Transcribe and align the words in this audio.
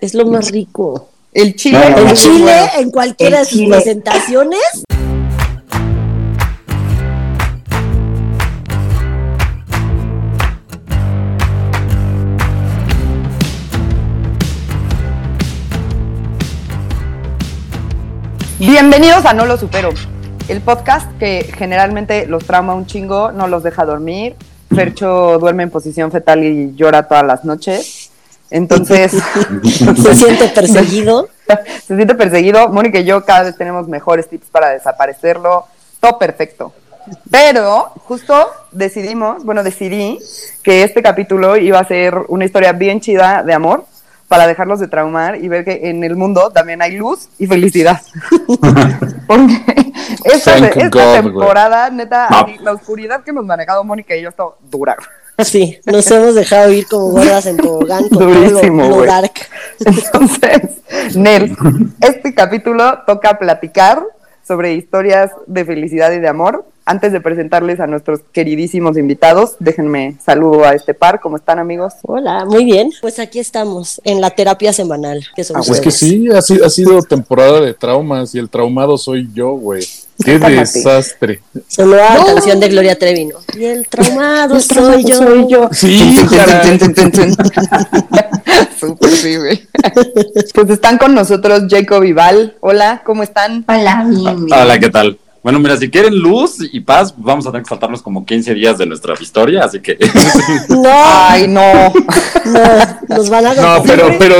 Es 0.00 0.14
lo 0.14 0.26
más 0.26 0.50
rico. 0.50 1.08
El 1.32 1.54
chile. 1.56 1.78
No, 1.78 2.02
no, 2.02 2.10
El 2.10 2.16
chile 2.16 2.38
bueno. 2.42 2.70
en 2.78 2.90
cualquiera 2.90 3.38
de 3.40 3.44
sus 3.44 3.58
chile. 3.58 3.76
presentaciones. 3.76 4.84
Bienvenidos 18.58 19.24
a 19.24 19.32
No 19.32 19.46
Lo 19.46 19.56
Supero, 19.56 19.90
el 20.48 20.60
podcast 20.60 21.10
que 21.18 21.50
generalmente 21.56 22.26
los 22.26 22.44
trauma 22.44 22.74
un 22.74 22.86
chingo, 22.86 23.32
no 23.32 23.48
los 23.48 23.62
deja 23.62 23.84
dormir. 23.84 24.36
Fercho 24.74 25.38
duerme 25.38 25.64
en 25.64 25.70
posición 25.70 26.12
fetal 26.12 26.44
y 26.44 26.74
llora 26.76 27.08
todas 27.08 27.24
las 27.26 27.44
noches. 27.44 27.99
Entonces, 28.50 29.12
Se 30.02 30.14
siente 30.14 30.48
perseguido. 30.48 31.28
se 31.86 31.96
siente 31.96 32.14
perseguido. 32.14 32.68
Mónica 32.68 32.98
y 32.98 33.04
yo 33.04 33.24
cada 33.24 33.44
vez 33.44 33.56
tenemos 33.56 33.88
mejores 33.88 34.28
tips 34.28 34.48
para 34.50 34.70
desaparecerlo. 34.70 35.66
Todo 36.00 36.18
perfecto. 36.18 36.72
Pero 37.30 37.92
justo 38.04 38.34
decidimos, 38.72 39.44
bueno, 39.44 39.62
decidí 39.62 40.18
que 40.62 40.82
este 40.82 41.02
capítulo 41.02 41.56
iba 41.56 41.78
a 41.78 41.84
ser 41.84 42.14
una 42.28 42.44
historia 42.44 42.72
bien 42.72 43.00
chida 43.00 43.42
de 43.42 43.54
amor 43.54 43.86
para 44.28 44.46
dejarlos 44.46 44.78
de 44.78 44.86
traumar 44.86 45.42
y 45.42 45.48
ver 45.48 45.64
que 45.64 45.90
en 45.90 46.04
el 46.04 46.14
mundo 46.14 46.50
también 46.50 46.82
hay 46.82 46.92
luz 46.92 47.28
y 47.38 47.46
felicidad. 47.48 48.00
Porque 49.26 49.92
esta, 50.24 50.58
God, 50.88 51.14
temporada, 51.14 51.90
neta, 51.90 52.26
así, 52.26 52.58
la 52.60 52.72
oscuridad 52.72 53.24
que 53.24 53.30
hemos 53.30 53.44
manejado 53.44 53.82
Mónica 53.82 54.14
y 54.14 54.22
yo 54.22 54.28
está 54.28 54.44
dura. 54.70 54.96
Sí, 55.44 55.78
nos 55.86 56.10
hemos 56.10 56.34
dejado 56.34 56.72
ir 56.72 56.86
como 56.86 57.10
gordas 57.10 57.46
en 57.46 57.56
tobogán 57.56 58.08
con 58.08 58.18
todo 58.18 58.28
lo, 58.28 58.34
Durísimo, 58.50 58.88
lo 58.88 59.04
dark. 59.04 59.32
Entonces, 59.84 61.16
Nel, 61.16 61.56
este 62.00 62.34
capítulo 62.34 63.00
toca 63.06 63.38
platicar 63.38 64.02
sobre 64.46 64.74
historias 64.74 65.30
de 65.46 65.64
felicidad 65.64 66.12
y 66.12 66.18
de 66.18 66.28
amor. 66.28 66.64
Antes 66.86 67.12
de 67.12 67.20
presentarles 67.20 67.78
a 67.78 67.86
nuestros 67.86 68.20
queridísimos 68.32 68.96
invitados, 68.98 69.54
déjenme 69.60 70.16
saludo 70.24 70.64
a 70.64 70.74
este 70.74 70.92
par. 70.92 71.20
¿Cómo 71.20 71.36
están, 71.36 71.60
amigos? 71.60 71.92
Hola, 72.02 72.44
muy 72.46 72.64
bien. 72.64 72.90
Pues 73.00 73.20
aquí 73.20 73.38
estamos 73.38 74.00
en 74.02 74.20
la 74.20 74.30
terapia 74.30 74.72
semanal. 74.72 75.24
Que 75.36 75.44
son 75.44 75.58
Ah, 75.58 75.60
Es 75.64 75.80
que 75.80 75.92
sí, 75.92 76.26
ha 76.34 76.42
sido, 76.42 76.66
ha 76.66 76.70
sido 76.70 77.00
temporada 77.02 77.60
de 77.60 77.74
traumas 77.74 78.34
y 78.34 78.38
el 78.38 78.48
traumado 78.50 78.98
soy 78.98 79.28
yo, 79.32 79.50
güey. 79.52 79.84
Qué 80.24 80.38
desastre. 80.38 81.42
Sonó 81.68 81.96
a 81.96 82.24
canción 82.26 82.60
de 82.60 82.68
Gloria 82.68 82.98
Trevi, 82.98 83.26
¿no? 83.26 83.36
Y 83.58 83.64
el 83.64 83.86
traumado 83.88 84.60
soy 84.60 85.04
yo. 85.04 85.68
Sí, 85.72 86.16
caray. 86.30 86.78
Súper, 88.78 89.10
sí, 89.10 89.36
güey. 89.36 89.68
Pues 90.54 90.70
están 90.70 90.98
con 90.98 91.14
nosotros 91.14 91.64
Jacob 91.68 92.04
y 92.04 92.12
Val. 92.12 92.56
Hola, 92.60 93.02
¿cómo 93.04 93.22
están? 93.22 93.64
Hola, 93.68 94.04
bien, 94.08 94.46
bien. 94.46 94.58
Hola, 94.58 94.78
¿qué 94.78 94.90
tal? 94.90 95.18
Bueno, 95.42 95.58
mira, 95.58 95.76
si 95.78 95.88
quieren 95.90 96.18
luz 96.18 96.56
y 96.70 96.80
paz, 96.80 97.14
vamos 97.16 97.46
a 97.46 97.50
tener 97.50 97.62
que 97.62 97.68
saltarnos 97.70 98.02
como 98.02 98.26
15 98.26 98.52
días 98.54 98.76
de 98.76 98.84
nuestra 98.84 99.14
historia, 99.18 99.64
así 99.64 99.80
que 99.80 99.96
No, 100.68 100.82
Ay, 100.86 101.48
no. 101.48 101.62
no, 102.44 103.16
nos 103.16 103.30
van 103.30 103.46
a 103.46 103.54
No, 103.54 103.82
pero, 103.82 104.10
pero, 104.18 104.36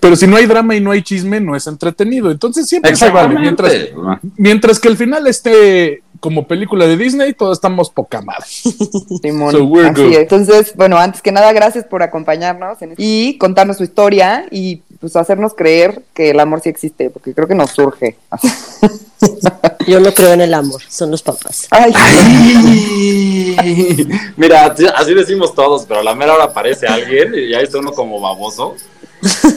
pero 0.00 0.16
si 0.16 0.26
no 0.26 0.36
hay 0.36 0.46
drama 0.46 0.74
y 0.74 0.80
no 0.80 0.90
hay 0.90 1.02
chisme, 1.02 1.38
no 1.40 1.54
es 1.54 1.66
entretenido. 1.66 2.30
Entonces 2.30 2.66
siempre 2.66 2.96
se 2.96 3.10
vale. 3.10 3.38
Mientras, 3.38 3.72
Exactamente. 3.74 4.28
mientras 4.38 4.80
que 4.80 4.88
el 4.88 4.96
final 4.96 5.26
esté 5.26 6.02
como 6.20 6.46
película 6.48 6.86
de 6.86 6.96
Disney, 6.96 7.34
todos 7.34 7.58
estamos 7.58 7.90
poca 7.90 8.22
madre. 8.22 8.46
Simón. 9.22 9.52
So 9.52 9.64
we're 9.64 9.88
Así 9.90 10.02
good. 10.02 10.12
es. 10.12 10.18
Entonces, 10.18 10.72
bueno, 10.74 10.96
antes 10.98 11.20
que 11.22 11.30
nada, 11.30 11.52
gracias 11.52 11.84
por 11.84 12.02
acompañarnos 12.02 12.80
en- 12.82 12.94
y 12.96 13.36
contarnos 13.38 13.76
su 13.76 13.84
historia 13.84 14.46
y 14.50 14.76
pues 14.98 15.14
hacernos 15.14 15.52
creer 15.54 16.02
que 16.14 16.30
el 16.30 16.40
amor 16.40 16.60
sí 16.62 16.70
existe, 16.70 17.10
porque 17.10 17.34
creo 17.34 17.46
que 17.46 17.54
nos 17.54 17.70
surge. 17.70 18.16
Yo 19.86 20.00
no 20.00 20.12
creo 20.12 20.32
en 20.34 20.40
el 20.42 20.54
amor, 20.54 20.80
son 20.88 21.10
los 21.10 21.22
papás. 21.22 21.66
Ay, 21.70 21.92
Ay. 23.56 24.08
Mira, 24.36 24.66
así- 24.66 25.14
decimos 25.14 25.54
todos, 25.54 25.84
pero 25.86 26.00
a 26.00 26.02
la 26.04 26.14
mera 26.14 26.34
hora 26.34 26.44
aparece 26.44 26.86
alguien 26.86 27.32
y 27.34 27.50
ya 27.50 27.60
está 27.60 27.78
uno 27.78 27.92
como 27.92 28.20
baboso. 28.20 28.74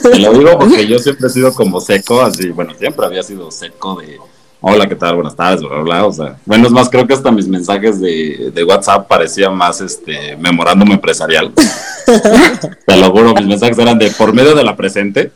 Te 0.02 0.18
lo 0.18 0.32
digo 0.32 0.58
porque 0.58 0.86
yo 0.86 0.98
siempre 0.98 1.28
he 1.28 1.30
sido 1.30 1.54
como 1.54 1.80
seco, 1.80 2.20
así, 2.22 2.48
bueno, 2.48 2.72
siempre 2.78 3.06
había 3.06 3.22
sido 3.22 3.50
seco 3.50 4.00
de 4.00 4.18
hola, 4.60 4.88
¿qué 4.88 4.96
tal? 4.96 5.14
Buenas 5.16 5.36
tardes, 5.36 5.60
bla, 5.60 5.70
bla, 5.70 5.82
bla. 5.82 6.06
O 6.06 6.12
sea, 6.12 6.36
bueno, 6.46 6.66
es 6.66 6.72
más, 6.72 6.88
creo 6.88 7.06
que 7.06 7.14
hasta 7.14 7.30
mis 7.30 7.46
mensajes 7.48 8.00
de, 8.00 8.50
de 8.54 8.64
WhatsApp 8.64 9.06
parecían 9.08 9.54
más 9.56 9.80
este 9.80 10.36
memorándum 10.36 10.90
empresarial. 10.92 11.52
Te 12.86 12.96
lo 12.96 13.10
juro, 13.10 13.34
mis 13.34 13.46
mensajes 13.46 13.78
eran 13.78 13.98
de 13.98 14.10
por 14.10 14.32
medio 14.32 14.54
de 14.54 14.64
la 14.64 14.74
presente. 14.76 15.32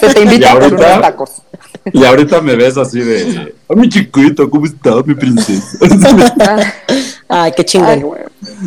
se 0.00 0.08
te 0.14 0.20
invita 0.22 0.40
Y 0.40 0.44
a 0.44 0.52
ahorita- 0.52 0.74
unos 0.76 1.00
tacos. 1.00 1.30
Y 1.92 2.04
ahorita 2.04 2.40
me 2.40 2.56
ves 2.56 2.76
así 2.76 3.00
de, 3.00 3.54
¡ah, 3.68 3.74
mi 3.74 3.88
chiquito! 3.88 4.48
¿Cómo 4.50 4.66
estás, 4.66 5.06
mi 5.06 5.14
princesa? 5.14 5.78
Ay, 7.28 7.52
qué 7.56 7.62
Ay, 7.62 7.64
chingón. 7.64 8.00
güey. 8.00 8.20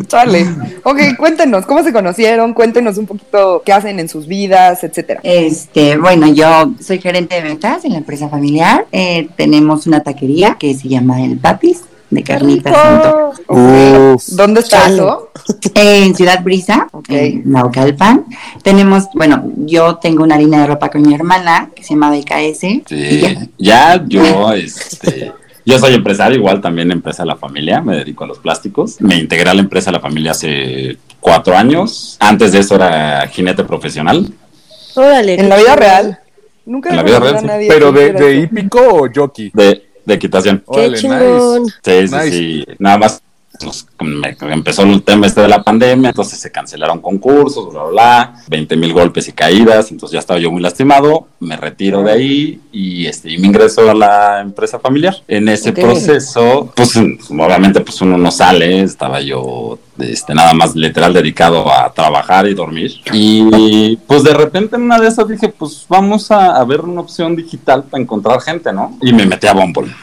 Sale. 0.07 0.45
Ok, 0.83 0.99
cuéntenos, 1.17 1.65
¿cómo 1.65 1.83
se 1.83 1.93
conocieron? 1.93 2.53
Cuéntenos 2.53 2.97
un 2.97 3.05
poquito 3.05 3.61
qué 3.65 3.71
hacen 3.73 3.99
en 3.99 4.09
sus 4.09 4.27
vidas, 4.27 4.83
etcétera. 4.83 5.21
Este, 5.23 5.97
bueno, 5.97 6.27
yo 6.27 6.71
soy 6.81 6.99
gerente 6.99 7.35
de 7.35 7.41
ventas 7.41 7.85
en 7.85 7.93
la 7.93 7.99
empresa 7.99 8.29
familiar. 8.29 8.85
Eh, 8.91 9.29
tenemos 9.37 9.87
una 9.87 10.01
taquería 10.03 10.57
que 10.59 10.73
se 10.75 10.89
llama 10.89 11.23
El 11.23 11.37
Papis 11.37 11.81
de 12.09 12.23
carnitas. 12.23 12.75
Uf. 13.47 14.23
¿Dónde 14.29 14.61
está 14.61 14.83
Chale. 14.83 14.95
eso? 14.95 15.29
En 15.73 16.15
Ciudad 16.15 16.43
Brisa, 16.43 16.87
Ok. 16.91 17.09
en 17.09 17.43
Naucalpan. 17.51 18.25
Tenemos, 18.63 19.05
bueno, 19.13 19.51
yo 19.57 19.95
tengo 19.97 20.23
una 20.23 20.37
línea 20.37 20.61
de 20.61 20.67
ropa 20.67 20.89
con 20.89 21.01
mi 21.01 21.13
hermana 21.15 21.69
que 21.75 21.83
se 21.83 21.89
llama 21.93 22.11
BKS. 22.11 22.61
ya. 22.61 22.81
Sí, 22.87 23.23
ya 23.57 24.03
yo, 24.07 24.53
este, 24.53 25.31
yo 25.65 25.79
soy 25.79 25.93
empresario, 25.95 26.37
igual 26.37 26.61
también 26.61 26.91
empresa 26.91 27.23
de 27.23 27.27
la 27.27 27.35
familia, 27.35 27.81
me 27.81 27.97
dedico 27.97 28.23
a 28.23 28.27
los 28.27 28.39
plásticos. 28.39 28.99
Me 29.01 29.15
integré 29.15 29.49
a 29.49 29.53
la 29.53 29.61
empresa 29.61 29.89
de 29.91 29.97
la 29.97 30.01
familia 30.01 30.31
hace 30.31 30.97
cuatro 31.19 31.55
años. 31.57 32.17
Antes 32.19 32.51
de 32.51 32.59
eso 32.59 32.75
era 32.75 33.27
jinete 33.27 33.63
profesional. 33.63 34.31
Órale. 34.95 35.35
¿En 35.39 35.49
la 35.49 35.57
vida 35.57 35.75
real? 35.75 36.19
Nunca 36.65 36.89
En 36.89 36.95
la 36.97 37.01
he 37.01 37.05
vida 37.05 37.19
real, 37.19 37.35
a 37.35 37.39
sí. 37.39 37.45
nadie 37.47 37.67
Pero 37.67 37.91
de, 37.91 38.11
de 38.13 38.35
hípico 38.35 38.79
o 38.81 39.07
jockey. 39.13 39.49
De, 39.53 39.88
de 40.09 40.15
equitación. 40.15 40.59
Qué 40.59 40.63
Órale, 40.67 40.97
chingón. 40.97 41.63
nice. 41.63 41.75
Sí, 41.83 42.07
sí, 42.07 42.15
Nice. 42.15 42.31
sí. 42.31 42.65
Nada 42.79 42.97
más 42.97 43.21
me- 43.99 44.35
empezó 44.53 44.83
el 44.83 45.01
tema 45.03 45.27
este 45.27 45.41
de 45.41 45.47
la 45.47 45.63
pandemia, 45.63 46.09
entonces 46.09 46.39
se 46.39 46.51
cancelaron 46.51 46.99
concursos, 47.01 47.69
bla, 47.71 47.83
bla, 47.83 47.89
bla, 47.91 48.33
20 48.47 48.75
mil 48.77 48.93
golpes 48.93 49.27
y 49.27 49.33
caídas, 49.33 49.91
entonces 49.91 50.13
ya 50.13 50.19
estaba 50.19 50.39
yo 50.39 50.51
muy 50.51 50.61
lastimado, 50.61 51.27
me 51.39 51.55
retiro 51.57 52.01
de 52.03 52.11
ahí 52.11 52.59
y, 52.71 53.05
este, 53.05 53.31
y 53.31 53.37
me 53.37 53.47
ingreso 53.47 53.89
a 53.89 53.93
la 53.93 54.41
empresa 54.41 54.79
familiar. 54.79 55.15
En 55.27 55.49
ese 55.49 55.71
proceso, 55.73 56.71
pues 56.75 56.95
obviamente 56.95 57.81
pues 57.81 58.01
uno 58.01 58.17
no 58.17 58.31
sale, 58.31 58.81
estaba 58.81 59.19
yo 59.21 59.77
este, 59.97 60.33
nada 60.33 60.53
más 60.53 60.75
literal 60.75 61.13
dedicado 61.13 61.71
a 61.71 61.91
trabajar 61.93 62.47
y 62.47 62.53
dormir. 62.53 62.91
Y 63.11 63.97
pues 64.07 64.23
de 64.23 64.33
repente 64.33 64.75
en 64.77 64.83
una 64.83 64.99
de 64.99 65.07
esas 65.07 65.27
dije, 65.27 65.49
pues 65.49 65.85
vamos 65.89 66.31
a, 66.31 66.55
a 66.57 66.63
ver 66.63 66.81
una 66.81 67.01
opción 67.01 67.35
digital 67.35 67.83
para 67.83 68.01
encontrar 68.01 68.39
gente, 68.41 68.71
¿no? 68.71 68.97
Y 69.01 69.11
me 69.13 69.25
metí 69.25 69.47
a 69.47 69.53
Bumble, 69.53 69.93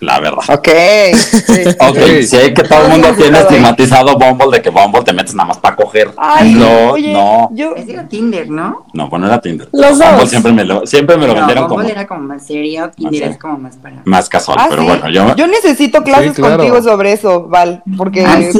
la 0.00 0.20
verdad. 0.20 0.42
Ok. 0.48 0.68
sí. 1.14 1.62
Ok, 1.80 1.96
Ok. 1.96 2.22
sé 2.22 2.52
que 2.54 2.62
todo 2.62 2.82
el 2.84 2.88
mundo 2.90 3.08
tiene 3.16 3.38
estigmatizado 3.40 4.18
Bumble 4.18 4.50
de 4.52 4.62
que 4.62 4.70
Bumble 4.70 5.02
te 5.02 5.12
metes 5.12 5.34
nada 5.34 5.48
más 5.48 5.58
para 5.58 5.76
coger. 5.76 6.10
Ay, 6.16 6.54
no, 6.54 6.90
oye, 6.92 7.12
no, 7.12 7.48
yo... 7.52 7.74
Es 7.76 7.86
de 7.86 7.94
Tinder, 8.04 8.48
¿no? 8.50 8.86
no, 8.92 9.08
bueno, 9.08 9.26
era 9.26 9.40
Tinder. 9.40 9.68
Los 9.72 9.98
Bumble 9.98 10.16
dos. 10.20 10.30
siempre 10.30 10.52
me 10.52 10.64
lo, 10.64 10.86
siempre 10.86 11.16
me 11.16 11.26
lo 11.26 11.32
No, 11.34 11.38
vendieron 11.40 11.64
Bumble 11.68 11.84
como 11.84 11.88
era 11.98 12.06
como 12.06 12.20
más 12.20 12.46
serio, 12.46 12.90
Tinder 12.94 13.22
es 13.30 13.38
como 13.38 13.58
más 13.58 13.76
para... 13.76 14.02
más 14.04 14.28
casual, 14.28 14.58
Ah, 14.60 14.66
pero 14.70 14.82
sí. 14.82 14.88
bueno, 14.88 15.08
yo, 15.10 15.34
Yo 15.36 15.46
necesito 15.46 16.02
clases 16.02 16.32
Sí, 16.34 16.42
claro. 16.42 16.56
contigo 16.58 16.82
sobre 16.82 17.12
eso, 17.12 17.46
Val, 17.48 17.82
porque 17.96 18.24
Ah, 18.24 18.38
sí, 18.40 18.52
sí. 18.52 18.58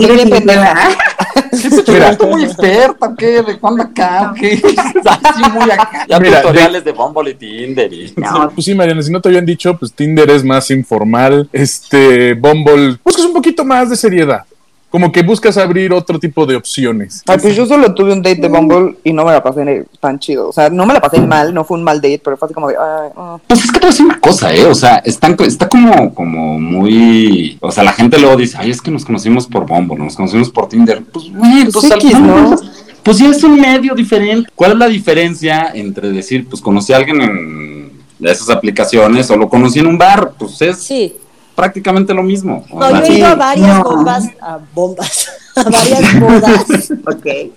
Mira, 1.89 2.17
muy 2.31 2.45
experta, 2.45 3.15
¿qué? 3.17 3.43
¿De 3.43 3.59
cuándo 3.59 3.83
acá? 3.83 4.33
¿Qué? 4.39 4.55
Así 5.05 5.51
muy 5.53 5.71
acá. 5.71 6.05
Ya 6.09 6.19
Mira, 6.21 6.43
tutoriales 6.43 6.85
de 6.85 6.93
Bumble 6.93 7.31
y 7.31 7.35
Tinder 7.35 7.93
y... 7.93 8.13
No, 8.17 8.51
Pues 8.55 8.65
sí, 8.65 8.75
Mariana, 8.75 9.03
si 9.03 9.11
no 9.11 9.21
te 9.21 9.29
habían 9.29 9.47
dicho, 9.47 9.77
pues 9.77 9.93
Tinder 9.93 10.29
es 10.31 10.45
más 10.45 10.71
informal. 10.71 11.26
Este, 11.53 12.35
Bumble, 12.35 12.99
buscas 13.05 13.25
un 13.25 13.33
poquito 13.33 13.65
más 13.65 13.91
de 13.91 13.97
seriedad. 13.97 14.45
Como 14.89 15.11
que 15.11 15.23
buscas 15.23 15.59
abrir 15.59 15.93
otro 15.93 16.19
tipo 16.19 16.47
de 16.47 16.57
opciones. 16.57 17.23
Ay, 17.27 17.39
pues 17.43 17.57
yo 17.57 17.67
solo 17.67 17.93
tuve 17.93 18.13
un 18.13 18.23
date 18.23 18.41
de 18.41 18.49
Bumble 18.49 18.97
y 19.03 19.13
no 19.13 19.25
me 19.25 19.33
la 19.33 19.43
pasé 19.43 19.85
tan 20.01 20.19
chido. 20.19 20.49
O 20.49 20.53
sea, 20.53 20.71
no 20.71 20.87
me 20.87 20.95
la 20.95 21.01
pasé 21.01 21.21
mal, 21.21 21.53
no 21.53 21.65
fue 21.65 21.77
un 21.77 21.85
mal 21.85 22.01
date, 22.01 22.21
pero 22.25 22.37
fue 22.37 22.47
así 22.47 22.55
como 22.55 22.69
de, 22.69 22.77
ay, 22.77 23.11
ah. 23.17 23.37
Pues 23.47 23.65
es 23.65 23.73
que 23.73 23.81
te 23.81 23.81
voy 23.81 23.89
a 23.89 23.91
decir 23.91 24.07
una 24.07 24.21
cosa, 24.21 24.55
¿eh? 24.55 24.65
O 24.65 24.75
sea, 24.75 24.97
están, 24.99 25.37
está 25.41 25.69
como, 25.69 26.15
como 26.15 26.59
muy... 26.61 27.59
O 27.61 27.71
sea, 27.73 27.83
la 27.83 27.93
gente 27.93 28.19
luego 28.19 28.37
dice, 28.37 28.57
ay, 28.61 28.71
es 28.71 28.81
que 28.81 28.91
nos 28.91 29.05
conocimos 29.05 29.47
por 29.47 29.67
Bumble, 29.67 29.99
nos 29.99 30.17
conocimos 30.17 30.51
por 30.51 30.69
Tinder. 30.69 31.03
Pues, 31.13 31.31
güey, 31.31 31.65
Pues 31.65 31.75
pues, 31.75 31.93
al 31.93 31.99
X, 31.99 32.21
¿no? 32.21 32.57
Pues 33.03 33.19
sí 33.19 33.27
es 33.27 33.43
un 33.45 33.61
medio 33.61 33.95
diferente. 33.95 34.51
¿Cuál 34.55 34.73
es 34.73 34.79
la 34.79 34.89
diferencia 34.89 35.71
entre 35.75 36.11
decir, 36.11 36.49
pues 36.49 36.63
conocí 36.63 36.93
a 36.93 36.97
alguien 36.97 37.21
en 37.21 37.76
de 38.19 38.31
esas 38.33 38.51
aplicaciones 38.51 39.31
o 39.31 39.37
lo 39.37 39.49
conocí 39.49 39.79
en 39.79 39.87
un 39.87 39.99
bar? 39.99 40.33
Pues 40.39 40.61
es... 40.63 40.79
Sí. 40.83 41.17
prácticamente 41.55 42.13
lo 42.13 42.23
mismo. 42.23 42.65
No, 42.73 42.91
yo 42.91 43.13
he 43.13 43.19
ido 43.19 43.27
a 43.29 43.35
varias 43.35 43.79
no. 43.79 43.85
bombas, 43.85 44.25
a 44.41 44.59
bombas, 44.75 45.29
a 45.57 45.63
varias 45.65 46.21
bodas 46.21 46.65
Ok. 47.07 47.25
de, 47.25 47.53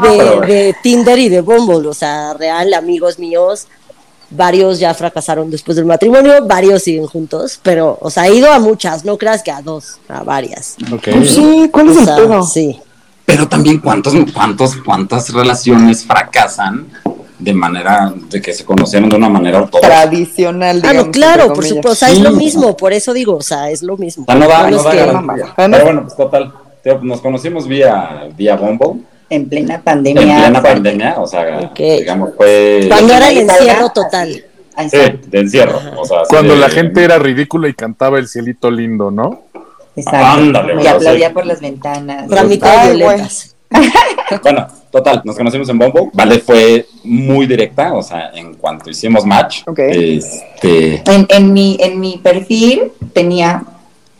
pero- 0.00 0.40
de 0.40 0.74
Tinder 0.82 1.18
y 1.18 1.28
de 1.28 1.40
Bumble, 1.40 1.86
o 1.88 1.94
sea, 1.94 2.34
real, 2.34 2.74
amigos 2.74 3.18
míos, 3.20 3.68
varios 4.30 4.78
ya 4.80 4.94
fracasaron 4.94 5.50
después 5.50 5.76
del 5.76 5.86
matrimonio, 5.86 6.44
varios 6.46 6.82
siguen 6.82 7.06
juntos, 7.06 7.58
pero, 7.62 7.98
o 8.00 8.10
sea, 8.10 8.26
he 8.28 8.34
ido 8.34 8.52
a 8.52 8.58
muchas, 8.58 9.04
no 9.04 9.16
creas 9.16 9.42
que 9.42 9.50
a 9.52 9.62
dos, 9.62 9.98
a 10.08 10.22
varias. 10.24 10.76
Ok. 10.92 11.08
Pues 11.12 11.30
sí, 11.34 11.68
¿cuál 11.72 11.88
es 11.90 12.08
O 12.08 12.34
el? 12.34 12.42
Sí. 12.42 12.80
Pero 13.24 13.46
también 13.48 13.78
cuántos, 13.78 14.12
cuántos, 14.34 14.76
cuántas 14.84 15.32
relaciones 15.32 16.04
fracasan 16.04 16.88
de 17.40 17.54
manera, 17.54 18.12
de 18.30 18.40
que 18.42 18.52
se 18.52 18.64
conocieron 18.64 19.08
de 19.08 19.16
una 19.16 19.28
manera 19.28 19.58
ortodoxa. 19.62 19.88
Tradicional, 19.88 20.76
Ah, 20.84 20.88
digamos, 20.88 21.06
no, 21.06 21.12
claro, 21.12 21.52
por 21.52 21.64
supuesto, 21.64 21.92
o 21.92 21.94
sea, 21.94 22.10
es 22.10 22.16
Sí. 22.18 22.22
lo 22.22 22.32
mismo, 22.32 22.76
por 22.76 22.92
eso 22.92 23.12
digo, 23.12 23.36
o 23.36 23.42
sea, 23.42 23.70
es 23.70 23.82
lo 23.82 23.96
mismo. 23.96 24.24
No 24.28 24.46
da, 24.48 24.70
No 24.70 24.82
da 24.82 24.90
que- 24.90 24.96
garantía. 24.98 25.54
Pero 25.56 25.84
bueno, 25.84 26.02
pues 26.02 26.16
total, 26.16 26.52
nos 27.02 27.20
conocimos 27.20 27.66
vía, 27.66 28.28
vía 28.36 28.56
Bumble, 28.56 29.02
En 29.30 29.48
plena 29.48 29.76
en 29.76 29.82
pandemia. 29.82 30.22
plena 30.22 30.60
fuerte. 30.60 30.68
pandemia, 30.68 31.14
o 31.18 31.26
sea, 31.26 31.60
Ok. 31.70 31.78
digamos, 31.78 32.30
fue... 32.36 32.86
Cuando 32.88 33.12
era 33.14 33.28
el 33.30 33.38
encierro 33.38 33.88
total. 33.90 34.44
Sí, 34.90 34.96
de 35.26 35.38
encierro. 35.40 35.78
O 35.98 36.04
sea, 36.04 36.18
Cuando 36.28 36.54
de- 36.54 36.60
la 36.60 36.68
gente 36.70 37.04
era 37.04 37.18
ridícula 37.18 37.68
y 37.68 37.74
cantaba 37.74 38.18
el 38.18 38.28
cielito 38.28 38.70
lindo, 38.70 39.10
¿no? 39.10 39.42
Exacto. 39.96 40.26
Ándale, 40.40 40.82
y 40.82 40.86
aplaudía 40.86 41.28
sí. 41.28 41.34
por 41.34 41.44
las 41.46 41.60
ventanas. 41.60 42.30
Ay, 42.32 42.58
violetas. 42.96 43.54
Bueno, 44.42 44.66
total, 44.90 45.22
nos 45.24 45.36
conocimos 45.36 45.68
en 45.68 45.78
Bumble. 45.78 46.10
Vale 46.12 46.38
fue 46.40 46.86
muy 47.04 47.46
directa, 47.46 47.94
o 47.94 48.02
sea, 48.02 48.30
en 48.34 48.54
cuanto 48.54 48.90
hicimos 48.90 49.24
match, 49.24 49.62
Ok. 49.66 49.78
este... 49.78 51.02
En, 51.10 51.26
en 51.28 51.52
mi, 51.52 51.76
en 51.80 52.00
mi 52.00 52.18
perfil 52.18 52.92
tenía, 53.12 53.64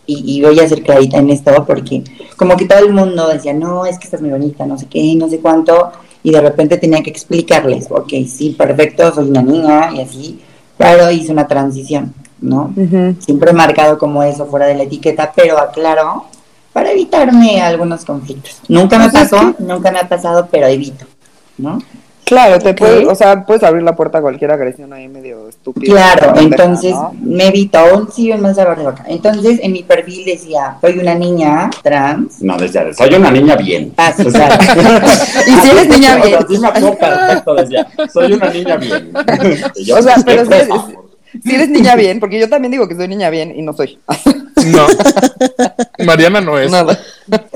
y, 0.06 0.36
y 0.38 0.42
voy 0.42 0.58
a 0.60 0.68
ser 0.68 0.82
clarita 0.82 1.18
en 1.18 1.30
esto, 1.30 1.64
porque 1.66 2.02
como 2.36 2.56
que 2.56 2.66
todo 2.66 2.78
el 2.78 2.92
mundo 2.92 3.28
decía, 3.28 3.52
no, 3.52 3.84
es 3.86 3.98
que 3.98 4.04
estás 4.04 4.20
muy 4.20 4.30
bonita, 4.30 4.64
no 4.66 4.78
sé 4.78 4.86
qué, 4.86 5.14
no 5.16 5.28
sé 5.28 5.40
cuánto, 5.40 5.92
y 6.22 6.30
de 6.30 6.40
repente 6.40 6.76
tenía 6.78 7.02
que 7.02 7.10
explicarles, 7.10 7.86
ok, 7.90 8.12
sí, 8.28 8.54
perfecto, 8.56 9.12
soy 9.14 9.28
una 9.30 9.42
niña, 9.42 9.90
y 9.94 10.00
así, 10.00 10.40
pero 10.76 11.10
hice 11.10 11.32
una 11.32 11.46
transición, 11.46 12.14
¿no? 12.40 12.72
Siempre 13.18 13.50
he 13.50 13.54
marcado 13.54 13.98
como 13.98 14.22
eso 14.22 14.46
fuera 14.46 14.66
de 14.66 14.74
la 14.74 14.84
etiqueta, 14.84 15.32
pero 15.34 15.58
aclaro, 15.58 16.24
para 16.72 16.92
evitarme 16.92 17.60
algunos 17.60 18.04
conflictos. 18.04 18.60
Nunca 18.68 18.98
me 18.98 19.08
Pues 19.10 19.22
es 19.24 19.30
pasó, 19.30 19.54
nunca 19.58 19.90
me 19.90 19.98
ha 19.98 20.08
pasado, 20.08 20.48
pero 20.50 20.66
evito, 20.66 21.04
¿no? 21.58 21.78
Claro, 22.24 22.60
te 22.60 22.70
Ok. 22.70 22.76
puedes, 22.78 23.08
o 23.08 23.14
sea, 23.16 23.44
puedes 23.44 23.64
abrir 23.64 23.82
la 23.82 23.96
puerta 23.96 24.18
a 24.18 24.20
cualquier 24.20 24.52
agresión 24.52 24.92
ahí 24.92 25.08
medio 25.08 25.48
estúpida. 25.48 25.92
Claro, 25.92 26.32
pendeja, 26.32 26.62
entonces 26.62 26.92
¿no? 26.92 27.12
me 27.20 27.48
evito 27.48 27.76
aún 27.80 28.08
sí 28.12 28.30
un 28.30 28.40
mal 28.40 28.54
sabor 28.54 28.78
de 28.78 28.84
boca. 28.84 29.04
Entonces 29.08 29.58
en 29.60 29.72
mi 29.72 29.82
perfil 29.82 30.24
decía, 30.24 30.76
soy 30.80 30.98
una 31.00 31.16
niña 31.16 31.68
trans. 31.82 32.40
No, 32.40 32.56
decía, 32.56 32.86
soy 32.94 33.14
una 33.14 33.32
niña 33.32 33.56
bien. 33.56 33.92
Ah, 33.96 34.12
sí, 34.16 34.24
claro. 34.26 34.54
Y 35.48 35.50
si 35.50 35.70
eres 35.70 35.88
niña 35.88 36.18
O 36.22 36.22
sea, 36.22 36.38
bien. 36.38 36.46
sí 36.48 36.58
me 36.58 36.68
acuerdo 36.68 36.98
perfecto, 36.98 37.54
decía, 37.56 37.86
soy 38.12 38.32
una 38.34 38.50
niña 38.50 38.76
bien. 38.76 39.12
Yo, 39.84 39.96
O 39.96 40.02
sea, 40.02 40.14
"Qué 40.14 40.22
pero 40.24 40.44
si 40.46 40.52
eres, 40.52 40.66
fresa". 40.68 40.86
si 41.44 41.54
eres 41.54 41.68
niña 41.68 41.94
bien, 41.96 42.20
porque 42.20 42.40
yo 42.40 42.48
también 42.48 42.72
digo 42.72 42.88
que 42.88 42.96
soy 42.96 43.08
niña 43.08 43.30
bien 43.30 43.52
y 43.56 43.62
no 43.62 43.72
soy. 43.72 43.98
No. 44.60 44.86
Mariana 46.04 46.42
no 46.42 46.58
es. 46.58 46.70
Nada. 46.70 46.98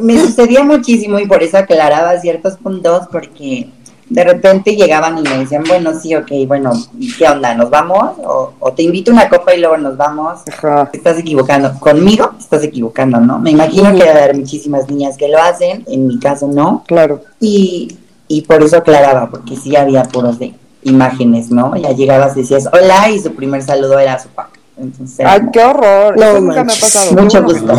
me 0.00 0.18
sucedía 0.18 0.64
muchísimo 0.64 1.18
y 1.18 1.26
por 1.26 1.42
eso 1.42 1.58
aclaraba 1.58 2.18
ciertos 2.18 2.56
puntos 2.56 3.08
porque 3.12 3.68
de 4.08 4.24
repente 4.24 4.74
llegaban 4.74 5.18
y 5.18 5.22
me 5.22 5.38
decían, 5.38 5.64
bueno, 5.68 5.92
sí, 6.00 6.14
ok, 6.14 6.30
bueno, 6.46 6.72
¿y 6.98 7.14
¿qué 7.14 7.28
onda? 7.28 7.54
¿Nos 7.54 7.68
vamos? 7.68 8.12
O, 8.24 8.54
o 8.58 8.72
te 8.72 8.84
invito 8.84 9.10
a 9.10 9.14
una 9.14 9.28
copa 9.28 9.54
y 9.54 9.60
luego 9.60 9.76
nos 9.76 9.98
vamos. 9.98 10.40
Ajá. 10.50 10.88
Te 10.90 10.96
estás 10.96 11.18
equivocando. 11.18 11.78
Conmigo 11.78 12.30
te 12.30 12.44
estás 12.44 12.64
equivocando, 12.64 13.20
¿no? 13.20 13.38
Me 13.38 13.50
imagino 13.50 13.92
que 13.92 14.04
debe 14.04 14.22
haber 14.22 14.36
muchísimas 14.36 14.88
niñas 14.88 15.18
que 15.18 15.28
lo 15.28 15.38
hacen, 15.38 15.84
en 15.86 16.06
mi 16.06 16.18
caso 16.18 16.46
no. 16.46 16.84
Claro. 16.86 17.22
Y, 17.38 17.98
y 18.28 18.42
por 18.42 18.62
eso 18.62 18.78
aclaraba, 18.78 19.28
porque 19.28 19.56
sí 19.56 19.76
había 19.76 20.04
puros 20.04 20.38
de 20.38 20.54
imágenes, 20.84 21.50
¿no? 21.50 21.76
Ya 21.76 21.92
llegabas 21.92 22.36
y 22.36 22.40
decías 22.40 22.68
hola 22.72 23.10
y 23.10 23.18
su 23.18 23.34
primer 23.34 23.62
saludo 23.62 23.98
era 23.98 24.18
su 24.18 24.28
papá. 24.28 24.50
Entonces, 24.76 25.24
Ay, 25.24 25.40
qué 25.52 25.62
horror. 25.62 26.16
No 26.18 26.24
Eso 26.24 26.40
nunca 26.40 26.64
me 26.64 26.72
ha 26.72 26.76
pasado. 26.76 27.12
Mucho 27.22 27.42
gusto. 27.44 27.72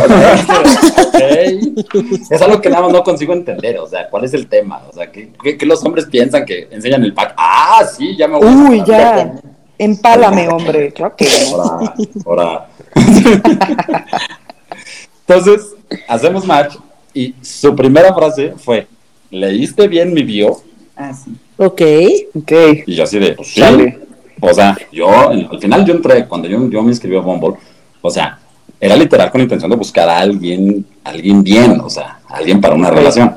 Es 2.29 2.41
algo 2.41 2.61
que 2.61 2.69
nada 2.69 2.83
más 2.83 2.91
no 2.93 3.03
consigo 3.03 3.33
entender, 3.33 3.77
o 3.79 3.87
sea, 3.87 4.09
¿cuál 4.09 4.23
es 4.25 4.33
el 4.33 4.47
tema? 4.47 4.81
O 4.89 4.93
sea, 4.93 5.11
¿qué, 5.11 5.31
qué- 5.43 5.57
qué 5.57 5.65
los 5.65 5.83
hombres 5.83 6.05
piensan 6.05 6.45
que 6.45 6.67
enseñan 6.71 7.03
el 7.03 7.13
pack? 7.13 7.33
Ah, 7.37 7.83
sí, 7.97 8.15
ya 8.17 8.27
me 8.27 8.37
voy. 8.37 8.47
Uy, 8.47 8.79
a 8.81 8.85
ya. 8.85 9.33
Empálame, 9.77 10.47
hombre. 10.47 10.91
Claro 10.93 11.15
que. 11.17 11.27
Ahora, 11.53 11.93
ahora. 12.25 12.67
Entonces, 15.27 15.73
hacemos 16.07 16.45
match 16.45 16.75
y 17.13 17.33
su 17.41 17.75
primera 17.75 18.13
frase 18.13 18.53
fue, 18.57 18.87
¿leíste 19.31 19.87
bien 19.87 20.13
mi 20.13 20.23
bio? 20.23 20.61
Ah, 20.95 21.13
sí. 21.13 21.35
Ok. 21.57 21.81
Ok. 22.35 22.51
Y 22.85 22.95
yo 22.95 23.03
así 23.03 23.19
de, 23.19 23.33
pues 23.33 23.47
sí. 23.53 23.61
Dale. 23.61 23.99
O 24.41 24.53
sea, 24.53 24.77
yo, 24.91 25.09
al 25.29 25.59
final 25.59 25.85
yo 25.85 25.93
entré, 25.93 26.27
cuando 26.27 26.47
yo, 26.47 26.69
yo 26.69 26.83
me 26.83 26.89
inscribí 26.91 27.15
a 27.17 27.21
Bumble, 27.21 27.55
o 28.01 28.09
sea, 28.09 28.37
era 28.79 28.95
literal 28.95 29.31
con 29.31 29.39
la 29.39 29.43
intención 29.43 29.71
de 29.71 29.77
buscar 29.77 30.07
a 30.09 30.19
alguien, 30.19 30.85
alguien 31.03 31.41
bien, 31.41 31.79
o 31.79 31.89
sea, 31.89 32.19
alguien 32.29 32.59
para 32.59 32.75
una 32.75 32.89
relación. 32.91 33.29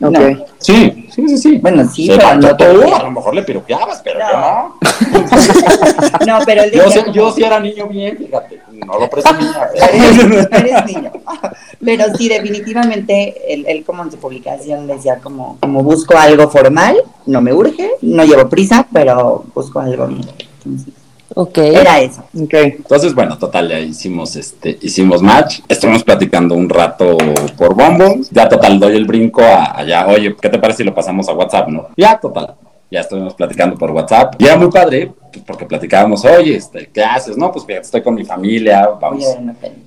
Ok. 0.00 0.10
No. 0.18 0.44
Sí, 0.58 1.06
sí, 1.10 1.28
sí, 1.28 1.38
sí. 1.38 1.58
Bueno, 1.58 1.88
sí, 1.88 2.06
Se 2.06 2.16
pero 2.16 2.34
no 2.34 2.56
todo, 2.56 2.80
todo. 2.82 2.94
a 2.96 3.02
lo 3.04 3.10
mejor 3.12 3.34
le 3.34 3.42
piropeabas, 3.42 4.02
pero 4.04 4.18
No. 4.18 4.26
yo 4.30 4.38
no. 4.38 6.36
No, 6.38 6.38
pero 6.46 6.64
Yo, 6.66 6.84
decía 6.84 6.90
sí- 6.90 7.00
como, 7.00 7.12
yo 7.14 7.32
sí 7.32 7.42
era 7.42 7.58
niño 7.60 7.86
bien, 7.88 8.16
fíjate, 8.18 8.60
no 8.84 8.98
lo 8.98 9.08
presumía. 9.10 9.68
Eres, 9.74 10.48
eres 10.50 10.86
niño. 10.86 11.12
Pero 11.84 12.04
sí, 12.16 12.28
definitivamente, 12.28 13.52
él, 13.52 13.64
él 13.68 13.84
como 13.84 14.02
en 14.02 14.10
su 14.10 14.18
publicación 14.18 14.86
decía 14.86 15.18
como, 15.22 15.58
como 15.60 15.82
busco 15.82 16.16
algo 16.16 16.48
formal, 16.48 16.96
no 17.26 17.40
me 17.40 17.52
urge, 17.52 17.90
no 18.02 18.24
llevo 18.24 18.48
prisa, 18.48 18.86
pero 18.92 19.44
busco 19.54 19.80
algo 19.80 20.06
bien. 20.06 20.22
Entonces, 20.64 20.94
Ok. 21.36 21.58
era 21.58 22.00
eso. 22.00 22.22
Ok. 22.40 22.54
Entonces, 22.54 23.14
bueno, 23.14 23.36
total, 23.38 23.68
ya 23.68 23.80
hicimos 23.80 24.36
este, 24.36 24.78
hicimos 24.80 25.20
match, 25.20 25.60
estuvimos 25.68 26.04
platicando 26.04 26.54
un 26.54 26.68
rato 26.68 27.16
por 27.56 27.74
Bumble, 27.74 28.20
ya 28.30 28.48
total, 28.48 28.78
doy 28.78 28.96
el 28.96 29.04
brinco 29.04 29.42
a 29.42 29.76
allá, 29.78 30.06
oye, 30.06 30.36
¿qué 30.40 30.48
te 30.48 30.58
parece 30.58 30.78
si 30.78 30.84
lo 30.84 30.94
pasamos 30.94 31.28
a 31.28 31.32
WhatsApp, 31.32 31.68
no? 31.68 31.88
Ya, 31.96 32.18
total, 32.18 32.54
ya 32.90 33.00
estuvimos 33.00 33.34
platicando 33.34 33.76
por 33.76 33.90
WhatsApp, 33.90 34.34
y 34.38 34.44
era 34.46 34.56
muy 34.56 34.70
padre, 34.70 35.10
pues, 35.32 35.44
porque 35.44 35.64
platicábamos, 35.64 36.24
oye, 36.24 36.56
este, 36.56 36.88
¿qué 36.92 37.02
haces? 37.02 37.36
No, 37.36 37.50
pues 37.50 37.64
fíjate, 37.64 37.84
estoy 37.86 38.02
con 38.02 38.14
mi 38.14 38.24
familia, 38.24 38.88
vamos, 39.00 39.24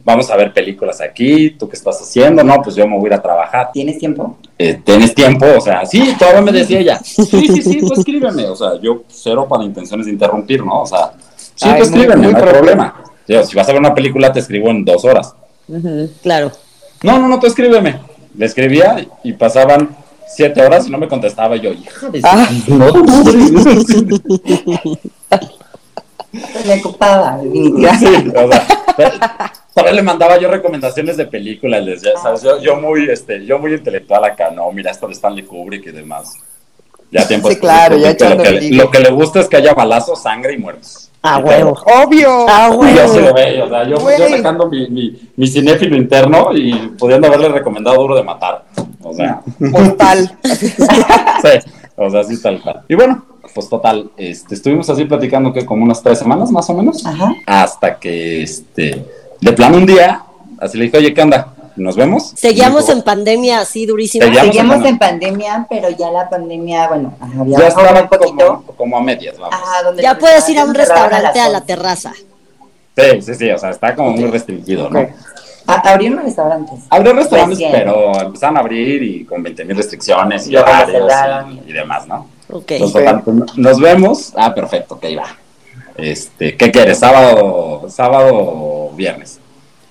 vamos 0.04 0.30
a 0.30 0.36
ver 0.36 0.52
películas 0.52 1.00
aquí, 1.00 1.52
¿tú 1.52 1.70
qué 1.70 1.76
estás 1.78 2.02
haciendo? 2.02 2.44
No, 2.44 2.62
pues 2.62 2.76
yo 2.76 2.86
me 2.88 2.96
voy 2.98 3.06
a 3.06 3.08
ir 3.08 3.14
a 3.14 3.22
trabajar. 3.22 3.70
¿Tienes 3.72 3.98
tiempo? 3.98 4.38
Eh, 4.58 4.82
¿Tienes 4.84 5.16
tiempo? 5.16 5.46
O 5.58 5.62
sea, 5.62 5.86
sí, 5.86 6.16
todavía 6.20 6.42
me 6.42 6.52
decía 6.52 6.80
ella, 6.80 6.98
sí, 7.04 7.24
sí, 7.26 7.62
sí, 7.62 7.80
tú 7.80 7.94
escríbeme, 7.94 8.46
o 8.48 8.56
sea, 8.56 8.80
yo 8.82 9.04
cero 9.08 9.48
para 9.48 9.64
intenciones 9.64 10.06
de 10.08 10.12
interrumpir, 10.12 10.66
¿no? 10.66 10.82
O 10.82 10.86
sea, 10.86 11.12
sí, 11.56 11.69
Ay, 11.69 11.81
tú 11.81 11.90
muy- 11.90 12.00
escríbeme, 12.02 12.24
muy 12.24 12.33
no 12.33 12.38
hay 12.40 12.44
problema. 12.44 13.04
Si 13.26 13.56
vas 13.56 13.68
a 13.68 13.71
ver 13.74 13.80
una 13.81 13.94
película, 13.94 14.31
te 14.31 14.40
escribo 14.40 14.69
en 14.69 14.83
dos 14.86 15.04
horas. 15.06 15.33
Claro. 16.21 16.52
No, 17.04 17.19
no, 17.19 17.28
no, 17.28 17.40
tú 17.40 17.48
escríbeme. 17.48 18.00
Le 18.38 18.45
escribía 18.45 19.06
y 19.24 19.33
pasaban 19.33 19.90
siete 20.28 20.62
horas 20.66 20.88
y 20.88 20.92
no 20.92 20.98
me 20.98 21.07
contestaba 21.07 21.56
yo, 21.56 21.72
hija 21.72 22.10
de... 22.10 22.22
Ah. 22.24 22.48
No. 22.68 22.94
Me 26.66 26.74
ocupaba. 26.80 27.40
Sí, 27.42 27.74
o 28.36 28.52
sea, 28.52 28.68
todavía 29.74 29.94
le 29.94 30.02
mandaba 30.04 30.38
yo 30.38 30.50
recomendaciones 30.50 31.18
de 31.18 31.26
películas, 31.26 31.84
les 31.84 32.02
decía, 32.02 32.19
¿sabes? 32.22 32.42
Yo, 32.44 32.60
yo 32.62 32.76
muy, 32.76 33.10
este, 33.10 33.46
yo 33.46 33.57
muy 33.60 33.74
intelectual 33.74 34.24
acá, 34.26 34.52
no, 34.52 34.72
mira 34.72 34.92
esto 34.92 35.07
de 35.07 35.14
Stanley 35.14 35.44
Kubrick 35.46 35.88
y 35.88 35.92
demás. 35.92 36.34
Ya 37.10 37.26
tiempo 37.26 37.50
Sí, 37.50 37.56
claro, 37.56 37.98
ya 37.98 38.16
que 38.18 38.26
lo, 38.30 38.44
que, 38.44 38.69
lo 38.72 38.92
que 38.92 39.00
le 39.00 39.10
gusta 39.12 39.40
es 39.40 39.48
que 39.48 39.56
haya 39.57 39.74
balazos, 39.74 40.22
sangre 40.22 40.54
y 40.54 40.57
muertos. 40.57 41.10
A 41.22 41.40
Y 41.40 41.44
huevo. 41.44 41.78
Obvio. 42.04 42.50
A 42.50 42.68
Y 42.69 42.96
yo 42.96 43.07
sí 43.07 43.18
huevo. 43.18 43.28
lo 43.30 43.34
veo, 43.34 43.66
o 43.66 43.69
sea, 43.69 43.88
yo, 43.88 43.98
Güey. 43.98 44.19
yo 44.19 44.28
sacando 44.28 44.68
mi, 44.69 44.90
mi, 44.90 45.18
mi 45.38 45.48
cinéfilo 45.48 45.96
interno 45.96 46.50
y 46.54 46.74
pudiendo 47.00 47.28
haberle 47.28 47.48
recomendado 47.50 47.98
Duro 47.98 48.16
de 48.16 48.24
Matar. 48.24 48.66
O 49.09 49.14
sea, 49.14 49.42
Postal. 49.71 50.37
sí, 50.44 51.69
o 51.95 52.09
sea, 52.09 52.23
sí 52.23 52.42
tal 52.42 52.61
cual. 52.61 52.83
Y 52.87 52.95
bueno, 52.95 53.26
pues 53.54 53.69
total, 53.69 54.11
este, 54.18 54.56
estuvimos 54.56 54.90
así 54.90 55.06
platicando 55.06 55.54
que 55.54 55.66
como 55.66 55.83
unas 55.83 56.02
tres 56.04 56.19
semanas 56.19 56.52
más 56.52 56.69
o 56.69 56.73
menos, 56.73 57.06
Ajá. 57.06 57.33
hasta 57.45 57.97
que, 57.97 58.44
este, 58.44 59.06
de 59.42 59.54
plano 59.54 59.78
un 59.78 59.85
día, 59.85 60.23
así 60.59 60.78
le 60.78 60.85
dije, 60.85 60.97
oye, 60.97 61.14
¿qué 61.14 61.21
onda? 61.21 61.54
¿Nos 61.76 61.95
vemos? 61.95 62.33
Seguíamos 62.35 62.90
en 62.90 63.04
pandemia 63.04 63.59
así 63.59 63.85
durísima. 63.85 64.26
Seguíamos 64.26 64.83
en 64.83 64.97
pandemia, 64.97 65.68
pero 65.69 65.90
ya 65.92 66.09
la 66.09 66.28
pandemia, 66.28 66.87
bueno, 66.87 67.16
había 67.40 67.59
ya 67.59 67.68
estaba 67.68 68.02
un 68.02 68.07
poquito. 68.07 68.64
como, 68.66 68.78
como 68.78 68.97
a 68.97 69.02
medias, 69.02 69.37
vamos. 69.37 69.56
Ajá, 69.56 69.83
donde 69.83 70.02
Ya 70.02 70.18
puedes 70.18 70.49
ir 70.49 70.57
a 70.59 70.66
un 70.66 70.73
restaurante 70.73 71.40
a 71.40 71.49
la 71.49 71.61
terraza. 71.61 72.14
Sí, 72.97 73.21
sí, 73.21 73.35
sí, 73.35 73.52
o 73.52 73.57
sea, 73.59 73.69
está 73.69 73.95
como 73.95 74.09
muy 74.11 74.26
restringido, 74.26 74.90
¿no? 74.90 75.02
Ok. 75.02 75.09
11. 75.68 75.71
A- 75.88 75.92
Abrieron 75.94 76.24
restaurantes. 76.24 76.80
Abrió 76.90 77.14
restaurantes, 77.14 77.59
Recién. 77.59 77.71
pero 77.71 78.19
empezaron 78.21 78.57
a 78.57 78.59
abrir 78.62 79.04
y 79.04 79.26
con 79.26 79.44
20 79.44 79.66
mil 79.66 79.76
restricciones 79.78 80.47
y 80.47 80.52
lo 80.52 80.62
horarios 80.62 81.12
y, 81.66 81.69
y 81.69 81.74
demás, 81.74 82.07
¿no? 82.07 82.28
Ok. 82.50 82.71
Entonces, 82.71 83.04
total, 83.04 83.21
pues, 83.24 83.57
nos 83.57 83.80
vemos. 83.80 84.33
Ah, 84.36 84.54
perfecto, 84.56 85.00
que 85.00 85.12
iba. 85.12 85.26
Este, 85.97 86.56
¿qué 86.56 86.71
quieres? 86.71 87.00
¿Sábado, 87.00 87.86
sábado 87.90 88.30
o 88.33 88.92
viernes? 88.95 89.40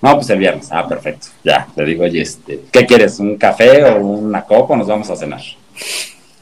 No, 0.01 0.15
pues 0.15 0.31
el 0.31 0.39
viernes. 0.39 0.69
Ah, 0.71 0.87
perfecto. 0.87 1.29
Ya, 1.43 1.67
le 1.75 1.85
digo, 1.85 2.05
oye, 2.05 2.23
este, 2.23 2.63
¿qué 2.71 2.87
quieres? 2.87 3.19
¿Un 3.19 3.37
café 3.37 3.85
o 3.85 3.97
una 4.07 4.43
copa 4.45 4.75
o 4.75 4.77
nos 4.77 4.87
vamos 4.87 5.11
a 5.11 5.17
cenar? 5.17 5.41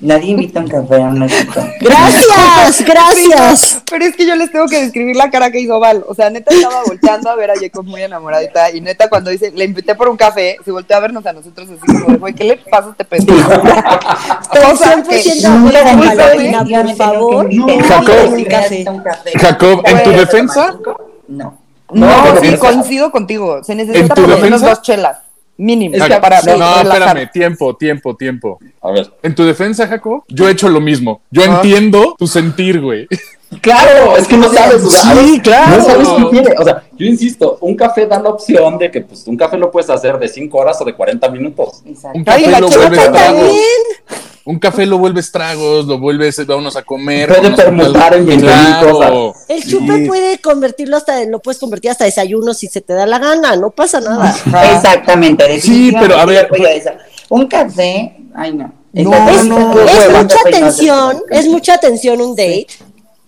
Nadie 0.01 0.33
invita 0.33 0.61
un 0.61 0.69
café 0.69 0.97
a 0.97 1.07
una 1.07 1.29
cita. 1.31 1.73
Gracias, 1.81 2.85
gracias. 2.85 3.83
Pero 3.89 4.05
es 4.05 4.17
que 4.17 4.27
yo 4.27 4.35
les 4.35 4.51
tengo 4.51 4.67
que 4.67 4.81
describir 4.83 5.15
la 5.17 5.31
cara 5.31 5.51
que 5.51 5.61
hizo 5.61 5.79
Val. 5.79 6.05
O 6.09 6.15
sea, 6.15 6.31
neta 6.31 6.53
estaba 6.53 6.83
volteando 6.85 7.31
a 7.31 7.37
ver 7.37 7.51
a 7.53 7.55
Jacob 7.55 7.85
muy 7.87 8.03
enamoradita. 8.03 8.71
Y 8.73 8.81
neta, 8.81 9.09
cuando 9.09 9.31
dice, 9.31 9.53
le 9.55 9.65
invité 9.65 9.95
por 9.95 10.09
un 10.09 10.17
café, 10.17 10.57
se 10.65 10.71
volteó 10.73 10.97
a 10.97 11.01
vernos 11.01 11.25
a 11.27 11.33
nosotros 11.33 11.69
así 11.71 11.81
como 11.81 12.13
de, 12.13 12.19
güey, 12.19 12.35
¿qué 12.35 12.45
le 12.45 12.57
pasa 12.57 12.89
a 12.89 12.91
este 12.91 13.05
pendejo? 13.05 13.39
o 13.49 14.77
sea, 14.77 15.03
que 15.03 15.23
100% 15.23 15.49
Nunca 15.49 15.79
de 15.79 15.85
me 15.85 15.91
acuerdo, 15.91 16.35
invitaron, 16.35 16.37
Valentina, 16.37 16.83
por 16.83 16.85
no, 16.85 16.97
favor. 16.97 17.55
no, 17.55 17.67
Jacob. 17.85 19.15
Jacob, 19.41 19.83
en 19.87 20.03
tu 20.03 20.11
defensa, 20.11 20.75
No. 21.29 21.59
No, 21.93 22.35
No, 22.35 22.41
sí, 22.41 22.57
coincido 22.57 23.11
contigo. 23.13 23.63
Se 23.63 23.73
¿En 23.73 23.79
necesita 23.79 24.15
por 24.15 24.29
lo 24.29 24.39
menos 24.39 24.61
dos 24.61 24.83
chelas. 24.83 25.19
Mínimo. 25.57 25.95
Es 25.97 26.03
que- 26.03 26.17
para 26.17 26.41
no, 26.43 26.57
no, 26.59 26.81
espérame, 26.83 27.31
tiempo, 27.33 27.77
tiempo, 27.77 28.17
tiempo. 28.17 28.59
A 28.83 28.91
ver. 28.91 29.13
En 29.23 29.35
tu 29.35 29.45
defensa, 29.45 29.87
Jacob, 29.87 30.25
yo 30.29 30.49
he 30.49 30.53
hecho 30.53 30.69
lo 30.69 30.81
mismo. 30.81 31.23
Yo 31.31 31.43
Ah. 31.43 31.57
entiendo 31.57 32.15
tu 32.19 32.27
sentir, 32.27 32.81
güey. 32.81 33.07
Claro, 33.61 34.17
es 34.17 34.27
que 34.27 34.37
no 34.37 34.53
sabes. 34.53 34.83
o 34.83 34.91
sea, 34.91 35.15
Sí, 35.17 35.41
claro. 35.41 35.77
No 35.79 35.85
sabes 35.85 36.09
qué 36.09 36.29
quiere. 36.31 36.55
O 36.59 36.65
sea, 36.65 36.83
yo 36.97 37.07
insisto, 37.07 37.59
un 37.61 37.75
café 37.77 38.07
da 38.07 38.21
la 38.21 38.31
opción 38.31 38.79
de 38.79 38.91
que 38.91 39.01
pues 39.03 39.27
un 39.27 39.37
café 39.37 39.57
lo 39.57 39.71
puedes 39.71 39.91
hacer 39.91 40.19
de 40.19 40.29
5 40.29 40.57
horas 40.59 40.81
o 40.81 40.85
de 40.85 40.95
40 40.95 41.29
minutos. 41.31 41.83
Exacto. 41.87 42.19
Un 42.19 42.25
café 42.25 42.47
la 42.51 42.61
lo 42.61 42.69
vuelves 42.69 42.99
tragos. 43.01 43.21
También. 43.23 43.63
Un 44.47 44.59
café 44.59 44.85
lo 44.85 44.99
vuelves 44.99 45.33
tragos, 45.33 45.87
lo 45.87 45.99
vuelves, 45.99 46.47
vámonos 46.47 46.77
a 46.77 46.83
comer. 46.83 47.29
Puede 47.31 47.51
permutar 47.53 48.13
en 48.15 48.27
20 48.27 48.45
mil 48.45 48.55
Claro. 48.55 49.35
El 49.49 49.63
chupe 49.67 49.97
Sí. 50.01 50.07
puede 50.07 50.39
convertirlo 50.39 50.99
hasta, 50.99 51.25
lo 51.25 51.39
puedes 51.41 51.59
convertir 51.59 51.91
hasta 51.91 52.05
desayuno 52.05 52.53
si 52.53 52.67
se 52.67 52.83
te 52.83 52.93
da 52.93 53.07
la 53.07 53.19
gana, 53.19 53.57
no 53.57 53.71
pasa 53.71 54.01
nada. 54.01 54.29
Ajá. 54.29 54.75
Exactamente. 54.77 55.61
Sí, 55.63 55.95
pero 55.99 56.17
a 56.19 56.27
ver, 56.27 56.49
eso. 56.71 56.91
Un 57.31 57.47
café, 57.47 58.17
ay 58.35 58.53
no. 58.55 58.71
No, 58.93 59.13
Es, 59.29 59.45
no, 59.47 59.81
es 59.81 59.91
esa- 59.93 60.23
mucha 60.23 60.37
esa- 60.37 60.51
tensión, 60.51 61.23
es 61.31 61.49
mucha 61.49 61.79
tensión 61.79 62.21
un 62.21 62.37
date. 62.37 62.67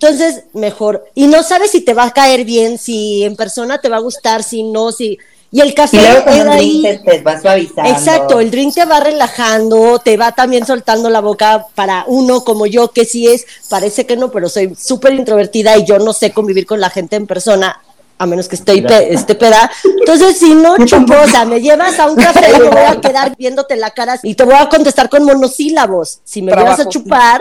Entonces, 0.00 0.44
mejor. 0.52 1.04
Y 1.14 1.26
no 1.26 1.42
sabes 1.42 1.70
si 1.70 1.80
te 1.80 1.94
va 1.94 2.04
a 2.04 2.10
caer 2.12 2.44
bien, 2.44 2.78
si 2.78 3.24
en 3.24 3.36
persona 3.36 3.78
te 3.80 3.88
va 3.88 3.96
a 3.96 4.00
gustar, 4.00 4.42
si 4.42 4.62
no, 4.62 4.92
si. 4.92 5.18
Y 5.50 5.60
el 5.60 5.68
Y 5.68 5.74
café 5.74 5.98
luego 5.98 6.24
con 6.24 6.48
ahí. 6.48 6.82
drink 6.82 7.04
te, 7.04 7.18
te 7.18 7.22
va 7.22 7.40
suavizando. 7.40 7.90
Exacto, 7.90 8.40
el 8.40 8.50
drink 8.50 8.74
te 8.74 8.84
va 8.84 9.00
relajando, 9.00 9.98
te 10.00 10.16
va 10.16 10.32
también 10.32 10.66
soltando 10.66 11.08
la 11.08 11.20
boca 11.20 11.66
para 11.74 12.04
uno 12.08 12.42
como 12.44 12.66
yo, 12.66 12.90
que 12.90 13.04
sí 13.04 13.28
es, 13.28 13.46
parece 13.70 14.04
que 14.06 14.16
no, 14.16 14.30
pero 14.30 14.48
soy 14.48 14.74
súper 14.74 15.14
introvertida 15.14 15.76
y 15.78 15.84
yo 15.84 15.98
no 15.98 16.12
sé 16.12 16.32
convivir 16.32 16.66
con 16.66 16.80
la 16.80 16.90
gente 16.90 17.16
en 17.16 17.26
persona, 17.26 17.80
a 18.18 18.26
menos 18.26 18.48
que 18.48 18.56
estoy 18.56 18.82
pe- 18.82 19.12
esté 19.14 19.34
peda. 19.36 19.70
Entonces, 20.00 20.36
si 20.38 20.54
no 20.54 20.78
chupo, 20.84 21.14
o 21.14 21.28
sea, 21.28 21.44
me 21.44 21.60
llevas 21.60 21.98
a 22.00 22.06
un 22.10 22.18
café 22.18 22.52
y 22.52 22.60
me 22.60 22.70
voy 22.70 22.82
a 22.84 22.96
quedar 23.00 23.36
viéndote 23.36 23.76
la 23.76 23.90
cara 23.90 24.18
y 24.22 24.34
te 24.34 24.44
voy 24.44 24.54
a 24.54 24.68
contestar 24.68 25.08
con 25.08 25.24
monosílabos. 25.24 26.20
Si 26.24 26.42
me 26.42 26.50
Trabajo, 26.50 26.64
llevas 26.64 26.80
a 26.80 26.88
chupar, 26.88 27.40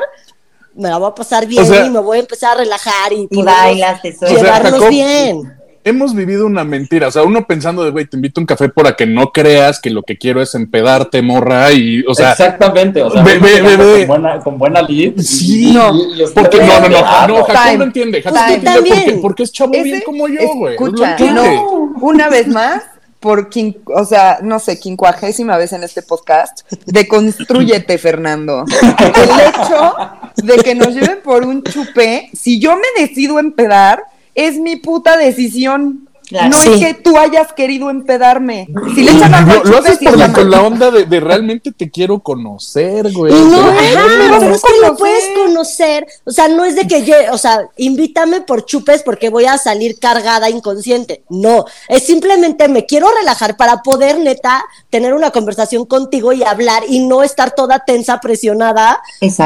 me 0.76 0.90
la 0.90 0.98
voy 0.98 1.10
a 1.10 1.16
pasar 1.16 1.46
bien 1.48 1.64
O 1.64 1.66
sea- 1.66 1.86
y 1.86 1.90
me 1.90 2.00
voy 2.00 2.18
a 2.18 2.22
empezar 2.22 2.56
a 2.56 2.60
relajar 2.60 3.12
y, 3.14 3.22
Y 3.22 3.28
podemos 3.28 3.46
bailas, 3.56 4.02
te 4.02 4.10
sueltas. 4.16 4.32
O 4.32 4.34
sea, 4.36 4.44
llevarnos 4.44 4.72
Jacob, 4.74 4.90
bien. 4.90 5.54
Hemos 5.88 6.16
vivido 6.16 6.48
una 6.48 6.64
mentira. 6.64 7.10
O 7.10 7.12
sea, 7.12 7.22
uno 7.22 7.46
pensando 7.46 7.84
de, 7.84 7.92
güey, 7.92 8.08
te 8.08 8.18
invito 8.18 8.40
a 8.40 8.42
un 8.42 8.48
café 8.48 8.70
para 8.70 8.96
que 8.96 9.06
no 9.06 9.32
creas 9.32 9.80
que 9.80 9.92
lo 9.92 10.02
que 10.02 10.18
quiero 10.18 10.42
es 10.42 10.56
empedarte, 10.56 11.22
morra. 11.22 11.72
Y, 11.74 12.04
o 12.08 12.16
sea, 12.16 12.32
Exactamente, 12.32 13.04
o 13.04 13.12
sea, 13.12 13.24
con 13.24 14.08
buena, 14.08 14.40
con 14.40 14.58
buena 14.58 14.82
lead. 14.82 15.14
Sí, 15.20 15.74
No. 15.74 15.94
Y- 15.94 16.20
y 16.20 16.24
ustedes- 16.24 16.32
porque 16.34 16.58
no, 16.66 16.80
no, 16.80 16.90
no, 16.90 16.98
Ah, 17.06 17.26
no, 17.28 17.36
Jacob 17.44 17.56
Time. 17.64 17.78
no 17.78 17.84
entiende. 17.84 18.22
Jacob 18.24 18.40
Time. 18.40 18.58
no 18.64 18.72
entiende 18.72 18.90
porque, 19.06 19.20
porque 19.22 19.44
es 19.44 19.52
chavo 19.52 19.72
bien 19.74 20.02
como 20.04 20.28
yo, 20.28 20.40
güey. 20.56 20.74
Escucha, 20.74 21.18
no, 21.20 21.94
una 22.02 22.30
vez 22.30 22.48
más, 22.48 22.82
por 23.26 23.50
quin- 23.50 23.82
o 23.88 24.06
sea, 24.06 24.38
no 24.44 24.60
sé, 24.60 24.80
quincuagésima 24.80 25.58
vez 25.58 25.74
en 25.74 25.82
este 25.84 26.04
podcast, 26.04 26.62
deconstrúyete, 26.86 27.98
Fernando. 27.98 28.66
El 28.70 29.40
hecho 29.40 29.96
de 30.44 30.58
que 30.58 30.76
nos 30.76 30.90
lleven 30.94 31.22
por 31.24 31.44
un 31.44 31.64
chupé, 31.64 32.30
si 32.34 32.60
yo 32.60 32.76
me 32.76 33.02
decido 33.04 33.40
empedar, 33.40 34.04
es 34.36 34.60
mi 34.60 34.76
puta 34.76 35.18
decisión. 35.18 36.05
Claro. 36.26 36.50
No 36.50 36.58
Sí. 36.62 36.74
es 36.74 36.80
que 36.80 36.94
tú 36.96 37.18
hayas 37.18 37.54
querido 37.54 37.90
empedarme. 37.90 38.68
Si 38.96 39.04
le 39.04 39.14
Lo, 39.14 39.78
haces 39.78 40.00
por 40.00 40.18
la, 40.18 40.34
con 40.34 40.50
la 40.50 40.62
onda 40.64 40.90
de, 40.92 41.06
de 41.06 41.20
realmente 41.20 41.72
te 41.72 41.90
quiero 41.92 42.20
conocer, 42.20 43.12
güey. 43.12 43.32
No, 43.34 43.50
Pero- 43.78 44.00
ajá, 44.00 44.08
pero 44.40 44.56
es 44.56 44.62
que 44.62 44.82
lo 44.88 44.96
puedes 44.98 45.24
conocer. 45.36 46.08
O 46.26 46.32
sea, 46.32 46.48
no 46.48 46.66
es 46.66 46.76
de 46.76 46.88
que 46.88 47.04
yo, 47.04 47.16
o 47.32 47.38
sea, 47.38 47.68
invítame 47.78 48.42
por 48.42 48.66
chupes 48.66 49.04
porque 49.04 49.30
voy 49.30 49.46
a 49.46 49.58
salir 49.58 50.00
cargada 50.00 50.50
inconsciente. 50.50 51.24
No, 51.30 51.66
es 51.88 52.04
simplemente 52.06 52.68
me 52.68 52.86
quiero 52.86 53.08
relajar 53.20 53.56
para 53.58 53.84
poder, 53.84 54.20
neta, 54.20 54.64
tener 54.90 55.14
una 55.14 55.32
conversación 55.32 55.86
contigo 55.86 56.34
y 56.34 56.44
hablar 56.44 56.84
y 56.88 57.06
no 57.08 57.24
estar 57.24 57.52
toda 57.56 57.80
tensa, 57.86 58.20
presionada, 58.20 59.00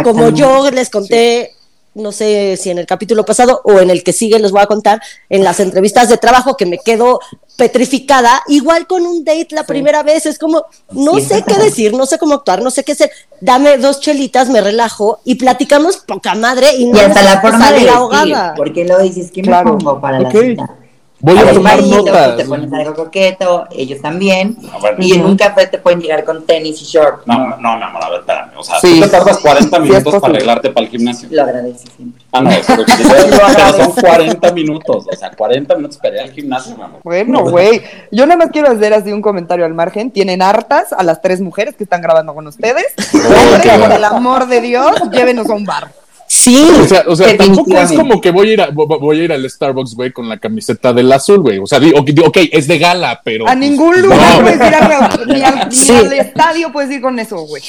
como 0.03 0.29
yo 0.29 0.69
les 0.71 0.89
conté. 0.89 1.53
No 1.96 2.12
sé 2.12 2.55
si 2.58 2.69
en 2.69 2.77
el 2.77 2.86
capítulo 2.86 3.25
pasado 3.25 3.62
o 3.63 3.79
en 3.79 3.89
el 3.89 4.03
que 4.03 4.13
sigue 4.13 4.39
les 4.39 4.51
voy 4.51 4.62
a 4.62 4.67
contar 4.67 5.01
en 5.29 5.43
las 5.43 5.60
entrevistas 5.60 6.08
de 6.08 6.17
trabajo 6.17 6.55
que 6.55 6.65
me 6.65 6.77
quedo 6.77 7.19
petrificada, 7.58 8.41
igual 8.48 8.88
con 8.88 9.05
un 9.05 9.24
date 9.25 9.48
la 9.51 9.65
primera 9.65 10.01
vez, 10.03 10.25
es 10.25 10.39
como, 10.39 10.65
no 10.91 11.15
Sí, 11.15 11.22
sé 11.22 11.43
qué 11.46 11.55
decir, 11.58 11.93
no 11.93 12.05
sé 12.05 12.17
cómo 12.17 12.36
actuar, 12.36 12.62
no 12.62 12.72
sé 12.72 12.84
qué 12.84 12.93
hacer, 12.93 13.12
dame 13.41 13.77
dos 13.77 14.00
chelitas, 14.00 14.50
me 14.50 14.62
relajo 14.62 15.19
y 15.25 15.36
platicamos 15.36 15.98
poca 15.98 16.36
madre 16.36 16.74
y 16.77 16.86
no 16.86 16.98
Y 16.98 17.01
hasta 17.01 17.22
la 17.22 17.41
forma 17.41 17.72
de 17.72 17.89
ahogada. 17.89 18.53
porque 18.55 18.86
lo 18.86 18.98
dices, 19.00 19.31
¿qué 19.31 19.41
Claro. 19.41 19.74
me 19.74 19.77
pongo 19.84 20.00
para 20.00 20.19
la 20.19 20.31
cita? 20.31 20.75
Voy 21.21 21.38
a 21.38 21.41
Algo 21.41 21.53
tomar 21.55 21.83
notas. 21.83 22.38
Te 22.38 22.45
pones 22.45 22.71
algo 22.71 22.93
coqueto, 22.95 23.67
ellos 23.71 24.01
también. 24.01 24.55
Ah, 24.71 24.77
bueno. 24.79 24.97
y 24.99 25.13
en 25.13 25.25
un 25.25 25.35
café 25.35 25.67
te 25.67 25.77
pueden 25.77 25.99
llegar 25.99 26.23
con 26.23 26.45
tenis 26.45 26.81
y 26.81 26.85
short. 26.85 27.25
No, 27.25 27.57
no, 27.57 27.75
mi 27.77 27.83
amor, 27.83 28.03
a 28.03 28.09
ver, 28.09 28.19
espérame. 28.21 28.51
O 28.57 28.63
sea, 28.63 28.79
Sí. 28.79 28.95
tú 28.95 29.05
te 29.05 29.09
tardas 29.09 29.38
40 29.39 29.77
Sí, 29.77 29.83
es 29.83 29.89
minutos 29.89 30.21
para 30.21 30.33
arreglarte 30.33 30.69
para 30.69 30.85
el 30.85 30.91
gimnasio. 30.91 31.27
Lo 31.31 31.41
agradeces 31.43 31.89
siempre. 31.95 32.21
Ah, 32.31 32.41
no, 32.41 32.49
pero 32.65 32.85
son 33.83 33.91
40 33.93 34.51
minutos. 34.53 35.05
O 35.11 35.15
sea, 35.15 35.31
40 35.31 35.75
minutos 35.75 35.97
para 35.97 36.15
ir 36.15 36.21
al 36.21 36.31
gimnasio, 36.31 36.77
mi 36.77 36.83
amor. 36.83 37.01
Bueno, 37.03 37.41
güey, 37.43 37.81
yo 38.11 38.25
nada 38.25 38.38
más 38.38 38.51
quiero 38.51 38.69
hacer 38.69 38.93
así 38.93 39.11
un 39.11 39.21
comentario 39.21 39.65
al 39.65 39.73
margen. 39.73 40.11
Tienen 40.11 40.41
hartas 40.41 40.93
a 40.93 41.03
las 41.03 41.21
tres 41.21 41.41
mujeres 41.41 41.75
que 41.75 41.83
están 41.83 42.01
grabando 42.01 42.33
con 42.33 42.47
ustedes. 42.47 42.85
Por 43.11 43.91
el 43.91 44.03
amor 44.05 44.47
de 44.47 44.61
Dios, 44.61 44.91
llévenos 45.11 45.49
a 45.49 45.53
un 45.53 45.65
bar. 45.65 45.91
Sí, 46.31 46.55
O 46.79 46.86
sea, 46.86 47.03
o 47.07 47.15
sea 47.15 47.36
tampoco 47.36 47.75
es 47.75 47.91
como 47.91 48.21
que 48.21 48.29
voy 48.29 48.50
a 48.51 48.53
ir 48.53 48.62
a, 48.62 48.69
vo- 48.69 49.00
voy 49.00 49.19
a 49.19 49.24
ir 49.24 49.31
al 49.33 49.50
Starbucks, 49.50 49.95
güey, 49.95 50.12
con 50.13 50.29
la 50.29 50.38
camiseta 50.38 50.93
del 50.93 51.12
azul, 51.12 51.39
güey. 51.39 51.57
O 51.57 51.65
sea, 51.65 51.79
digo, 51.79 52.00
ok, 52.00 52.09
ok, 52.27 52.38
es 52.51 52.67
de 52.67 52.77
gala, 52.77 53.19
pero. 53.24 53.45
A 53.45 53.48
pues, 53.48 53.57
ningún 53.57 54.00
lugar 54.00 54.38
no. 54.38 54.41
puedes 54.43 54.55
ir 54.57 54.75
al, 54.75 55.27
ni 55.27 55.41
al, 55.41 55.69
ni 55.69 55.75
Sí. 55.75 55.91
al 55.91 56.13
estadio 56.13 56.71
puedes 56.71 56.91
ir 56.91 57.01
con 57.01 57.17
eso, 57.17 57.38
güey. 57.48 57.63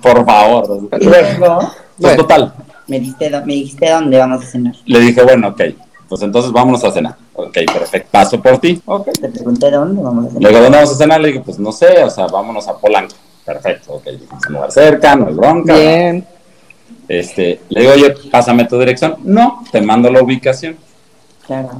Por 0.00 0.24
favor. 0.24 0.88
Luego 1.00 1.58
Pues 1.58 1.72
Bueno. 1.98 2.16
total, 2.22 2.54
me, 2.86 3.00
diste, 3.00 3.30
do- 3.30 3.44
me 3.44 3.54
dijiste 3.54 3.90
dónde 3.90 4.18
vamos 4.18 4.44
a 4.44 4.46
cenar. 4.46 4.74
le 4.84 5.00
dije, 5.00 5.22
bueno, 5.22 5.48
ok, 5.48 5.62
pues 6.08 6.22
entonces 6.22 6.52
vámonos 6.52 6.84
a 6.84 6.92
cenar. 6.92 7.16
Ok, 7.34 7.52
perfecto, 7.72 8.08
paso 8.12 8.40
por 8.40 8.58
ti. 8.58 8.80
Ok. 8.86 9.08
Te 9.20 9.28
pregunté 9.28 9.70
dónde 9.70 10.00
vamos 10.02 10.26
a 10.26 10.28
Le 10.28 10.34
cenar. 10.34 10.48
digo, 10.50 10.62
¿dónde 10.62 10.78
vamos 10.78 10.92
a 10.94 10.96
cenar? 10.96 11.20
Le 11.20 11.28
dije, 11.28 11.40
pues 11.44 11.58
no 11.58 11.72
sé, 11.72 12.04
o 12.04 12.10
sea, 12.10 12.26
vámonos 12.28 12.68
a 12.68 12.76
Polanco. 12.78 13.14
Perfecto, 13.44 13.94
ok, 13.94 14.06
es 14.06 14.20
un 14.48 14.54
lugar 14.54 14.70
cerca, 14.72 15.16
no 15.16 15.26
hay 15.28 15.34
bronca. 15.34 15.74
Bien. 15.74 16.26
Este, 17.08 17.60
le 17.68 17.80
digo, 17.82 17.92
oye, 17.92 18.14
pásame 18.30 18.64
tu 18.64 18.78
dirección. 18.78 19.16
No, 19.24 19.64
te 19.70 19.80
mando 19.80 20.10
la 20.10 20.22
ubicación. 20.22 20.76
Claro. 21.46 21.70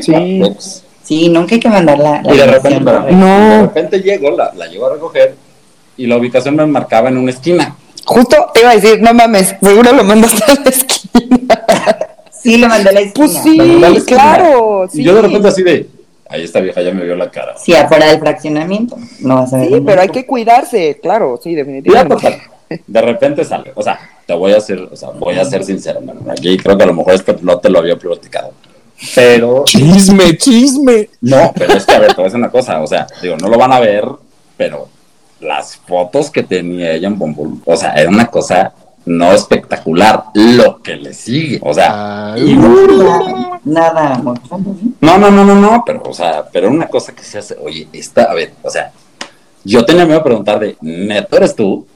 Sí. 0.00 0.40
Pues, 0.42 0.84
Sí, 1.02 1.28
nunca 1.28 1.54
hay 1.54 1.60
que 1.60 1.68
mandar 1.68 1.98
la, 1.98 2.22
la 2.22 2.34
y 2.34 2.38
de 2.38 2.46
repente, 2.46 2.82
correcta. 2.82 3.06
de 3.06 3.12
No. 3.12 3.62
repente 3.66 4.00
llego, 4.00 4.30
la, 4.30 4.54
la 4.54 4.66
llevo 4.68 4.86
a 4.86 4.94
recoger 4.94 5.34
y 5.98 6.06
la 6.06 6.16
ubicación 6.16 6.56
me 6.56 6.64
marcaba 6.64 7.10
en 7.10 7.18
una 7.18 7.30
esquina. 7.30 7.76
Justo 8.06 8.36
te 8.54 8.60
iba 8.60 8.70
a 8.70 8.74
decir, 8.74 9.02
no 9.02 9.12
mames, 9.12 9.54
seguro 9.62 9.92
lo 9.92 10.02
mandaste 10.02 10.42
a 10.44 10.54
la 10.54 10.70
esquina. 10.70 11.38
Sí, 12.44 12.58
lo 12.58 12.68
mandé 12.68 12.90
a 12.90 12.92
la 12.92 13.00
esquina. 13.00 13.26
Pues 13.26 13.42
sí, 13.42 13.56
la 13.56 13.88
esquina. 13.88 14.20
claro. 14.36 14.88
Y 14.92 15.02
yo 15.02 15.14
de 15.14 15.22
repente 15.22 15.48
así 15.48 15.62
de, 15.62 15.88
ahí 16.28 16.44
esta 16.44 16.60
vieja 16.60 16.82
ya 16.82 16.92
me 16.92 17.02
vio 17.04 17.16
la 17.16 17.30
cara. 17.30 17.54
Sí, 17.56 17.74
afuera 17.74 18.06
del 18.06 18.18
fraccionamiento. 18.20 18.98
No 19.20 19.36
vas 19.36 19.52
a 19.54 19.58
ver. 19.58 19.68
Sí, 19.68 19.80
pero 19.84 20.02
hay 20.02 20.08
que 20.10 20.26
cuidarse, 20.26 20.98
claro, 21.02 21.40
sí, 21.42 21.54
definitivamente. 21.54 22.14
total, 22.16 22.40
de 22.86 23.00
repente 23.00 23.44
sale. 23.46 23.72
O 23.74 23.82
sea, 23.82 23.98
te 24.26 24.34
voy 24.34 24.52
a 24.52 24.60
ser, 24.60 24.80
o 24.90 24.96
sea, 24.96 25.10
voy 25.10 25.34
a 25.38 25.44
ser 25.44 25.64
sincero, 25.64 26.00
man. 26.00 26.18
Aquí 26.30 26.56
creo 26.56 26.76
que 26.76 26.84
a 26.84 26.86
lo 26.86 26.94
mejor 26.94 27.14
esto 27.14 27.36
no 27.42 27.58
te 27.58 27.68
lo 27.70 27.78
había 27.80 27.96
platicado. 27.96 28.52
Pero, 29.14 29.64
Chisme, 29.66 30.36
chisme. 30.38 31.10
no, 31.20 31.52
pero 31.54 31.74
es 31.74 31.84
que 31.84 31.94
a 31.94 31.98
ver, 31.98 32.08
te 32.10 32.14
voy 32.16 32.22
a 32.22 32.26
decir 32.26 32.38
una 32.38 32.50
cosa. 32.50 32.80
O 32.80 32.86
sea, 32.86 33.06
digo, 33.20 33.36
no 33.36 33.48
lo 33.48 33.58
van 33.58 33.72
a 33.72 33.80
ver, 33.80 34.04
pero 34.56 34.88
las 35.40 35.76
fotos 35.76 36.30
que 36.30 36.42
tenía 36.42 36.92
ella 36.92 37.08
en 37.08 37.18
Bumble, 37.18 37.60
o 37.66 37.76
sea, 37.76 37.92
era 37.94 38.08
una 38.08 38.26
cosa 38.28 38.72
no 39.04 39.32
espectacular. 39.32 40.24
Lo 40.34 40.80
que 40.80 40.96
le 40.96 41.12
sigue. 41.12 41.60
O 41.62 41.74
sea, 41.74 42.32
Ay, 42.32 42.52
y- 42.52 42.56
Nada, 43.64 43.92
nada, 43.92 44.22
no, 45.00 45.18
no, 45.18 45.30
no, 45.30 45.44
no, 45.44 45.54
no, 45.54 45.82
pero, 45.86 46.02
o 46.06 46.12
sea, 46.14 46.44
pero 46.52 46.70
una 46.70 46.86
cosa 46.86 47.14
que 47.14 47.22
se 47.22 47.38
hace, 47.38 47.56
oye, 47.62 47.88
esta, 47.92 48.24
a 48.24 48.34
ver, 48.34 48.52
o 48.62 48.70
sea, 48.70 48.92
yo 49.64 49.84
tenía 49.86 50.04
miedo 50.04 50.18
de 50.18 50.24
preguntar 50.24 50.58
de, 50.60 50.76
¿neto 50.82 51.36
eres 51.36 51.54
tú? 51.56 51.86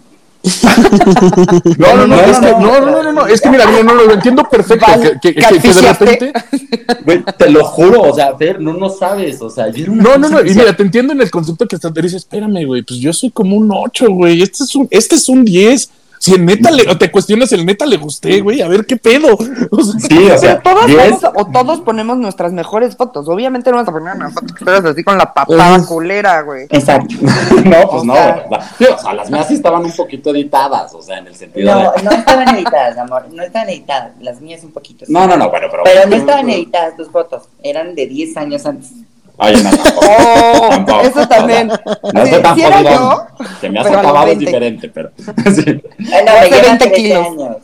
No, 1.78 1.97
no, 1.97 2.07
no, 2.07 2.07
No, 2.07 2.21
es 2.23 2.38
que, 2.38 2.50
no, 2.50 2.61
no, 2.61 2.81
no, 2.90 3.02
no, 3.02 3.12
no, 3.12 3.26
es 3.26 3.40
que 3.40 3.50
mira, 3.50 3.64
no, 3.67 3.83
no, 3.83 3.95
lo 3.95 4.12
entiendo 4.12 4.45
perfecto. 4.45 4.87
Que, 5.21 5.35
que- 5.35 5.61
que- 5.61 5.73
de 5.73 5.81
repente. 5.83 6.33
Güey, 7.05 7.23
te 7.37 7.50
lo 7.50 7.64
juro, 7.64 8.02
o 8.02 8.14
sea, 8.14 8.35
Fer, 8.37 8.61
no, 8.61 8.73
no 8.73 8.88
sabes, 8.88 9.40
o 9.43 9.50
sea, 9.50 9.67
No, 9.88 10.17
no, 10.17 10.28
no, 10.28 10.40
y 10.40 10.55
mira, 10.55 10.75
te 10.75 10.83
entiendo 10.83 11.12
en 11.12 11.21
el 11.21 11.31
concepto 11.31 11.67
que 11.67 11.76
hasta 11.76 11.93
te 11.93 12.00
dices, 12.02 12.19
espérame, 12.23 12.64
güey, 12.67 12.83
pues 12.83 12.99
yo 12.99 13.12
soy 13.12 13.31
como 13.31 13.57
un 13.57 13.71
8, 13.73 14.07
güey, 14.11 14.43
este 14.43 14.64
es 14.64 14.75
un, 14.75 14.88
este 14.90 15.14
es 15.17 15.28
un 15.28 15.45
10. 15.45 15.90
Si 16.18 16.34
el 16.34 16.44
neta 16.44 16.70
le, 16.70 16.88
o 16.90 16.98
te 16.98 17.10
cuestionas, 17.10 17.52
el 17.52 17.64
neta 17.64 17.87
le 17.87 17.96
gusté, 17.96 18.40
güey, 18.40 18.60
a 18.60 18.68
ver 18.68 18.84
qué 18.87 18.96
pedo. 18.96 19.37
O 19.70 19.82
sea, 19.82 20.00
Sí, 20.00 20.30
o 20.30 20.38
sea, 20.38 20.60
todos, 20.60 20.87
10, 20.87 21.20
vamos- 21.22 21.32
o 21.37 21.46
todos 21.46 21.80
ponemos 21.80 22.16
nuestras 22.18 22.52
mejores 22.52 22.96
fotos. 22.96 23.28
Obviamente 23.28 23.70
no 23.70 23.76
vamos 23.76 23.88
a 23.88 23.92
poner 23.92 24.14
una 24.14 24.30
foto 24.30 24.54
que 24.54 24.64
estás 24.64 24.84
así 24.84 25.04
con 25.04 25.16
la 25.18 25.32
papada 25.32 25.84
culera, 25.87 26.42
güey. 26.42 26.64
Exacto. 26.70 27.14
no, 27.20 27.88
pues 27.88 28.02
o 28.02 28.04
no, 28.04 28.14
sea- 28.14 28.46
o 28.96 28.98
sea, 29.00 29.14
las 29.14 29.30
mías 29.30 29.48
sí 29.48 29.54
estaban 29.54 29.84
un 29.84 29.92
poquito 29.92 30.30
editadas, 30.30 30.92
o 30.94 31.02
sea, 31.02 31.18
en 31.18 31.26
el 31.28 31.34
sentido 31.34 31.72
No, 31.72 31.92
de... 31.92 32.02
no 32.02 32.10
estaban 32.10 32.54
editadas, 32.56 32.98
amor. 32.98 33.26
No 33.32 33.42
estaban 33.42 33.68
editadas. 33.68 34.12
Las 34.20 34.40
mías 34.40 34.62
un 34.64 34.72
poquito. 34.72 35.06
sí. 35.06 35.12
No, 35.12 35.26
no, 35.26 35.37
no, 35.37 35.50
bueno, 35.50 35.68
pero... 35.70 35.82
Pero 35.84 36.06
no 36.08 36.16
estaban 36.16 36.48
editadas 36.50 36.96
tus 36.96 37.08
fotos. 37.10 37.42
Eran 37.62 37.94
de 37.94 38.06
10 38.06 38.37
años 38.37 38.66
antes. 38.66 38.90
Oye, 39.40 39.62
no, 39.62 39.71
tampoco. 39.71 40.07
Oh, 40.09 40.68
Tampoco, 40.71 41.00
eso 41.02 41.28
también. 41.28 41.68
no 42.12 42.23
estoy 42.23 42.42
tan 42.42 42.54
sí 42.57 42.62
era 42.62 42.83
yo, 42.83 43.26
Que 43.61 43.71
me 43.71 43.78
has 43.80 43.87
acabado 43.87 44.26
es 44.26 44.38
20. 44.38 44.45
diferente, 44.47 44.88
pero... 44.88 45.11
sí. 45.16 45.83
Ah, 46.12 46.23
no, 46.26 46.33
Hace 46.33 46.50
me 46.50 46.57
llevan 46.57 46.78
20 46.78 46.87
13 46.88 46.92
kilos. 46.92 47.26
años. 47.26 47.57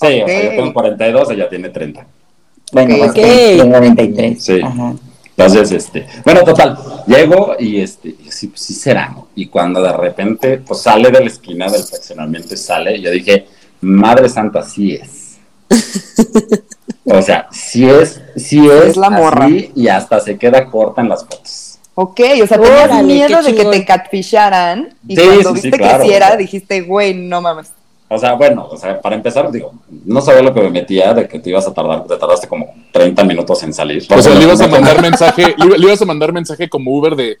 Sí, 0.00 0.22
o 0.22 0.26
sea, 0.26 0.42
yo 0.44 0.50
tengo 0.50 0.72
42, 0.72 1.30
ella 1.30 1.48
tiene 1.48 1.68
30. 1.68 2.06
Bueno, 2.72 2.94
Ok. 2.94 2.98
pues 2.98 3.10
Ok. 3.10 3.16
tengo 3.58 3.64
93. 3.64 4.42
Sí. 4.42 4.60
Ajá. 4.62 4.94
Entonces, 5.36 5.72
este, 5.72 6.06
bueno, 6.24 6.42
total, 6.42 6.78
llego 7.06 7.54
y 7.58 7.80
este, 7.80 8.08
y 8.08 8.30
sí, 8.30 8.48
pues, 8.48 8.60
sí 8.60 8.74
será, 8.74 9.08
¿no? 9.08 9.28
Y 9.34 9.46
cuando 9.46 9.80
de 9.82 9.92
repente, 9.92 10.58
pues 10.58 10.82
sale 10.82 11.10
de 11.10 11.20
la 11.20 11.26
esquina 11.26 11.68
del 11.70 11.82
fraccionamiento 11.82 12.52
y 12.54 12.56
sale, 12.58 12.96
y 12.96 13.02
yo 13.02 13.10
dije, 13.10 13.46
Madre 13.80 14.28
Santa, 14.28 14.62
sí 14.62 14.94
es. 14.96 15.19
o 17.04 17.22
sea, 17.22 17.48
sí 17.50 17.88
es, 17.88 18.20
sí 18.36 18.66
es, 18.68 18.84
Es 18.90 18.96
la 18.96 19.10
morra. 19.10 19.46
así, 19.46 19.72
y 19.74 19.88
hasta 19.88 20.20
se 20.20 20.36
queda 20.38 20.66
corta 20.66 21.00
en 21.00 21.08
las 21.08 21.24
fotos. 21.24 21.78
Ok, 21.94 22.20
o 22.42 22.46
sea, 22.46 22.58
tenías 22.58 22.84
Órale, 22.84 23.02
miedo 23.02 23.42
de 23.42 23.54
que 23.54 23.64
te 23.64 23.84
catfisharan 23.84 24.94
y 25.06 25.16
Sí, 25.16 25.22
cuando 25.22 25.50
sí, 25.54 25.60
sí, 25.60 25.62
viste 25.62 25.78
claro, 25.78 26.02
que 26.02 26.08
sí 26.08 26.14
era, 26.14 26.26
o 26.26 26.28
sea. 26.30 26.36
dijiste, 26.36 26.80
güey, 26.82 27.14
no 27.14 27.40
mames. 27.40 27.72
O 28.08 28.18
sea, 28.18 28.32
bueno, 28.32 28.66
o 28.70 28.76
sea, 28.76 29.00
para 29.00 29.14
empezar, 29.14 29.50
digo, 29.52 29.72
no 30.04 30.20
sabía 30.20 30.42
lo 30.42 30.52
que 30.52 30.62
me 30.62 30.70
metía 30.70 31.14
de 31.14 31.28
que 31.28 31.38
te 31.38 31.50
ibas 31.50 31.66
a 31.68 31.74
tardar, 31.74 32.06
te 32.06 32.16
tardaste 32.16 32.48
como 32.48 32.74
30 32.92 33.22
minutos 33.24 33.62
en 33.62 33.72
salir. 33.72 34.04
o 34.10 34.22
sea, 34.22 34.34
le 34.34 34.42
ibas 34.44 34.60
a 34.60 34.66
mandar 34.66 35.00
mensaje, 35.00 35.54
le, 35.56 35.78
le 35.78 35.86
ibas 35.86 36.02
a 36.02 36.06
mandar 36.06 36.32
mensaje 36.32 36.68
como 36.68 36.90
Uber 36.96 37.14
de, 37.14 37.38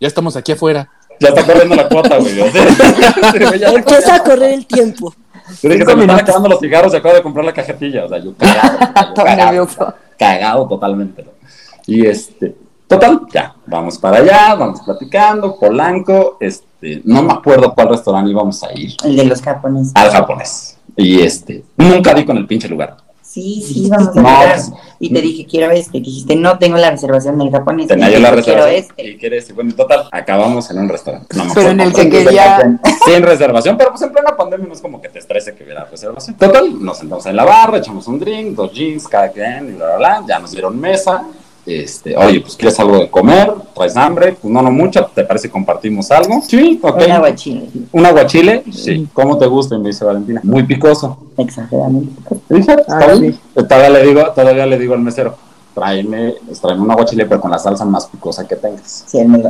ya 0.00 0.08
estamos 0.08 0.36
aquí 0.36 0.52
afuera. 0.52 0.90
Ya 1.20 1.28
está 1.28 1.46
corriendo 1.46 1.76
la 1.76 1.88
cuota, 1.88 2.18
güey. 2.18 2.40
o 2.40 2.50
sea, 2.50 3.56
ya 3.56 3.68
Empieza 3.70 4.16
a 4.16 4.24
correr 4.24 4.52
el 4.54 4.66
tiempo. 4.66 5.14
Yo 5.62 5.68
dije, 5.68 5.84
se 5.84 5.96
me 5.96 6.02
están 6.02 6.18
acabando 6.20 6.48
los 6.48 6.60
cigarros 6.60 6.92
y 6.92 6.96
acabo 6.96 7.14
de 7.14 7.22
comprar 7.22 7.44
la 7.44 7.52
cajetilla. 7.52 8.04
O 8.04 8.08
sea, 8.08 8.18
yo 8.18 8.34
cagado. 8.36 8.78
yo 9.14 9.14
cagado, 9.24 9.94
cagado 10.18 10.68
totalmente. 10.68 11.22
¿no? 11.22 11.30
Y 11.86 12.06
este, 12.06 12.54
total, 12.86 13.22
ya, 13.32 13.54
vamos 13.66 13.98
para 13.98 14.18
allá, 14.18 14.54
vamos 14.54 14.80
platicando, 14.82 15.58
Polanco, 15.58 16.36
este, 16.40 17.02
no 17.04 17.22
me 17.22 17.32
acuerdo 17.32 17.74
cuál 17.74 17.88
restaurante 17.88 18.30
íbamos 18.30 18.62
a 18.62 18.72
ir, 18.72 18.92
El 19.04 19.16
de 19.16 19.24
los 19.24 19.42
japoneses. 19.42 19.92
al 19.96 20.10
japonés. 20.10 20.78
Y 20.96 21.20
este, 21.20 21.64
nunca 21.76 22.14
di 22.14 22.24
con 22.24 22.36
el 22.36 22.46
pinche 22.46 22.68
lugar. 22.68 22.96
Sí, 23.32 23.64
sí, 23.66 23.88
vamos 23.88 24.08
a 24.14 24.20
No, 24.20 24.28
pues, 24.46 24.70
Y 25.00 25.10
te 25.10 25.22
dije, 25.22 25.46
quiero 25.46 25.70
este. 25.72 26.00
Dijiste, 26.00 26.36
no 26.36 26.58
tengo 26.58 26.76
la 26.76 26.90
reservación 26.90 27.38
del 27.38 27.50
japonés. 27.50 27.86
Tenía 27.88 28.10
yo 28.10 28.18
la 28.18 28.30
reservación. 28.30 28.74
este. 28.74 29.08
Y 29.08 29.16
quieres, 29.16 29.48
y 29.48 29.54
bueno, 29.54 29.74
total, 29.74 30.06
acabamos 30.12 30.70
en 30.70 30.80
un 30.80 30.88
restaurante. 30.90 31.34
No 31.34 31.46
me 31.46 31.54
Pero 31.54 31.70
en 31.70 31.80
el 31.80 31.94
que 31.94 32.10
quería- 32.10 32.78
Sin 33.06 33.22
reservación, 33.22 33.78
pero 33.78 33.88
pues 33.88 34.02
en 34.02 34.12
plena 34.12 34.36
pandemia 34.36 34.66
no 34.66 34.74
es 34.74 34.82
como 34.82 35.00
que 35.00 35.08
te 35.08 35.18
estrese 35.18 35.54
que 35.54 35.64
hubiera 35.64 35.84
reservación. 35.86 36.36
Total, 36.36 36.84
nos 36.84 36.98
sentamos 36.98 37.24
en 37.24 37.36
la 37.36 37.44
barra, 37.44 37.78
echamos 37.78 38.06
un 38.06 38.18
drink, 38.20 38.54
dos 38.54 38.70
jeans, 38.70 39.08
cada 39.08 39.30
quien, 39.32 39.70
y 39.70 39.72
bla, 39.72 39.96
bla, 39.96 40.18
bla. 40.18 40.24
Ya 40.28 40.38
nos 40.38 40.50
dieron 40.52 40.78
mesa. 40.78 41.24
Este, 41.64 42.16
oye, 42.16 42.40
pues 42.40 42.56
quieres 42.56 42.78
algo 42.80 42.98
de 42.98 43.08
comer, 43.08 43.52
traes 43.74 43.96
hambre, 43.96 44.32
pues 44.40 44.52
no, 44.52 44.62
no 44.62 44.70
mucha, 44.72 45.06
¿te 45.06 45.22
parece 45.22 45.46
que 45.46 45.52
compartimos 45.52 46.10
algo? 46.10 46.42
Sí, 46.46 46.80
ok. 46.82 47.02
Un 47.06 47.12
aguachile. 47.12 47.68
¿Un 47.92 48.06
aguachile? 48.06 48.64
Sí. 48.72 49.06
¿Cómo 49.12 49.38
te 49.38 49.46
gusta? 49.46 49.76
Y 49.76 49.78
me 49.78 49.88
dice 49.90 50.04
Valentina. 50.04 50.40
Muy 50.42 50.64
picoso. 50.64 51.18
Exageradamente. 51.36 52.10
Dije, 52.48 52.76
Ah, 52.88 53.06
bien. 53.18 53.38
Todavía 53.54 53.90
le 53.90 54.02
digo, 54.06 54.22
todavía 54.34 54.66
le 54.66 54.76
digo 54.78 54.94
al 54.94 55.00
mesero, 55.00 55.36
tráeme, 55.72 56.34
pues, 56.44 56.60
tráeme 56.60 56.82
un 56.82 56.90
aguachile, 56.90 57.26
pero 57.26 57.40
con 57.40 57.52
la 57.52 57.58
salsa 57.60 57.84
más 57.84 58.06
picosa 58.06 58.46
que 58.46 58.56
tengas. 58.56 59.04
Sí, 59.06 59.18
muy. 59.24 59.40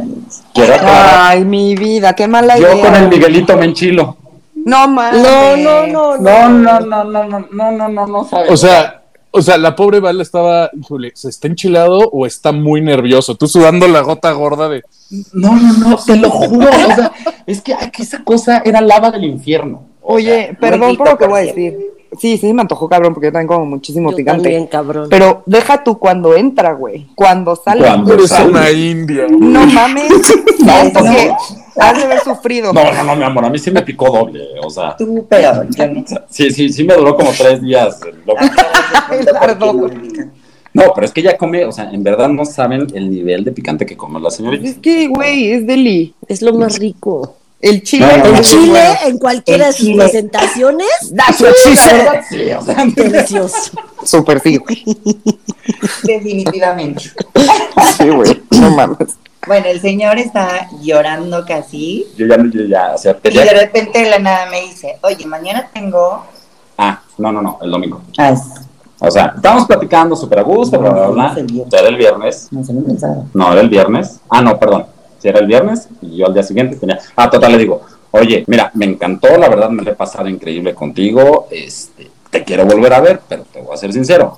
Quiero 0.52 0.74
aclarar, 0.74 1.14
Ay, 1.30 1.44
mi 1.46 1.74
vida, 1.74 2.14
qué 2.14 2.28
mala 2.28 2.58
idea. 2.58 2.74
yo 2.74 2.80
con 2.82 2.94
el 2.94 3.08
Miguelito 3.08 3.56
me 3.56 3.64
enchilo. 3.64 4.18
No 4.54 4.86
mames. 4.86 5.22
No, 5.22 5.56
no, 5.56 5.86
no, 5.86 6.18
No, 6.18 6.48
no, 6.50 6.80
no, 6.80 7.04
no, 7.04 7.24
no, 7.24 7.40
no, 7.50 7.70
no, 7.72 7.88
no, 7.88 8.06
no, 8.06 8.24
sabes. 8.28 8.50
O 8.50 8.56
sea, 8.56 9.01
o 9.32 9.42
sea, 9.42 9.56
la 9.58 9.74
pobre 9.74 9.98
Val 9.98 10.20
estaba, 10.20 10.70
híjole, 10.78 11.12
¿se 11.14 11.28
está 11.28 11.48
enchilado 11.48 11.98
o 12.12 12.26
está 12.26 12.52
muy 12.52 12.80
nervioso? 12.82 13.34
Tú 13.34 13.48
sudando 13.48 13.88
la 13.88 14.00
gota 14.00 14.30
gorda 14.32 14.68
de, 14.68 14.82
no, 15.32 15.56
no, 15.56 15.72
no, 15.78 15.96
te 15.96 16.16
lo 16.16 16.30
juro. 16.30 16.68
O 16.68 16.94
sea, 16.94 17.12
es 17.46 17.62
que, 17.62 17.74
ay, 17.74 17.90
que 17.90 18.02
esa 18.02 18.22
cosa 18.22 18.62
era 18.64 18.80
lava 18.80 19.10
del 19.10 19.24
infierno. 19.24 19.86
O 20.02 20.14
Oye, 20.14 20.46
sea, 20.46 20.58
perdón 20.58 20.96
por 20.96 21.10
lo 21.10 21.18
que 21.18 21.26
voy 21.26 21.40
a 21.40 21.44
decir. 21.44 21.78
Sí, 22.18 22.36
sí, 22.36 22.52
me 22.52 22.60
antojó 22.62 22.88
cabrón 22.88 23.14
porque 23.14 23.28
yo 23.28 23.32
también 23.32 23.48
como 23.48 23.64
muchísimo 23.64 24.10
Yo 24.10 24.16
picante. 24.16 24.42
también, 24.42 24.66
cabrón. 24.66 25.08
Pero 25.08 25.42
deja 25.46 25.82
tú 25.82 25.98
cuando 25.98 26.34
entra, 26.36 26.72
güey. 26.72 27.06
Cuando 27.14 27.56
sale. 27.56 27.82
Cuando 27.82 28.14
eres 28.14 28.28
sale. 28.28 28.50
una 28.50 28.70
india. 28.70 29.26
No 29.28 29.66
mames. 29.66 30.10
No. 30.62 30.92
que 30.92 31.34
has 31.80 31.96
de 31.96 32.04
haber 32.04 32.20
sufrido. 32.20 32.72
No, 32.72 32.84
no, 32.92 33.02
no, 33.04 33.16
mi 33.16 33.24
amor, 33.24 33.46
a 33.46 33.50
mí 33.50 33.58
sí 33.58 33.72
me 33.72 33.82
picó 33.82 34.10
doble. 34.10 34.46
O 34.62 34.70
sea, 34.70 34.96
Tú, 34.96 35.26
pero 35.28 35.64
sí, 36.28 36.50
sí, 36.52 36.68
sí 36.68 36.84
me 36.84 36.94
duró 36.94 37.16
como 37.16 37.30
tres 37.32 37.60
días. 37.60 37.98
lo-. 38.24 38.34
No, 40.74 40.84
pero 40.94 41.04
es 41.04 41.12
que 41.12 41.20
ella 41.20 41.36
come, 41.36 41.66
o 41.66 41.72
sea, 41.72 41.90
en 41.90 42.02
verdad 42.02 42.28
no 42.30 42.46
saben 42.46 42.86
el 42.94 43.10
nivel 43.10 43.44
de 43.44 43.52
picante 43.52 43.84
que 43.84 43.96
come 43.96 44.18
la 44.20 44.30
señorita. 44.30 44.66
Es 44.66 44.78
que, 44.78 45.08
güey, 45.08 45.52
es 45.52 45.66
deli. 45.66 46.14
Es 46.28 46.40
lo 46.40 46.54
más 46.54 46.78
rico. 46.78 47.36
El 47.62 47.82
chile. 47.84 48.06
No, 48.06 48.16
no, 48.18 48.24
El 48.26 48.32
no. 48.32 48.40
chile, 48.42 48.66
bueno. 48.70 48.94
en 49.06 49.18
cualquiera 49.18 49.66
de 49.68 49.72
sus 49.72 49.86
chile. 49.86 50.02
presentaciones, 50.02 50.88
o 52.58 52.64
sea, 52.64 52.84
delicioso. 52.96 53.70
Súper 54.04 54.40
sí, 54.40 54.56
güey. 54.58 54.84
Definitivamente. 56.02 57.02
Sí, 57.96 58.08
güey. 58.08 58.42
No 58.50 58.70
mames. 58.70 59.16
Bueno, 59.46 59.66
el 59.66 59.80
señor 59.80 60.18
está 60.18 60.68
llorando 60.82 61.44
casi. 61.46 62.06
yo 62.16 62.26
ya, 62.26 62.36
yo 62.36 62.64
ya, 62.68 62.92
o 62.94 62.98
sea, 62.98 63.16
Y 63.24 63.30
de 63.30 63.52
repente 63.52 63.98
de 63.98 64.10
la 64.10 64.18
nada 64.18 64.46
me 64.50 64.60
dice, 64.62 64.98
oye, 65.02 65.26
mañana 65.26 65.68
tengo... 65.72 66.24
Ah, 66.78 67.00
no, 67.18 67.32
no, 67.32 67.42
no, 67.42 67.58
el 67.62 67.70
domingo. 67.70 68.02
Ah, 68.18 68.30
es- 68.30 68.42
O 69.00 69.10
sea, 69.10 69.32
estábamos 69.34 69.66
platicando 69.66 70.14
súper 70.14 70.38
a 70.38 70.42
gusto, 70.42 70.78
bla, 70.78 70.90
bla, 70.90 71.06
bla. 71.08 71.34
El 71.36 71.46
viernes. 71.46 71.72
Era 71.74 71.88
el 71.88 71.96
viernes. 71.96 72.48
no. 72.52 73.28
No, 73.34 73.52
era 73.52 73.60
el 73.60 73.68
viernes. 73.68 74.20
Ah, 74.28 74.40
no, 74.40 74.56
perdón. 74.58 74.86
Si 75.22 75.28
era 75.28 75.38
el 75.38 75.46
viernes 75.46 75.88
y 76.00 76.16
yo 76.16 76.26
al 76.26 76.34
día 76.34 76.42
siguiente 76.42 76.74
tenía. 76.74 76.98
Ah, 77.14 77.30
total, 77.30 77.52
le 77.52 77.58
digo, 77.58 77.80
oye, 78.10 78.42
mira, 78.48 78.72
me 78.74 78.86
encantó, 78.86 79.38
la 79.38 79.48
verdad 79.48 79.70
me 79.70 79.84
lo 79.84 79.92
he 79.92 79.94
pasado 79.94 80.28
increíble 80.28 80.74
contigo. 80.74 81.46
Este, 81.48 82.10
te 82.28 82.42
quiero 82.42 82.66
volver 82.66 82.92
a 82.92 83.00
ver, 83.00 83.20
pero 83.28 83.44
te 83.44 83.60
voy 83.62 83.72
a 83.72 83.76
ser 83.76 83.92
sincero. 83.92 84.36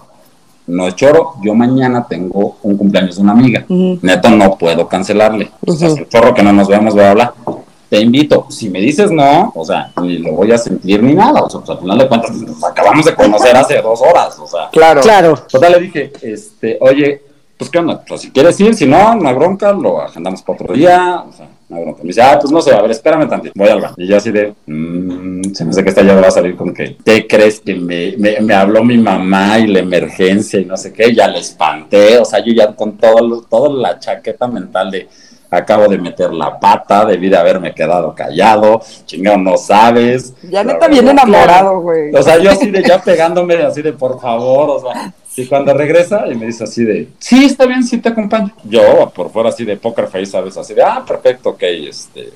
No 0.66 0.86
es 0.86 0.94
choro, 0.94 1.36
yo 1.42 1.54
mañana 1.54 2.06
tengo 2.06 2.58
un 2.62 2.76
cumpleaños 2.76 3.16
de 3.16 3.22
una 3.22 3.32
amiga. 3.32 3.64
Neto, 3.68 4.28
no 4.28 4.58
puedo 4.58 4.86
cancelarle. 4.86 5.50
O 5.66 5.72
sea, 5.72 5.88
es 5.88 6.06
chorro 6.10 6.34
que 6.34 6.42
no 6.42 6.52
nos 6.52 6.68
veamos, 6.68 6.92
bla, 6.92 7.14
bla, 7.14 7.34
bla. 7.46 7.54
Te 7.88 8.00
invito. 8.00 8.46
Si 8.50 8.68
me 8.68 8.80
dices 8.80 9.10
no, 9.10 9.52
o 9.54 9.64
sea, 9.64 9.90
ni 10.02 10.18
lo 10.18 10.32
voy 10.32 10.52
a 10.52 10.58
sentir 10.58 11.02
ni 11.02 11.14
nada. 11.14 11.42
O 11.42 11.48
sea, 11.48 11.60
pues, 11.60 11.70
al 11.70 11.78
final 11.78 11.98
de 11.98 12.08
cuentas, 12.08 12.30
nos 12.32 12.62
acabamos 12.62 13.06
de 13.06 13.14
conocer 13.14 13.56
hace 13.56 13.80
dos 13.80 14.02
horas. 14.02 14.38
O 14.38 14.46
sea, 14.46 14.68
Claro. 14.70 15.00
Claro. 15.00 15.34
Total, 15.50 15.72
le 15.72 15.80
dije, 15.80 16.12
este, 16.20 16.76
oye, 16.80 17.22
pues 17.56 17.70
qué 17.70 17.78
onda, 17.78 18.02
pues 18.06 18.22
si 18.22 18.30
quieres 18.30 18.58
ir, 18.60 18.74
si 18.74 18.86
no, 18.86 18.96
hay 18.96 19.34
bronca, 19.34 19.72
lo 19.72 20.02
agendamos 20.02 20.42
para 20.42 20.58
otro 20.60 20.74
día, 20.74 21.24
o 21.28 21.32
sea, 21.32 21.48
hay 21.70 21.82
bronca. 21.82 22.02
Me 22.02 22.08
dice, 22.08 22.22
ah, 22.22 22.38
pues 22.40 22.52
no 22.52 22.60
sé, 22.60 22.74
a 22.74 22.82
ver, 22.82 22.90
espérame 22.90 23.28
tantito, 23.28 23.52
voy 23.54 23.68
al 23.68 23.80
baño. 23.80 23.94
Y 23.96 24.06
yo 24.06 24.16
así 24.16 24.32
de, 24.32 24.54
mmm, 24.66 25.42
se 25.52 25.64
me 25.64 25.70
hace 25.70 25.82
que 25.82 25.90
esta 25.90 26.02
ya 26.02 26.14
va 26.14 26.28
a 26.28 26.30
salir 26.30 26.56
con 26.56 26.74
que, 26.74 26.96
¿qué 27.04 27.26
crees 27.26 27.60
que 27.60 27.74
me, 27.74 28.16
me, 28.18 28.40
me 28.40 28.54
habló 28.54 28.82
mi 28.82 28.98
mamá 28.98 29.58
y 29.58 29.68
la 29.68 29.78
emergencia 29.78 30.58
y 30.58 30.64
no 30.64 30.76
sé 30.76 30.92
qué? 30.92 31.14
Ya 31.14 31.28
le 31.28 31.38
espanté, 31.38 32.18
o 32.18 32.24
sea, 32.24 32.40
yo 32.44 32.52
ya 32.52 32.74
con 32.74 32.96
todo, 32.96 33.42
toda 33.42 33.70
la 33.70 33.98
chaqueta 33.98 34.48
mental 34.48 34.90
de, 34.90 35.08
acabo 35.56 35.88
de 35.88 35.98
meter 35.98 36.32
la 36.32 36.58
pata, 36.58 37.04
debí 37.04 37.28
de 37.28 37.36
haberme 37.36 37.74
quedado 37.74 38.14
callado, 38.14 38.80
chingado, 39.04 39.38
no 39.38 39.56
sabes. 39.56 40.34
Ya 40.42 40.64
neta 40.64 40.88
bien 40.88 41.08
enamorado, 41.08 41.80
güey. 41.80 42.14
O 42.14 42.22
sea, 42.22 42.38
yo 42.38 42.50
así 42.50 42.70
de 42.70 42.82
ya 42.82 42.98
pegándome, 43.04 43.54
así 43.56 43.82
de 43.82 43.92
por 43.92 44.20
favor, 44.20 44.70
o 44.70 44.80
sea. 44.80 45.12
Y 45.36 45.46
cuando 45.46 45.74
regresa 45.74 46.26
y 46.30 46.34
me 46.36 46.46
dice 46.46 46.64
así 46.64 46.84
de, 46.84 47.08
sí, 47.18 47.44
está 47.44 47.66
bien, 47.66 47.82
sí 47.82 47.98
te 47.98 48.08
acompaño. 48.10 48.52
Yo, 48.64 49.10
por 49.14 49.30
fuera 49.30 49.48
así 49.48 49.64
de 49.64 49.76
poker 49.76 50.06
face, 50.06 50.26
¿sabes? 50.26 50.56
Así 50.56 50.74
de, 50.74 50.82
ah, 50.82 51.02
perfecto, 51.06 51.50
ok, 51.50 51.62
este, 51.62 52.32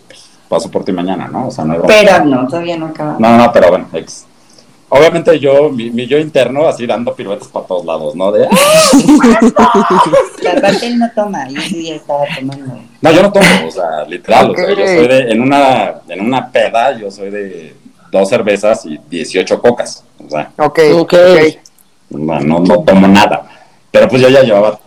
paso 0.48 0.70
por 0.70 0.84
ti 0.84 0.92
mañana, 0.92 1.28
¿no? 1.28 1.48
O 1.48 1.50
sea, 1.50 1.64
no 1.64 1.74
hay. 1.74 1.80
Pero 1.86 2.24
no, 2.24 2.46
todavía 2.48 2.76
no 2.76 2.86
acaba. 2.86 3.16
No, 3.18 3.36
no, 3.36 3.52
pero 3.52 3.68
bueno, 3.70 3.88
ex. 3.92 4.24
Obviamente 4.90 5.38
yo, 5.38 5.68
mi, 5.68 5.90
mi 5.90 6.06
yo 6.06 6.18
interno, 6.18 6.66
así 6.66 6.86
dando 6.86 7.14
piruetas 7.14 7.48
para 7.48 7.66
todos 7.66 7.84
lados, 7.84 8.14
¿no? 8.16 8.32
De, 8.32 8.46
"Ah". 8.50 8.56
La 10.42 10.60
parte 10.60 10.86
él 10.86 10.98
no 10.98 11.10
toma, 11.14 11.46
yo 11.48 11.60
sí 11.60 11.84
ya 11.88 11.94
estaba 11.96 12.24
tomando. 12.34 12.80
no, 13.02 13.12
yo 13.12 13.22
no 13.22 13.30
tomo, 13.32 13.46
o 13.66 13.70
sea, 13.70 14.04
literal, 14.08 14.50
o 14.50 14.54
sea, 14.54 14.68
yo 14.70 14.86
soy 14.86 15.06
de, 15.08 15.30
en 15.30 15.42
una, 15.42 15.94
en 16.08 16.20
una 16.24 16.50
peda, 16.50 16.96
yo 16.98 17.10
soy 17.10 17.30
de, 17.30 17.74
dos 18.10 18.28
cervezas 18.28 18.86
y 18.86 18.98
18 19.10 19.60
cocas. 19.60 20.02
O 20.26 20.30
sea, 20.30 20.50
Ok, 20.58 20.78
Ok. 20.94 21.14
ok. 21.14 21.58
No, 22.10 22.40
no, 22.40 22.58
no 22.60 22.78
tomo 22.82 23.06
nada. 23.08 23.46
Pero 23.90 24.08
pues 24.08 24.22
yo 24.22 24.28
ya 24.28 24.42
llevaba 24.42 24.78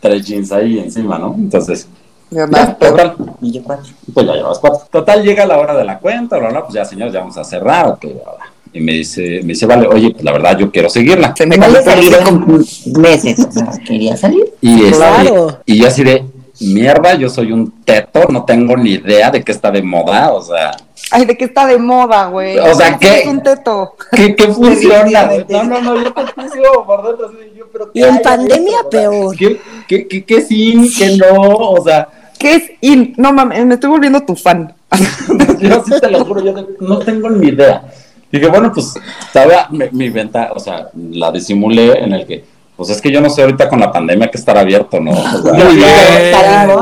tres 0.00 0.26
jeans 0.26 0.52
ahí 0.52 0.78
encima, 0.78 1.18
¿no? 1.18 1.34
Entonces, 1.38 1.88
Ya 2.30 2.46
total, 2.78 3.14
Y 3.40 3.52
yo 3.52 3.62
cuatro. 3.62 3.92
pues 4.12 4.26
ya 4.26 4.34
llevas 4.34 4.58
cuatro. 4.58 4.80
Total, 4.90 5.22
llega 5.22 5.46
la 5.46 5.58
hora 5.58 5.74
de 5.76 5.84
la 5.84 5.98
cuenta, 5.98 6.38
bla, 6.38 6.48
bla, 6.50 6.62
pues 6.62 6.74
ya, 6.74 6.84
señores, 6.84 7.12
ya 7.12 7.20
vamos 7.20 7.36
a 7.36 7.44
cerrar, 7.44 7.88
ok, 7.88 8.02
bla, 8.04 8.12
bla. 8.36 8.52
Y 8.74 8.80
me 8.80 8.92
dice, 8.92 9.40
me 9.42 9.48
dice, 9.48 9.66
vale, 9.66 9.86
oye, 9.86 10.12
pues 10.12 10.24
la 10.24 10.32
verdad 10.32 10.56
yo 10.58 10.70
quiero 10.70 10.88
seguirla. 10.88 11.34
Se 11.36 11.44
me 11.46 11.58
No 11.58 11.68
le 11.68 11.82
salí 11.82 12.08
con 12.10 12.64
meses, 13.00 13.46
o 13.46 13.52
sea, 13.52 13.70
quería 13.86 14.16
salir. 14.16 14.44
Y, 14.62 14.84
este, 14.84 14.96
Claro. 14.96 15.58
y 15.66 15.78
yo 15.78 15.88
así 15.88 16.02
de, 16.02 16.24
mierda, 16.60 17.14
yo 17.14 17.28
soy 17.28 17.52
un 17.52 17.70
teto, 17.84 18.24
no 18.30 18.44
tengo 18.44 18.76
ni 18.76 18.92
idea 18.92 19.30
de 19.30 19.42
qué 19.42 19.52
está 19.52 19.70
de 19.70 19.82
moda, 19.82 20.32
o 20.32 20.40
sea, 20.42 20.70
Ay, 21.10 21.24
¿de 21.26 21.36
qué 21.36 21.44
está 21.44 21.66
de 21.66 21.78
moda, 21.78 22.26
güey? 22.26 22.58
O 22.58 22.74
sea, 22.74 22.98
¿qué? 22.98 23.20
Es 23.20 23.26
un 23.26 23.42
teto. 23.42 23.96
¿qué, 24.12 24.34
qué 24.34 24.48
funciona? 24.52 25.30
No, 25.48 25.64
no, 25.64 25.80
no, 25.82 26.02
yo 26.02 26.12
te 26.12 26.26
juicio 26.32 26.84
por 26.86 27.06
dentro, 27.06 27.30
yo, 27.54 27.66
pero 27.72 27.90
Y 27.92 28.00
¿qué 28.00 28.08
en 28.08 28.22
pandemia 28.22 28.78
adentro? 28.78 28.88
O 28.88 28.90
sea, 28.90 29.10
peor. 29.10 29.36
¿Qué, 29.36 29.60
qué, 29.88 30.08
qué, 30.08 30.24
qué 30.24 30.40
sí, 30.40 30.94
qué 30.96 31.16
no? 31.16 31.42
O 31.42 31.84
sea, 31.84 32.08
¿Qué 32.42 32.54
es 32.56 32.70
in? 32.80 33.14
No 33.18 33.32
mames, 33.32 33.64
me 33.64 33.74
estoy 33.74 33.88
volviendo 33.88 34.20
tu 34.22 34.34
fan. 34.34 34.74
yo 35.60 35.84
sí 35.84 35.92
te 36.00 36.10
lo 36.10 36.24
juro, 36.24 36.40
yo 36.42 36.52
no 36.80 36.98
tengo 36.98 37.30
ni 37.30 37.48
idea. 37.48 37.84
Dije, 38.32 38.48
bueno, 38.48 38.72
pues, 38.74 38.94
todavía 39.32 39.68
mi, 39.70 39.84
mi 39.92 40.10
venta, 40.10 40.50
o 40.52 40.58
sea, 40.58 40.88
la 41.12 41.30
disimulé 41.30 42.02
en 42.02 42.14
el 42.14 42.26
que, 42.26 42.44
pues 42.76 42.90
es 42.90 43.00
que 43.00 43.12
yo 43.12 43.20
no 43.20 43.30
sé 43.30 43.42
ahorita 43.42 43.68
con 43.68 43.78
la 43.78 43.92
pandemia 43.92 44.28
que 44.28 44.38
estar 44.38 44.58
abierto, 44.58 44.98
¿no? 44.98 45.12
O 45.12 45.42
sea, 45.42 45.52
Muy 45.52 45.76
bien. 45.76 45.86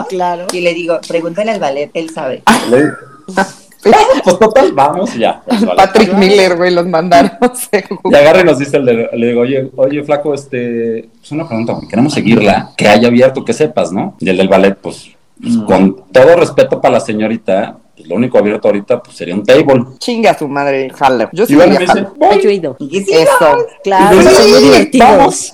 Claro. 0.09 0.47
y 0.51 0.61
le 0.61 0.73
digo, 0.73 0.99
pregúntale 1.07 1.51
al 1.51 1.61
ballet, 1.61 1.91
él 1.93 2.09
sabe. 2.09 2.43
le- 2.71 2.93
pues 4.25 4.38
total, 4.38 4.73
vamos 4.73 5.14
y 5.16 5.21
ya. 5.21 5.43
Pues, 5.47 5.64
vale. 5.64 5.77
Patrick 5.77 6.12
Miller, 6.14 6.57
güey, 6.57 6.73
los 6.73 6.87
mandaron. 6.87 7.33
Y 7.73 8.40
y 8.40 8.45
nos 8.45 8.59
dice 8.59 8.77
el 8.77 8.85
de, 8.87 9.09
le 9.12 9.27
digo, 9.29 9.40
oye, 9.43 9.71
oye, 9.77 10.03
flaco, 10.03 10.35
este, 10.35 11.09
pues 11.19 11.33
una 11.33 11.47
pregunta, 11.47 11.73
güey, 11.75 11.88
queremos 11.88 12.12
seguirla, 12.12 12.71
que 12.77 12.88
haya 12.88 13.09
abierto, 13.09 13.45
que 13.45 13.53
sepas, 13.53 13.93
¿no? 13.93 14.16
Y 14.21 14.29
el 14.29 14.37
del 14.37 14.49
ballet, 14.49 14.77
pues, 14.81 15.11
pues, 15.40 15.57
Mm. 15.57 15.64
con 15.64 15.97
todo 16.12 16.37
respeto 16.37 16.81
para 16.81 16.95
la 16.95 17.01
señorita, 17.01 17.77
pues 17.97 18.07
lo 18.09 18.16
único 18.16 18.37
abierto 18.38 18.69
ahorita, 18.69 19.03
pues 19.03 19.16
sería 19.16 19.35
un 19.35 19.43
table. 19.45 19.85
Chinga 19.99 20.37
su 20.38 20.47
madre, 20.49 20.90
jalo. 20.90 21.31
Yo 21.33 21.47
sí 21.47 21.55
Y 21.55 21.57
bueno, 21.57 21.73
me 21.75 21.79
dice, 21.81 22.07
yo 22.43 22.51
he 22.51 22.55
ido. 22.55 22.77
Sí, 22.79 23.05
Eso. 23.09 23.57
Claro, 23.83 24.21
sí, 24.23 24.62
divertidos. 24.62 25.09
vamos. 25.09 25.53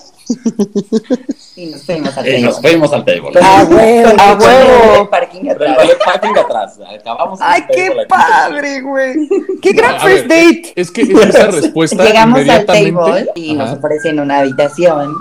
Y 1.57 1.67
nos 1.67 1.83
fuimos 1.85 2.17
al 2.17 2.29
Y 2.29 2.43
nos 2.43 2.57
table. 2.57 2.69
fuimos 2.71 2.93
al 2.93 3.05
table. 3.05 3.31
Ah, 3.43 3.67
huevo. 3.69 4.13
A 4.19 4.35
huevo. 4.35 5.11
parking 5.11 5.49
atrás. 5.51 5.77
parking 6.05 6.37
atrás. 6.39 6.79
Acabamos 7.01 7.39
Ay, 7.43 7.63
table 7.63 7.75
qué 7.75 8.07
padre, 8.09 8.81
güey. 8.83 9.29
Qué 9.63 9.73
gran 9.73 9.95
A 9.97 10.01
first 10.01 10.27
ver, 10.27 10.47
date. 10.47 10.73
Es 10.77 10.91
que 10.91 11.03
esa 11.03 11.47
respuesta 11.47 12.05
Llegamos 12.05 12.49
al 12.49 12.65
table 12.67 13.31
y 13.35 13.55
nos 13.55 13.69
Ajá. 13.69 13.77
ofrecen 13.79 14.21
una 14.21 14.39
habitación 14.41 15.15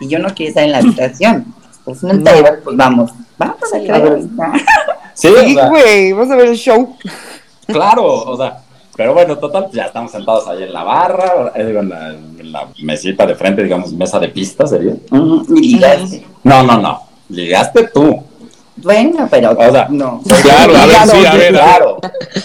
y 0.00 0.08
yo 0.08 0.18
no 0.18 0.32
quiero 0.34 0.48
estar 0.50 0.64
en 0.64 0.72
la 0.72 0.78
habitación. 0.78 1.54
Pues 1.84 2.02
en 2.04 2.10
el 2.10 2.18
No. 2.18 2.24
table, 2.24 2.52
pues 2.64 2.76
vamos. 2.76 3.10
Vamos 3.38 3.56
a 3.62 3.78
Sí, 3.78 3.86
ver. 3.88 4.20
Sí, 5.14 5.28
o 5.28 5.42
Sí, 5.42 5.54
sea, 5.54 5.68
vamos 6.14 6.30
a 6.30 6.36
ver 6.36 6.48
el 6.48 6.56
show. 6.56 6.96
claro, 7.66 8.04
o 8.06 8.36
sea, 8.36 8.60
pero 8.96 9.14
bueno, 9.14 9.38
total, 9.38 9.68
ya 9.72 9.84
estamos 9.84 10.12
sentados 10.12 10.46
ahí 10.48 10.64
en 10.64 10.72
la 10.72 10.82
barra, 10.84 11.52
eh, 11.54 11.64
digo, 11.64 11.80
en 11.80 11.88
la, 11.88 12.08
en 12.10 12.52
la 12.52 12.68
mesita 12.82 13.26
de 13.26 13.34
frente, 13.34 13.62
digamos, 13.62 13.92
mesa 13.92 14.18
de 14.18 14.28
pista 14.28 14.66
sería. 14.66 14.94
Ujú, 15.10 15.56
Y 15.56 15.74
ligaste. 15.74 16.26
No, 16.44 16.62
no, 16.62 16.78
no, 16.78 17.02
ligaste 17.28 17.88
tú. 17.88 18.22
Bueno, 18.82 19.28
pero 19.30 19.52
O 19.52 19.70
sea, 19.72 19.86
no. 19.90 20.22
Claro, 20.42 20.76
a 20.76 20.86
ver, 20.86 20.96
sí, 21.06 21.16
a 21.16 21.20
ver, 21.22 21.26
a 21.26 21.36
ver. 21.36 21.52
Claro. 21.52 21.98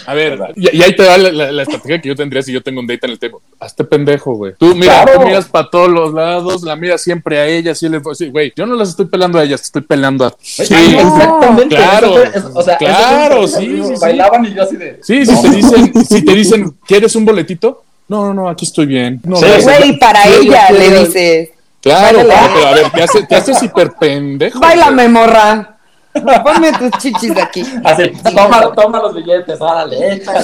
A 0.06 0.13
ver, 0.13 0.39
y, 0.56 0.78
y 0.78 0.82
ahí 0.84 0.95
te 0.95 1.04
da 1.04 1.17
la, 1.17 1.32
la- 1.32 1.52
la 1.52 1.62
estrategia 1.63 2.02
que 2.02 2.10
yo 2.10 2.15
tendría 2.15 2.41
si 2.41 2.52
yo 2.52 2.62
tengo 2.62 2.80
un 2.80 2.88
date 2.88 3.06
en 3.06 3.12
el 3.12 3.19
tema. 3.19 3.38
Hazte 3.60 3.84
pendejo, 3.84 4.34
güey. 4.36 4.54
Tú, 4.58 4.73
mira, 4.76 5.04
Claro. 5.04 5.19
tú 5.19 5.26
miras 5.28 5.45
para 5.45 5.69
todos 5.69 5.89
los 5.89 6.13
lados, 6.13 6.63
la 6.63 6.76
miras 6.76 7.02
siempre 7.02 7.39
a 7.39 7.45
ella, 7.47 7.71
así 7.71 7.89
le 7.89 8.02
sí, 8.15 8.30
güey. 8.30 8.54
Yo 8.56 8.65
no 8.65 8.76
las 8.76 8.89
estoy 8.89 9.06
pelando 9.06 9.39
a 9.39 9.43
ellas, 9.43 9.62
estoy 9.62 9.82
pelando 9.82 10.26
a. 10.26 10.34
Sí, 10.41 10.63
Ay, 10.73 10.95
exactamente. 10.95 11.76
claro, 11.76 12.13
fue- 12.13 12.32
o 12.54 12.62
sea, 12.63 12.78
claro, 12.78 13.47
sí, 13.47 13.65
sí, 13.65 13.84
sí. 13.84 13.93
Bailaban 14.00 14.45
y 14.45 14.54
yo 14.54 14.63
así 14.63 14.76
de. 14.78 15.00
sí, 15.02 15.26
si 15.26 15.41
te 15.41 15.50
dicen, 15.50 16.06
si 16.06 16.26
te 16.26 16.34
dicen, 16.34 16.73
¿quieres 16.88 17.15
un 17.15 17.26
boletito? 17.26 17.84
No, 18.10 18.28
no, 18.28 18.34
no, 18.34 18.50
aquí 18.50 18.65
estoy 18.65 18.86
bien. 18.86 19.19
No, 19.23 19.36
Sí. 19.36 19.45
Güey, 19.63 20.00
para 20.00 20.23
Sí, 20.23 20.30
ella 20.43 20.69
le 20.71 21.00
dices, 21.06 21.50
Claro, 21.82 22.19
claro, 22.21 22.54
pero 22.56 22.67
a 22.67 22.73
ver, 22.73 22.89
te 22.91 23.04
haces, 23.04 23.28
te 23.28 23.36
haces 23.36 23.62
hiper 23.63 23.91
pendejo. 24.00 24.60
güey. 24.60 24.69
bailame, 24.71 25.08
morra. 25.10 25.76
Ponme 26.43 26.71
tus 26.73 26.91
chichis 26.99 27.34
de 27.36 27.41
aquí. 27.41 27.63
Así, 27.84 28.12
toma, 28.34 28.71
toma 28.75 29.01
los 29.01 29.15
billetes, 29.15 29.60
órale, 29.60 30.13
échale. 30.15 30.39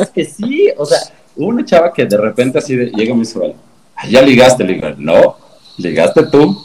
Es 0.00 0.10
que 0.10 0.24
sí, 0.24 0.68
o 0.76 0.84
sea, 0.84 0.98
una 1.36 1.64
chava 1.64 1.92
que 1.92 2.04
de 2.06 2.16
repente 2.16 2.58
así 2.58 2.76
de, 2.76 2.86
llega 2.90 3.14
dice, 3.14 3.38
vale, 3.38 3.56
"Ay, 3.96 4.10
ya 4.12 4.22
ligaste, 4.22 4.64
le 4.64 4.74
digo, 4.74 4.88
no, 4.98 5.36
ligaste 5.78 6.26
tú. 6.26 6.64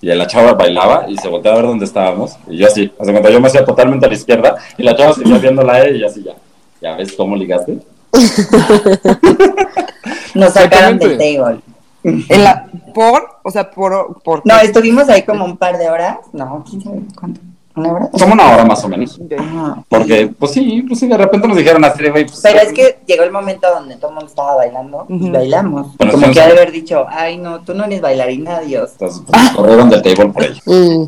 Y 0.00 0.06
la 0.06 0.26
chava 0.26 0.52
bailaba 0.54 1.06
y 1.08 1.16
se 1.16 1.28
volteaba 1.28 1.58
a 1.58 1.60
ver 1.60 1.70
dónde 1.70 1.84
estábamos. 1.84 2.36
Y 2.48 2.58
yo 2.58 2.66
así, 2.66 2.92
hace 2.98 3.10
cuando 3.12 3.30
yo 3.30 3.40
me 3.40 3.48
hacía 3.48 3.64
totalmente 3.64 4.06
a 4.06 4.08
la 4.08 4.14
izquierda 4.14 4.56
y 4.76 4.82
la 4.82 4.96
chava 4.96 5.12
seguía 5.12 5.38
viéndola 5.38 5.74
a 5.74 5.84
ella 5.84 5.96
y 5.96 6.04
así 6.04 6.22
ya. 6.22 6.32
¿Ya 6.80 6.96
ves 6.96 7.12
cómo 7.12 7.36
ligaste? 7.36 7.78
Nos 10.34 10.52
sacaron 10.52 10.98
del 10.98 11.18
table. 11.18 11.60
En 12.04 12.44
la, 12.44 12.66
por, 12.94 13.38
o 13.42 13.50
sea, 13.50 13.70
por, 13.70 14.22
por. 14.22 14.42
No, 14.44 14.58
estuvimos 14.58 15.08
ahí 15.08 15.22
como 15.22 15.44
un 15.44 15.56
par 15.56 15.78
de 15.78 15.88
horas. 15.88 16.18
No, 16.32 16.64
quién 16.68 16.82
sabe 16.82 17.00
cuánto. 17.18 17.40
¿Una 17.74 17.92
hora? 17.92 18.10
Como 18.10 18.34
una 18.34 18.50
hora 18.50 18.64
más 18.64 18.84
o 18.84 18.88
menos. 18.88 19.18
Ajá. 19.38 19.82
Porque, 19.88 20.30
pues 20.38 20.52
sí, 20.52 20.84
pues 20.86 21.00
sí, 21.00 21.08
de 21.08 21.16
repente 21.16 21.48
nos 21.48 21.56
dijeron 21.56 21.82
así, 21.84 22.02
de, 22.02 22.10
güey, 22.10 22.26
pues, 22.26 22.40
Pero 22.42 22.60
es 22.60 22.72
que 22.72 22.98
llegó 23.06 23.22
el 23.22 23.32
momento 23.32 23.66
donde 23.72 23.96
todo 23.96 24.08
el 24.08 24.14
mundo 24.16 24.28
estaba 24.28 24.56
bailando 24.56 25.06
y 25.08 25.30
bailamos. 25.30 25.94
Pero 25.96 26.12
como 26.12 26.30
que 26.30 26.40
ha 26.40 26.46
de 26.46 26.52
haber 26.52 26.70
dicho, 26.70 27.06
ay 27.08 27.38
no, 27.38 27.60
tú 27.60 27.72
no 27.72 27.84
eres 27.84 28.02
bailarina, 28.02 28.60
Dios. 28.60 28.92
Entonces, 28.92 29.22
pues, 29.26 29.50
corrieron 29.56 29.88
del 29.88 30.02
table 30.02 30.26
por 30.26 30.44
ella. 30.44 30.60
Mm. 30.66 31.04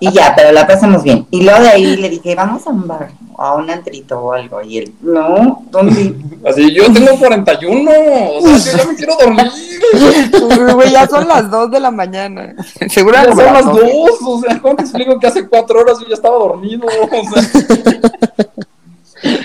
Y 0.00 0.10
ya, 0.12 0.32
pero 0.36 0.52
la 0.52 0.66
pasamos 0.66 1.02
bien. 1.02 1.26
Y 1.30 1.42
luego 1.42 1.60
de 1.60 1.68
ahí 1.68 1.96
le 1.96 2.08
dije, 2.08 2.34
vamos 2.34 2.66
a 2.66 2.70
un 2.70 2.86
bar, 2.88 3.10
a 3.36 3.54
un 3.54 3.70
antrito 3.70 4.18
o 4.18 4.32
algo. 4.32 4.62
Y 4.62 4.78
él, 4.78 4.94
no, 5.02 5.62
¿dónde? 5.70 6.14
Así, 6.48 6.72
yo 6.74 6.90
tengo 6.92 7.16
41, 7.18 7.90
o 7.90 8.58
sea, 8.58 8.72
yo 8.72 8.78
ya 8.78 8.84
me 8.90 8.96
quiero 8.96 9.14
dormir. 9.20 9.50
Güey, 10.74 10.90
ya 10.92 11.06
son 11.06 11.28
las 11.28 11.50
2 11.50 11.70
de 11.70 11.80
la 11.80 11.90
mañana. 11.90 12.54
Seguro 12.88 13.14
Ya 13.16 13.22
eran 13.22 13.36
son 13.36 13.44
las 13.44 13.52
las 13.54 13.64
doce. 13.66 13.92
dos, 13.92 14.18
o 14.24 14.40
sea, 14.40 14.58
¿cómo 14.60 14.76
te 14.76 14.82
explico 14.82 15.18
que 15.18 15.26
hace 15.26 15.48
cuatro 15.48 15.80
horas 15.80 15.98
yo 16.00 16.06
ya 16.08 16.14
estaba 16.14 16.36
dormido? 16.36 16.86
O 16.86 17.34
sea. 17.34 17.42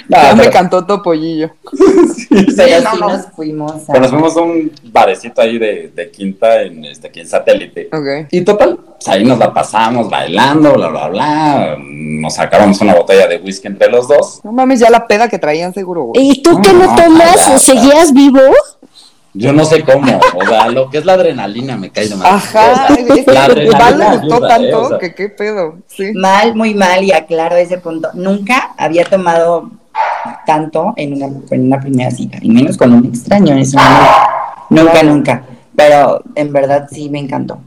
Me 0.07 0.49
cantó 0.49 0.85
Topollillo. 0.85 1.49
sí, 2.15 2.27
sí, 2.27 2.53
Pero 2.55 2.81
no, 2.83 2.91
sí 2.91 2.97
no. 2.99 3.09
nos 3.09 3.25
fuimos 3.31 3.71
a... 3.89 3.93
Pero 3.93 3.99
nos 4.01 4.09
fuimos 4.11 4.37
a 4.37 4.41
un 4.41 4.71
barecito 4.83 5.41
ahí 5.41 5.57
de, 5.57 5.91
de 5.95 6.11
quinta 6.11 6.61
en 6.61 6.85
este 6.85 7.07
aquí 7.07 7.21
en 7.21 7.27
satélite. 7.27 7.89
Ok. 7.91 8.27
Y 8.31 8.41
total, 8.41 8.77
pues 8.77 9.07
ahí 9.07 9.23
nos 9.23 9.39
la 9.39 9.53
pasamos 9.53 10.09
bailando, 10.09 10.73
bla, 10.73 10.87
bla, 10.89 11.07
bla. 11.07 11.77
Nos 11.79 12.35
sacábamos 12.35 12.79
una 12.81 12.95
botella 12.95 13.27
de 13.27 13.37
whisky 13.37 13.67
entre 13.67 13.89
los 13.89 14.07
dos. 14.07 14.41
No 14.43 14.51
mames, 14.51 14.79
ya 14.79 14.89
la 14.89 15.07
peda 15.07 15.27
que 15.29 15.39
traían 15.39 15.73
seguro, 15.73 16.03
güey. 16.03 16.29
¿Y 16.29 16.41
tú 16.41 16.61
que 16.61 16.73
no 16.73 16.85
No, 16.85 16.95
tomas? 16.95 17.61
¿Seguías 17.61 18.13
vivo? 18.13 18.39
Yo 19.37 19.51
no 19.51 19.65
sé 19.65 19.83
cómo, 19.83 20.17
o 20.33 20.47
sea, 20.47 20.69
lo 20.69 20.89
que 20.89 20.99
es 20.99 21.03
la 21.05 21.13
adrenalina 21.13 21.75
me 21.75 21.89
cae 21.89 22.07
de 22.07 22.15
mal. 22.15 22.35
Ajá, 22.35 22.87
O 23.09 23.15
sea, 23.15 23.33
la 23.33 23.43
adrenalina 23.45 24.15
gustó 24.15 24.35
ayuda, 24.35 24.47
tanto 24.47 24.67
¿eh? 24.67 24.73
O 24.75 24.87
sea, 24.87 24.97
que 24.99 25.13
qué 25.13 25.27
pedo. 25.27 25.75
Sí. 25.87 26.13
Mal, 26.13 26.55
muy 26.55 26.73
mal, 26.73 27.03
y 27.03 27.11
aclaro 27.11 27.57
ese 27.57 27.77
punto. 27.77 28.07
Nunca 28.13 28.73
había 28.77 29.03
tomado 29.03 29.71
tanto 30.45 30.93
en 30.95 31.13
una, 31.13 31.25
en 31.51 31.65
una 31.65 31.79
primera 31.79 32.11
cita, 32.11 32.37
y 32.41 32.49
menos 32.49 32.77
con 32.77 32.93
un 32.93 33.05
extraño, 33.05 33.55
eso 33.55 33.77
no, 34.69 34.83
nunca, 34.83 35.03
nunca. 35.03 35.43
Pero 35.75 36.21
en 36.35 36.53
verdad 36.53 36.87
sí 36.91 37.09
me 37.09 37.19
encantó. 37.19 37.59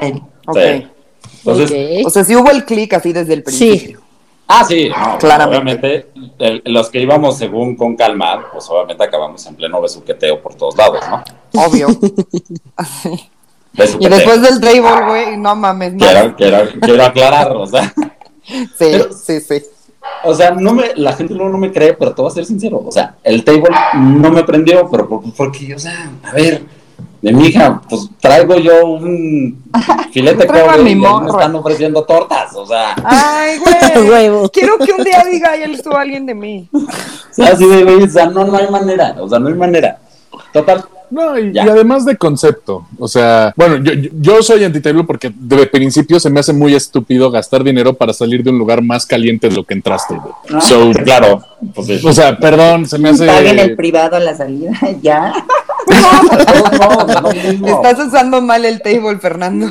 Sí. 0.00 0.22
Entonces. 0.46 2.06
O 2.06 2.10
sea, 2.10 2.24
sí 2.24 2.36
hubo 2.36 2.50
el 2.50 2.64
clic 2.64 2.92
así 2.94 3.12
desde 3.12 3.34
el 3.34 3.42
principio. 3.42 3.98
Sí. 3.98 4.04
Ah, 4.48 4.64
sí, 4.66 4.90
no, 4.90 5.18
Claramente. 5.18 5.62
Obviamente, 5.62 6.06
el- 6.38 6.62
los 6.66 6.90
que 6.90 7.00
íbamos 7.00 7.38
según 7.38 7.74
con 7.74 7.96
calma, 7.96 8.44
pues 8.52 8.68
obviamente 8.68 9.02
acabamos 9.04 9.46
en 9.46 9.54
pleno 9.54 9.80
besuqueteo 9.80 10.42
por 10.42 10.54
todos 10.54 10.76
lados, 10.76 11.00
¿no? 11.08 11.24
Obvio. 11.64 11.86
y 13.98 14.08
después 14.08 14.42
del 14.42 14.60
table, 14.60 15.06
güey, 15.06 15.36
no 15.38 15.56
mames. 15.56 15.94
Quiero, 15.94 16.36
quiero, 16.36 16.68
quiero 16.80 17.04
aclarar, 17.04 17.52
o 17.52 17.66
sea, 17.66 17.94
Sí, 18.78 18.92
sí, 19.24 19.40
sí. 19.40 19.62
O 20.24 20.34
sea, 20.34 20.50
no 20.52 20.72
me, 20.74 20.94
la 20.96 21.12
gente 21.12 21.34
luego 21.34 21.50
no 21.50 21.58
me 21.58 21.72
cree, 21.72 21.94
pero 21.94 22.14
te 22.14 22.22
voy 22.22 22.30
a 22.30 22.34
ser 22.34 22.44
sincero, 22.44 22.82
o 22.84 22.92
sea, 22.92 23.14
el 23.22 23.44
table 23.44 23.70
no 23.94 24.30
me 24.30 24.44
prendió, 24.44 24.88
pero 24.90 25.08
por- 25.08 25.32
porque, 25.34 25.74
o 25.74 25.78
sea, 25.78 26.10
a 26.22 26.32
ver, 26.32 26.64
de 27.20 27.32
mi 27.32 27.46
hija, 27.46 27.80
pues 27.88 28.08
traigo 28.20 28.56
yo 28.56 28.84
un 28.86 29.62
filete 30.12 30.46
mi 30.82 30.90
y 30.90 30.94
me 30.96 31.08
están 31.28 31.54
ofreciendo 31.54 32.04
tortas, 32.04 32.54
o 32.56 32.66
sea, 32.66 32.94
Ay, 33.04 33.58
güey. 34.06 34.50
Quiero 34.52 34.76
que 34.78 34.92
un 34.92 35.04
día 35.04 35.22
diga, 35.30 35.56
ya 35.56 35.66
estuvo 35.66 35.96
alguien 35.96 36.26
de 36.26 36.34
mí. 36.34 36.68
así 37.38 37.66
de 37.66 37.84
güey, 37.84 38.02
o 38.02 38.08
sea, 38.08 38.26
no, 38.26 38.44
no 38.44 38.56
hay 38.56 38.68
manera, 38.68 39.14
o 39.20 39.28
sea, 39.28 39.38
no 39.38 39.48
hay 39.48 39.54
manera. 39.54 39.98
Total, 40.52 40.84
No, 41.12 41.38
y, 41.38 41.58
además 41.58 42.06
de 42.06 42.16
concepto, 42.16 42.86
o 42.98 43.06
sea, 43.06 43.52
bueno, 43.54 43.76
yo, 43.84 43.92
yo- 44.18 44.42
soy 44.42 44.64
antitable 44.64 45.04
porque 45.04 45.30
de 45.34 45.66
principio 45.66 46.18
se 46.18 46.30
me 46.30 46.40
hace 46.40 46.54
muy 46.54 46.74
estúpido 46.74 47.30
gastar 47.30 47.62
dinero 47.62 47.92
para 47.92 48.14
salir 48.14 48.42
de 48.42 48.48
un 48.50 48.58
lugar 48.58 48.80
más 48.82 49.04
caliente 49.04 49.48
de 49.50 49.54
lo 49.56 49.64
que 49.64 49.74
entraste. 49.74 50.14
¿no? 50.48 50.60
So, 50.62 50.90
Claro, 51.04 51.44
pues 51.74 52.02
o 52.04 52.12
sea, 52.14 52.38
perdón, 52.38 52.86
se 52.86 52.98
me 52.98 53.10
hace. 53.10 53.26
Paguen 53.26 53.58
el 53.58 53.76
privado 53.76 54.16
a 54.16 54.20
la 54.20 54.34
salida, 54.34 54.72
ya. 55.02 55.32
No, 55.90 57.06
no. 57.60 57.68
Estás 57.68 58.06
usando 58.06 58.40
mal 58.40 58.64
el 58.64 58.80
table, 58.80 59.18
Fernando. 59.18 59.66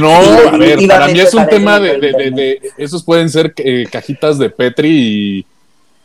No, 0.00 0.14
a 0.14 0.56
ver, 0.56 0.86
para 0.86 1.08
mí 1.08 1.18
es 1.20 1.34
un 1.34 1.46
tema 1.48 1.80
de, 1.80 1.98
de- 1.98 2.12
de- 2.12 2.30
de- 2.30 2.60
esos 2.76 3.02
pueden 3.02 3.28
ser 3.30 3.52
eh, 3.56 3.86
cajitas 3.90 4.38
de 4.38 4.50
Petri 4.50 4.88
y 4.90 5.46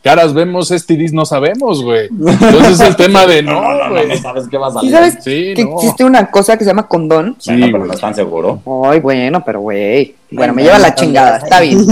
caras 0.04 0.32
vemos, 0.34 0.68
STDs 0.68 1.12
no 1.12 1.24
sabemos, 1.26 1.82
güey. 1.82 2.06
Entonces 2.08 2.72
es 2.72 2.80
el 2.80 2.94
tema 2.96 3.26
de 3.26 3.42
No, 3.42 3.52
no, 3.60 3.62
no, 3.62 3.74
no, 3.78 3.84
no, 3.86 3.90
güey. 3.94 4.08
no 4.08 4.16
sabes 4.18 4.46
qué 4.48 4.56
va 4.58 4.68
a 4.68 4.70
¿Sí 4.70 4.76
salir. 4.76 4.92
sabes 4.92 5.14
Sí, 5.24 5.54
que 5.56 5.64
no. 5.64 5.74
existe 5.74 6.04
una 6.04 6.30
cosa 6.30 6.56
que 6.56 6.62
se 6.64 6.70
llama 6.70 6.86
condón? 6.86 7.34
Sí, 7.38 7.50
Bueno, 7.50 7.66
pero 7.66 7.78
güey. 7.78 7.88
no 7.88 7.94
están 7.94 8.14
seguro. 8.14 8.60
Ay, 8.84 9.00
bueno, 9.00 9.42
pero 9.44 9.60
güey. 9.60 10.14
Bueno, 10.30 10.52
me 10.54 10.62
lleva 10.62 10.78
la 10.78 10.94
chingada, 10.94 11.38
está 11.38 11.60
bien. 11.60 11.84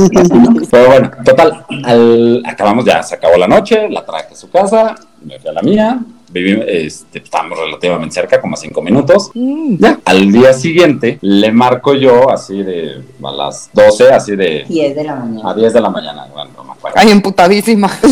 Pero 0.70 0.86
bueno, 0.86 1.10
total, 1.24 1.64
al- 1.84 2.42
acabamos 2.46 2.84
ya, 2.84 3.02
se 3.02 3.14
acabó 3.14 3.36
la 3.36 3.48
noche, 3.48 3.88
la 3.88 4.04
traje 4.04 4.32
a 4.32 4.36
su 4.36 4.50
casa, 4.50 4.94
me 5.24 5.38
fui 5.38 5.50
a 5.50 5.52
la 5.54 5.62
mía, 5.62 5.98
viví, 6.32 6.62
este, 6.66 7.18
estábamos 7.18 7.58
relativamente 7.58 8.14
cerca, 8.14 8.40
como 8.40 8.54
a 8.54 8.56
cinco 8.56 8.82
minutos. 8.82 9.30
Mm. 9.34 9.76
Ya, 9.78 10.00
al 10.04 10.32
día 10.32 10.52
siguiente 10.52 11.18
le 11.20 11.52
marco 11.52 11.94
yo 11.94 12.30
así 12.30 12.62
de 12.62 13.02
a 13.22 13.30
las 13.30 13.70
12, 13.72 14.12
así 14.12 14.36
de 14.36 14.64
10 14.68 14.96
de 14.96 15.04
la 15.04 15.12
a 15.12 15.16
mañana. 15.16 15.54
10 15.54 15.72
de 15.72 15.80
la 15.80 15.90
mañana, 15.90 16.26
bueno, 16.32 16.50
no 16.56 16.64
me 16.64 16.72
acuerdo. 16.72 16.98
Ay, 16.98 17.10
emputadísima. 17.10 17.90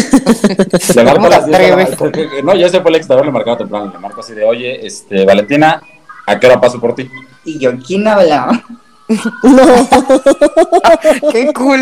Le 0.94 1.04
marco 1.04 1.16
¿Cómo 1.16 1.26
a 1.26 1.30
las 1.30 1.46
10 1.46 1.58
de 1.58 1.68
la 1.68 1.74
atreves? 1.74 2.00
mañana. 2.00 2.42
No, 2.44 2.54
ya 2.54 2.66
ese 2.66 2.80
fue 2.80 2.90
el 2.90 2.96
exterior, 2.96 3.26
le 3.26 3.32
marcaba 3.32 3.58
temprano, 3.58 3.90
le 3.92 3.98
marco 3.98 4.20
así 4.20 4.34
de, 4.34 4.44
oye, 4.44 4.86
este, 4.86 5.24
Valentina, 5.24 5.82
¿a 6.26 6.38
qué 6.38 6.46
hora 6.46 6.60
paso 6.60 6.80
por 6.80 6.94
ti? 6.94 7.08
Y 7.44 7.58
yo, 7.58 7.72
¿quién 7.78 8.06
habla? 8.06 8.64
Qué 11.32 11.52
cool. 11.52 11.80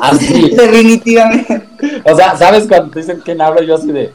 Así. 0.00 0.50
Definitivamente. 0.50 1.62
O 2.04 2.16
sea, 2.16 2.36
¿sabes 2.36 2.66
cuando 2.66 2.90
te 2.90 3.00
dicen 3.00 3.20
quién 3.24 3.40
habla? 3.40 3.62
Yo 3.62 3.76
así 3.76 3.92
de, 3.92 4.12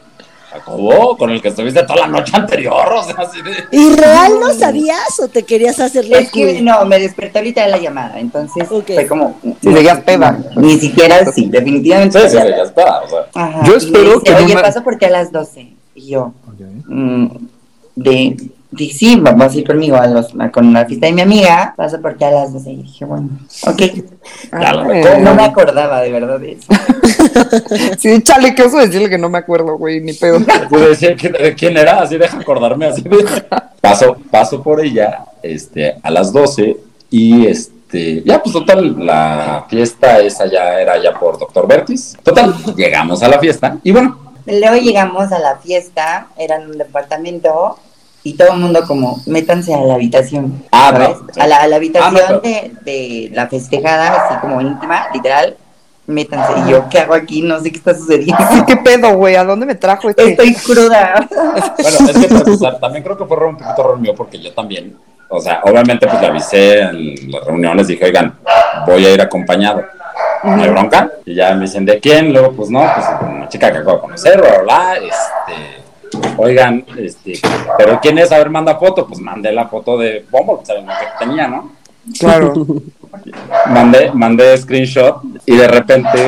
¿cómo? 0.64 1.16
Con 1.16 1.30
el 1.30 1.40
que 1.42 1.48
estuviste 1.48 1.82
toda 1.84 2.00
la 2.00 2.06
noche 2.08 2.32
anterior, 2.36 2.86
o 2.92 3.02
sea, 3.02 3.14
así 3.18 3.40
de... 3.42 3.52
¿Y 3.70 3.90
real 3.94 4.32
no 4.40 4.52
sabías 4.54 5.18
o 5.20 5.28
te 5.28 5.42
querías 5.44 5.78
hacer 5.80 6.06
la 6.06 6.18
Es 6.18 6.30
que 6.30 6.54
cool? 6.56 6.64
no, 6.64 6.84
me 6.84 6.98
desperté 6.98 7.38
ahorita 7.38 7.62
de 7.64 7.68
la 7.70 7.78
llamada, 7.78 8.18
entonces 8.20 8.66
fue 8.68 9.06
como. 9.06 9.38
Si 9.62 9.72
seguías 9.72 10.00
peda. 10.00 10.38
Ni 10.56 10.78
siquiera, 10.78 11.24
sí, 11.32 11.46
definitivamente. 11.48 12.20
Sí, 12.20 12.28
sí, 12.30 12.36
o 12.36 12.40
sea. 12.40 13.02
Ajá. 13.34 13.62
Yo 13.64 13.74
Y 13.74 13.76
espero 13.76 14.04
dice, 14.20 14.22
que 14.24 14.30
no 14.32 14.36
Oye, 14.38 14.54
me- 14.54 14.62
paso 14.62 14.82
por 14.82 14.96
ti 14.96 15.04
a 15.06 15.10
las 15.10 15.32
12. 15.32 15.72
Y 15.94 16.08
yo, 16.10 16.32
mm, 16.86 17.26
de, 17.96 18.36
de, 18.70 18.90
sí, 18.90 19.16
vamos 19.20 19.54
a 19.54 19.56
ir 19.56 19.66
conmigo 19.66 19.96
a 19.96 20.06
los, 20.06 20.28
a- 20.38 20.50
con 20.50 20.72
la 20.72 20.84
fiesta 20.84 21.06
de 21.06 21.12
mi 21.12 21.22
amiga. 21.22 21.74
Paso 21.76 22.00
por 22.00 22.14
ti 22.16 22.24
a 22.24 22.30
las 22.30 22.52
12. 22.52 22.70
Y 22.70 22.76
dije, 22.82 23.04
bueno, 23.04 23.30
ok. 23.66 23.82
Recuerdo. 24.50 25.18
No 25.20 25.34
me 25.34 25.44
acordaba 25.44 26.00
de 26.00 26.12
verdad 26.12 26.38
de 26.40 26.52
eso. 26.52 26.66
Sí, 27.98 28.22
chale, 28.22 28.54
qué 28.54 28.62
oso 28.62 28.78
decirle 28.78 29.08
que 29.08 29.18
no 29.18 29.28
me 29.28 29.38
acuerdo, 29.38 29.76
güey, 29.76 30.00
ni 30.00 30.12
pedo. 30.12 30.38
Yo 30.70 30.88
decía, 30.88 31.14
¿quién, 31.16 31.76
era? 31.76 32.00
Así 32.00 32.16
deja 32.18 32.38
acordarme, 32.38 32.86
así 32.86 33.02
de... 33.02 33.24
Paso, 33.80 34.16
paso 34.30 34.62
por 34.62 34.84
ella 34.84 35.24
este, 35.42 35.96
a 36.02 36.10
las 36.10 36.32
12 36.32 36.76
y 37.10 37.46
este... 37.46 38.22
Ya, 38.24 38.42
pues 38.42 38.52
total, 38.52 39.04
la 39.04 39.66
fiesta 39.68 40.18
esa 40.20 40.46
ya 40.46 40.80
era 40.80 41.00
ya 41.02 41.12
por 41.18 41.38
Doctor 41.38 41.66
Bertis. 41.66 42.16
Total, 42.22 42.54
llegamos 42.76 43.22
a 43.22 43.28
la 43.28 43.38
fiesta 43.38 43.78
y 43.82 43.92
bueno, 43.92 44.18
Luego 44.46 44.76
llegamos 44.76 45.30
a 45.30 45.38
la 45.38 45.56
fiesta, 45.56 46.28
era 46.38 46.56
en 46.56 46.70
un 46.70 46.78
departamento. 46.78 47.78
Y 48.24 48.34
todo 48.34 48.52
el 48.52 48.58
mundo 48.58 48.82
como, 48.86 49.22
métanse 49.26 49.72
a 49.74 49.80
la 49.80 49.94
habitación, 49.94 50.62
Ah, 50.72 50.90
¿sabes? 50.92 51.08
no, 51.08 51.26
sí. 51.32 51.40
a, 51.40 51.46
la, 51.46 51.56
a 51.58 51.66
la 51.68 51.76
habitación 51.76 52.20
Ah, 52.28 52.32
no, 52.32 52.40
de, 52.40 52.72
de 52.82 53.30
la 53.32 53.46
festejada, 53.46 54.26
así 54.26 54.38
como 54.40 54.60
íntima, 54.60 55.06
literal, 55.14 55.56
métanse. 56.06 56.52
Y 56.66 56.70
yo, 56.70 56.88
¿qué 56.90 56.98
hago 56.98 57.14
aquí? 57.14 57.42
No 57.42 57.60
sé 57.60 57.70
qué 57.70 57.78
está 57.78 57.94
sucediendo. 57.94 58.36
Sí, 58.52 58.62
qué 58.66 58.76
pedo, 58.76 59.16
güey, 59.16 59.36
¿a 59.36 59.44
dónde 59.44 59.66
me 59.66 59.74
trajo 59.76 60.10
este? 60.10 60.30
Estoy 60.30 60.54
cruda. 60.54 61.26
Bueno, 61.30 62.10
es 62.10 62.18
que 62.18 62.28
para 62.28 62.40
empezar, 62.40 62.80
también 62.80 63.04
creo 63.04 63.16
que 63.16 63.24
fue 63.24 63.46
un 63.46 63.56
poquito 63.56 63.80
error 63.80 63.98
mío 64.00 64.14
porque 64.16 64.38
yo 64.38 64.52
también, 64.52 64.96
o 65.28 65.40
sea, 65.40 65.60
obviamente 65.64 66.06
pues 66.06 66.20
le 66.20 66.26
avisé 66.26 66.80
en 66.80 67.30
las 67.30 67.44
reuniones, 67.44 67.86
dije, 67.86 68.04
oigan, 68.04 68.34
voy 68.86 69.06
a 69.06 69.14
ir 69.14 69.20
acompañado. 69.22 69.84
No 70.42 70.62
hay 70.62 70.68
bronca. 70.70 71.10
Y 71.24 71.34
ya 71.34 71.54
me 71.54 71.62
dicen, 71.62 71.84
¿de 71.84 71.98
quién? 72.00 72.32
Luego, 72.32 72.52
pues 72.52 72.68
no, 72.70 72.80
pues 72.80 73.06
una 73.22 73.48
chica 73.48 73.70
que 73.72 73.78
acabo 73.78 73.96
de 73.96 74.00
conocer, 74.02 74.40
bla, 74.40 74.50
bla, 74.58 74.62
bla, 74.62 74.94
este, 74.96 75.77
oigan, 76.36 76.84
este, 76.96 77.34
pero 77.76 77.98
¿quién 78.00 78.18
es? 78.18 78.32
A 78.32 78.38
ver, 78.38 78.50
manda 78.50 78.76
foto. 78.76 79.06
Pues 79.06 79.20
mandé 79.20 79.52
la 79.52 79.68
foto 79.68 79.98
de 79.98 80.24
Bumble, 80.30 80.64
saben 80.64 80.86
lo 80.86 80.92
que 80.92 81.06
tenía, 81.18 81.48
¿no? 81.48 81.72
Claro. 82.18 82.54
Mandé, 83.68 84.10
mandé 84.12 84.56
screenshot 84.56 85.20
y 85.44 85.56
de 85.56 85.68
repente, 85.68 86.18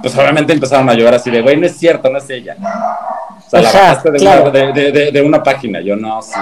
pues 0.00 0.16
obviamente 0.16 0.52
empezaron 0.52 0.88
a 0.88 0.94
llover 0.94 1.14
así 1.14 1.30
de, 1.30 1.42
güey, 1.42 1.56
no 1.56 1.66
es 1.66 1.76
cierto, 1.76 2.08
no 2.10 2.18
es 2.18 2.30
ella. 2.30 2.56
O 3.48 3.50
sea, 3.50 3.62
la 3.62 3.72
bajaste 3.72 4.10
de, 4.10 4.18
claro. 4.18 4.42
una, 4.42 4.50
de, 4.52 4.72
de- 4.72 4.92
de- 4.92 5.10
de 5.12 5.22
una 5.22 5.42
página. 5.42 5.80
Yo 5.80 5.96
no, 5.96 6.20
sí, 6.22 6.32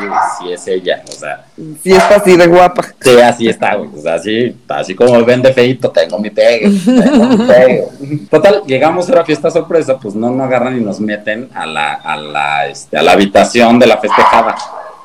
sí 0.40 0.52
es 0.52 0.66
ella. 0.66 1.02
O 1.08 1.12
sea, 1.12 1.44
Sí, 1.82 1.92
está 1.92 2.16
así 2.16 2.36
de 2.36 2.46
guapa. 2.46 2.82
sí, 3.00 3.20
así 3.20 3.48
está, 3.48 3.76
güey. 3.76 3.90
O 3.96 4.00
sea, 4.02 4.14
así, 4.14 4.56
así 4.68 4.94
como 4.94 5.12
me 5.14 5.22
ven 5.22 5.40
de 5.42 5.52
feito, 5.52 5.90
tengo 5.90 6.18
mi 6.18 6.30
pegue. 6.30 6.68
Tengo 6.84 7.24
mi 7.26 7.36
pegue. 7.46 7.84
Total, 8.30 8.62
llegamos 8.66 9.08
a 9.08 9.14
la 9.14 9.24
fiesta 9.24 9.50
sorpresa, 9.50 9.96
pues 9.98 10.14
no 10.14 10.30
nos 10.30 10.46
agarran 10.46 10.76
y 10.76 10.80
nos 10.80 10.98
meten 11.00 11.48
a 11.54 11.64
la, 11.64 11.94
a 11.94 12.16
la, 12.16 12.66
este, 12.66 12.98
a 12.98 13.02
la 13.02 13.12
habitación 13.12 13.78
de 13.78 13.86
la 13.86 13.98
festejada 13.98 14.54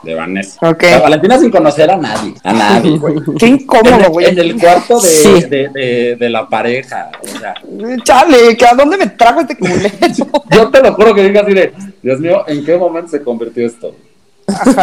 de 0.04 0.16
Vanessa. 0.16 0.58
Ok. 0.70 0.84
O 0.84 0.88
sea, 0.88 1.00
Valentina 1.02 1.38
sin 1.40 1.52
conocer 1.52 1.90
a 1.92 1.98
nadie, 1.98 2.34
a 2.44 2.54
nadie, 2.54 2.98
güey. 2.98 3.16
Qué 3.40 3.48
incómodo, 3.48 4.10
güey. 4.10 4.28
en 4.28 4.40
el 4.40 4.58
cuarto 4.60 5.00
de, 5.00 5.08
Sí. 5.10 5.42
de, 5.50 5.70
de, 5.70 6.16
de 6.20 6.30
la 6.30 6.48
pareja. 6.48 7.12
O 7.22 7.28
sea, 7.40 7.54
Chale, 8.04 8.58
¿que 8.58 8.66
¿a 8.66 8.74
dónde 8.74 8.98
me 8.98 9.08
trajo 9.08 9.42
este 9.42 9.58
culero? 9.58 9.90
yo 10.52 10.70
te 10.70 10.82
lo 10.82 10.94
juro 10.94 11.14
que 11.16 11.24
dije 11.24 11.40
así 11.40 11.54
de, 11.54 11.74
Dios 12.02 12.20
mío, 12.20 12.44
¿en 12.48 12.66
qué 12.66 12.78
momento 12.78 13.10
se 13.12 13.22
convirtió 13.22 13.66
esto? 13.66 13.96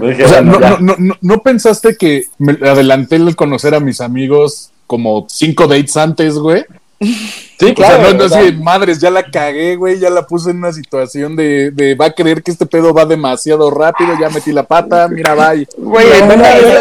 Dije, 0.00 0.24
O 0.24 0.28
sea, 0.28 0.40
no, 0.40 0.58
no, 0.60 0.94
no- 0.98 1.16
¿no 1.20 1.38
pensaste 1.42 1.96
que 1.96 2.24
me 2.38 2.52
adelanté 2.68 3.16
el 3.16 3.34
conocer 3.34 3.74
a 3.74 3.80
mis 3.80 4.00
amigos 4.00 4.70
como 4.86 5.26
cinco 5.28 5.66
dates 5.66 5.96
antes, 5.96 6.34
güey? 6.38 6.64
Sí, 6.98 7.58
O 7.58 7.58
sea, 7.58 7.74
claro. 7.74 8.02
no, 8.02 8.14
no 8.14 8.24
o 8.24 8.28
sea, 8.28 8.40
así 8.40 8.52
de, 8.52 8.62
madres, 8.62 9.00
ya 9.00 9.10
la 9.10 9.22
cagué, 9.22 9.76
güey, 9.76 9.98
ya 9.98 10.08
la 10.08 10.26
puse 10.26 10.50
en 10.50 10.58
una 10.58 10.72
situación 10.72 11.36
de, 11.36 11.70
de 11.70 11.94
va 11.94 12.06
a 12.06 12.12
creer 12.12 12.42
que 12.42 12.50
este 12.50 12.64
pedo 12.64 12.94
va 12.94 13.04
demasiado 13.04 13.70
rápido, 13.70 14.14
ya 14.18 14.30
metí 14.30 14.50
la 14.50 14.62
pata, 14.62 15.06
mira, 15.08 15.34
bye. 15.34 15.68
Güey, 15.76 16.06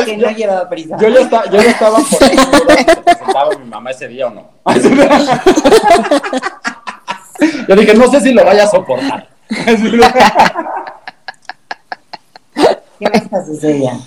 que 0.06 0.18
no 0.18 0.32
llevaba 0.32 0.70
prisa. 0.70 0.98
yo 1.00 1.10
ya 1.10 1.20
estaba, 1.20 1.46
yo 1.46 1.62
ya 1.62 1.70
estaba 1.70 1.98
por 2.00 3.60
mi 3.60 3.70
mamá 3.70 3.92
ese 3.92 4.08
día 4.08 4.28
o 4.28 4.30
no. 4.30 4.56
Yo 7.68 7.76
dije, 7.76 7.94
no 7.96 8.10
sé 8.10 8.22
si 8.22 8.34
lo 8.34 8.46
vaya 8.46 8.64
a 8.64 8.68
soportar. 8.68 9.28
¿Qué 13.00 13.00
me 13.00 13.18
está 13.18 13.46
sucediendo? 13.46 14.02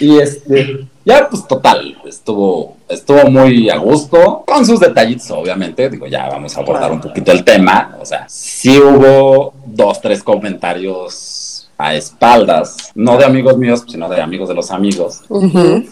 Y 0.00 0.18
este, 0.18 0.88
ya 1.04 1.28
pues 1.28 1.46
total, 1.46 1.98
estuvo, 2.06 2.76
estuvo 2.88 3.24
muy 3.30 3.68
a 3.68 3.76
gusto, 3.76 4.42
con 4.46 4.64
sus 4.64 4.80
detallitos, 4.80 5.30
obviamente. 5.30 5.90
Digo, 5.90 6.06
ya 6.06 6.28
vamos 6.28 6.56
a 6.56 6.60
abordar 6.60 6.92
un 6.92 7.00
poquito 7.00 7.32
el 7.32 7.44
tema. 7.44 7.96
O 8.00 8.06
sea, 8.06 8.26
sí 8.28 8.78
hubo 8.78 9.52
dos, 9.66 10.00
tres 10.00 10.22
comentarios 10.22 11.68
a 11.76 11.94
espaldas, 11.94 12.92
no 12.94 13.16
de 13.18 13.24
amigos 13.24 13.58
míos, 13.58 13.84
sino 13.88 14.08
de 14.08 14.20
amigos 14.20 14.48
de 14.48 14.54
los 14.54 14.70
amigos. 14.70 15.22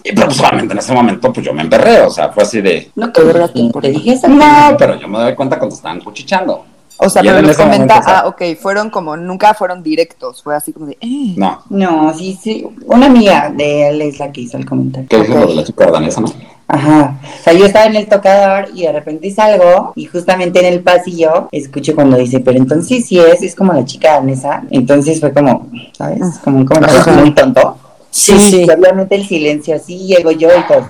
Y 0.04 0.12
pero 0.12 0.26
pues 0.26 0.36
solamente 0.36 0.72
en 0.72 0.78
ese 0.78 0.92
momento, 0.92 1.32
pues 1.32 1.44
yo 1.44 1.52
me 1.52 1.62
emperré, 1.62 2.00
o 2.02 2.10
sea, 2.10 2.30
fue 2.30 2.44
así 2.44 2.60
de. 2.60 2.90
No, 2.94 3.12
te, 3.12 3.22
verga 3.22 3.48
te 3.48 3.90
dije. 3.90 4.16
No, 4.28 4.76
pero 4.78 4.98
yo 4.98 5.08
me 5.08 5.18
doy 5.18 5.34
cuenta 5.34 5.58
cuando 5.58 5.74
estaban 5.74 6.00
cuchicheando. 6.00 6.64
O 7.04 7.10
sea, 7.10 7.22
pero 7.22 7.38
ese 7.38 7.62
comenta, 7.62 7.94
momento, 7.94 7.94
ah, 8.06 8.24
ok, 8.26 8.42
fueron 8.60 8.90
como, 8.90 9.16
nunca 9.16 9.54
fueron 9.54 9.82
directos, 9.82 10.42
fue 10.42 10.54
así 10.54 10.72
como 10.72 10.86
de, 10.86 10.98
eh. 11.00 11.34
No, 11.36 11.62
No, 11.68 12.14
sí, 12.14 12.38
sí. 12.40 12.64
Una 12.86 13.06
amiga 13.06 13.52
de 13.54 13.88
él 13.88 14.02
es 14.02 14.18
la 14.18 14.30
que 14.30 14.42
hizo 14.42 14.56
el 14.56 14.66
comentario. 14.66 15.08
que 15.08 15.20
dijo 15.20 15.34
lo 15.34 15.46
de 15.46 15.54
la 15.54 15.64
chica 15.64 15.90
danesa, 15.90 16.20
¿no? 16.20 16.28
Ajá. 16.68 17.18
O 17.22 17.42
sea, 17.42 17.52
yo 17.52 17.66
estaba 17.66 17.86
en 17.86 17.96
el 17.96 18.06
tocador 18.06 18.68
y 18.74 18.82
de 18.82 18.92
repente 18.92 19.30
salgo 19.30 19.92
y 19.94 20.06
justamente 20.06 20.60
en 20.60 20.72
el 20.72 20.80
pasillo 20.80 21.48
escucho 21.52 21.94
cuando 21.94 22.16
dice, 22.16 22.40
pero 22.40 22.56
entonces 22.56 23.04
sí 23.04 23.18
es, 23.18 23.42
es 23.42 23.54
como 23.54 23.72
la 23.72 23.84
chica 23.84 24.12
danesa. 24.14 24.62
Entonces 24.70 25.20
fue 25.20 25.32
como, 25.32 25.68
¿sabes? 25.92 26.38
Como 26.42 26.58
un 26.58 26.64
comentario 26.64 27.12
muy 27.14 27.34
tonto. 27.34 27.76
Sí, 28.10 28.38
sí. 28.38 28.64
Y 28.66 28.70
obviamente 28.70 29.16
el 29.16 29.26
silencio 29.26 29.74
así, 29.76 29.98
llego 30.06 30.30
yo 30.30 30.48
y 30.48 30.62
pues, 30.68 30.84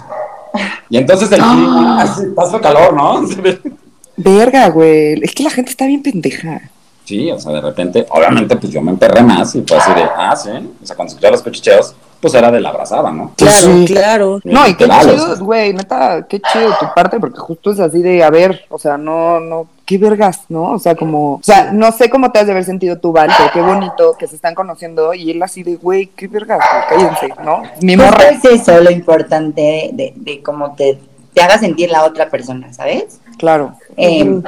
Y 0.88 0.98
entonces 0.98 1.33
el 1.33 1.40
ah, 1.42 2.14
sí, 2.16 2.27
pasó 2.37 2.61
calor, 2.61 2.94
¿no? 2.94 3.22
Verga, 4.16 4.68
güey. 4.68 5.20
Es 5.22 5.35
que 5.35 5.42
la 5.42 5.51
gente 5.51 5.70
está 5.70 5.87
bien 5.87 6.03
pendeja. 6.03 6.70
Sí, 7.05 7.31
o 7.31 7.38
sea, 7.38 7.53
de 7.53 7.61
repente, 7.61 8.07
obviamente, 8.11 8.57
pues 8.57 8.72
yo 8.72 8.81
me 8.81 8.92
emperré 8.92 9.22
más 9.22 9.55
y 9.57 9.62
fue 9.62 9.77
así 9.77 9.92
de, 9.92 10.03
ah, 10.03 10.37
sí. 10.37 10.51
O 10.83 10.87
sea, 10.87 10.94
cuando 10.94 11.11
escuché 11.11 11.31
los 11.31 11.42
cuchicheos, 11.42 11.94
pues 12.20 12.35
era 12.35 12.53
de 12.53 12.61
la 12.61 12.68
abrazada, 12.68 13.11
¿no? 13.11 13.33
Claro, 13.37 13.53
sí. 13.57 13.85
claro. 13.87 14.40
No, 14.44 14.68
y 14.68 14.75
qué 14.75 14.88
chido, 14.88 15.37
güey, 15.44 15.75
neta, 15.75 16.25
qué 16.29 16.40
chido 16.40 16.70
de 16.70 16.77
tu 16.79 16.87
parte, 16.94 17.18
porque 17.18 17.40
justo 17.40 17.72
es 17.72 17.81
así 17.81 18.01
de, 18.01 18.22
a 18.22 18.31
ver, 18.31 18.64
o 18.68 18.79
sea, 18.79 18.96
no, 18.96 19.40
no, 19.40 19.66
qué 19.85 19.98
vergas, 19.98 20.42
¿no? 20.48 20.70
O 20.70 20.79
sea, 20.79 20.94
como, 20.94 21.35
o 21.35 21.40
sea, 21.42 21.72
no 21.72 21.90
sé 21.90 22.09
cómo 22.09 22.31
te 22.31 22.38
has 22.38 22.46
de 22.46 22.53
haber 22.53 22.64
sentido 22.64 22.98
tú, 22.98 23.11
Val, 23.11 23.31
pero 23.37 23.51
qué 23.53 23.61
bonito 23.61 24.14
que 24.16 24.29
se 24.29 24.37
están 24.37 24.55
conociendo 24.55 25.12
y 25.12 25.33
él 25.33 25.42
así 25.42 25.64
de, 25.64 25.75
güey, 25.75 26.07
qué 26.14 26.29
vergas, 26.29 26.61
güey, 26.61 26.88
cállense, 26.88 27.35
¿no? 27.44 27.62
Mi 27.81 27.96
Justo 27.96 28.12
morra. 28.12 28.29
es 28.29 28.44
eso 28.44 28.81
lo 28.81 28.92
importante 28.92 29.90
de, 29.92 30.12
de 30.14 30.42
cómo 30.42 30.77
te, 30.77 31.01
te 31.35 31.42
haga 31.42 31.59
sentir 31.59 31.90
la 31.90 32.05
otra 32.05 32.31
persona, 32.31 32.72
¿sabes? 32.72 33.18
Claro. 33.38 33.75
Eh, 33.97 34.40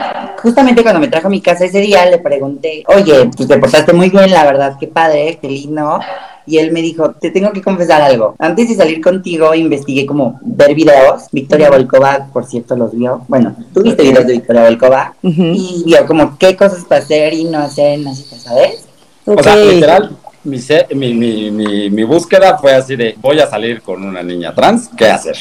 justamente 0.43 0.83
cuando 0.83 1.01
me 1.01 1.09
trajo 1.09 1.27
a 1.27 1.31
mi 1.31 1.41
casa 1.41 1.65
ese 1.65 1.81
día 1.81 2.07
le 2.07 2.19
pregunté, 2.19 2.83
oye, 2.87 3.31
pues 3.37 3.49
te 3.49 3.59
portaste 3.59 3.93
muy 3.93 4.11
bien, 4.11 4.31
la 4.31 4.45
verdad, 4.45 4.77
qué 4.79 4.87
padre, 4.87 5.39
qué 5.41 5.49
lindo. 5.49 6.01
Y 6.47 6.59
él 6.59 6.73
me 6.73 6.83
dijo, 6.83 7.13
te 7.13 7.31
tengo 7.31 7.53
que 7.53 7.63
confesar 7.63 8.03
algo. 8.03 8.35
Antes 8.39 8.69
de 8.69 8.75
salir 8.75 9.01
contigo, 9.01 9.55
investigué 9.55 10.05
como 10.05 10.39
ver 10.43 10.75
videos. 10.75 11.25
Victoria 11.33 11.71
Volkova, 11.71 12.29
por 12.33 12.45
cierto, 12.45 12.77
los 12.77 12.95
vio. 12.95 13.23
Bueno, 13.29 13.57
tú 13.73 13.83
viste 13.83 14.03
videos 14.03 14.27
de 14.27 14.35
Victoria 14.35 14.65
Volkova. 14.65 15.15
Y 15.23 15.83
vio 15.87 16.07
como 16.07 16.37
qué 16.37 16.55
cosas 16.55 16.85
para 16.85 17.01
hacer 17.01 17.33
y 17.33 17.45
no 17.45 17.61
hacer 17.61 17.95
en 17.95 18.05
la 18.05 18.15
cita, 18.15 18.37
¿sabes? 18.37 18.85
O 19.25 19.43
sea, 19.43 19.57
literal, 19.57 20.19
mi, 20.45 20.59
mi, 20.95 21.15
mi, 21.15 21.51
mi, 21.51 21.91
mi 21.91 22.05
búsqueda 22.05 22.59
fue 22.59 22.75
así 22.75 22.95
de, 22.95 23.17
voy 23.23 23.41
a 23.41 23.49
salir 23.49 23.81
con 23.81 24.05
una 24.05 24.23
niña 24.23 24.55
trans, 24.55 24.91
¿qué 24.95 25.07
hacer? 25.07 25.37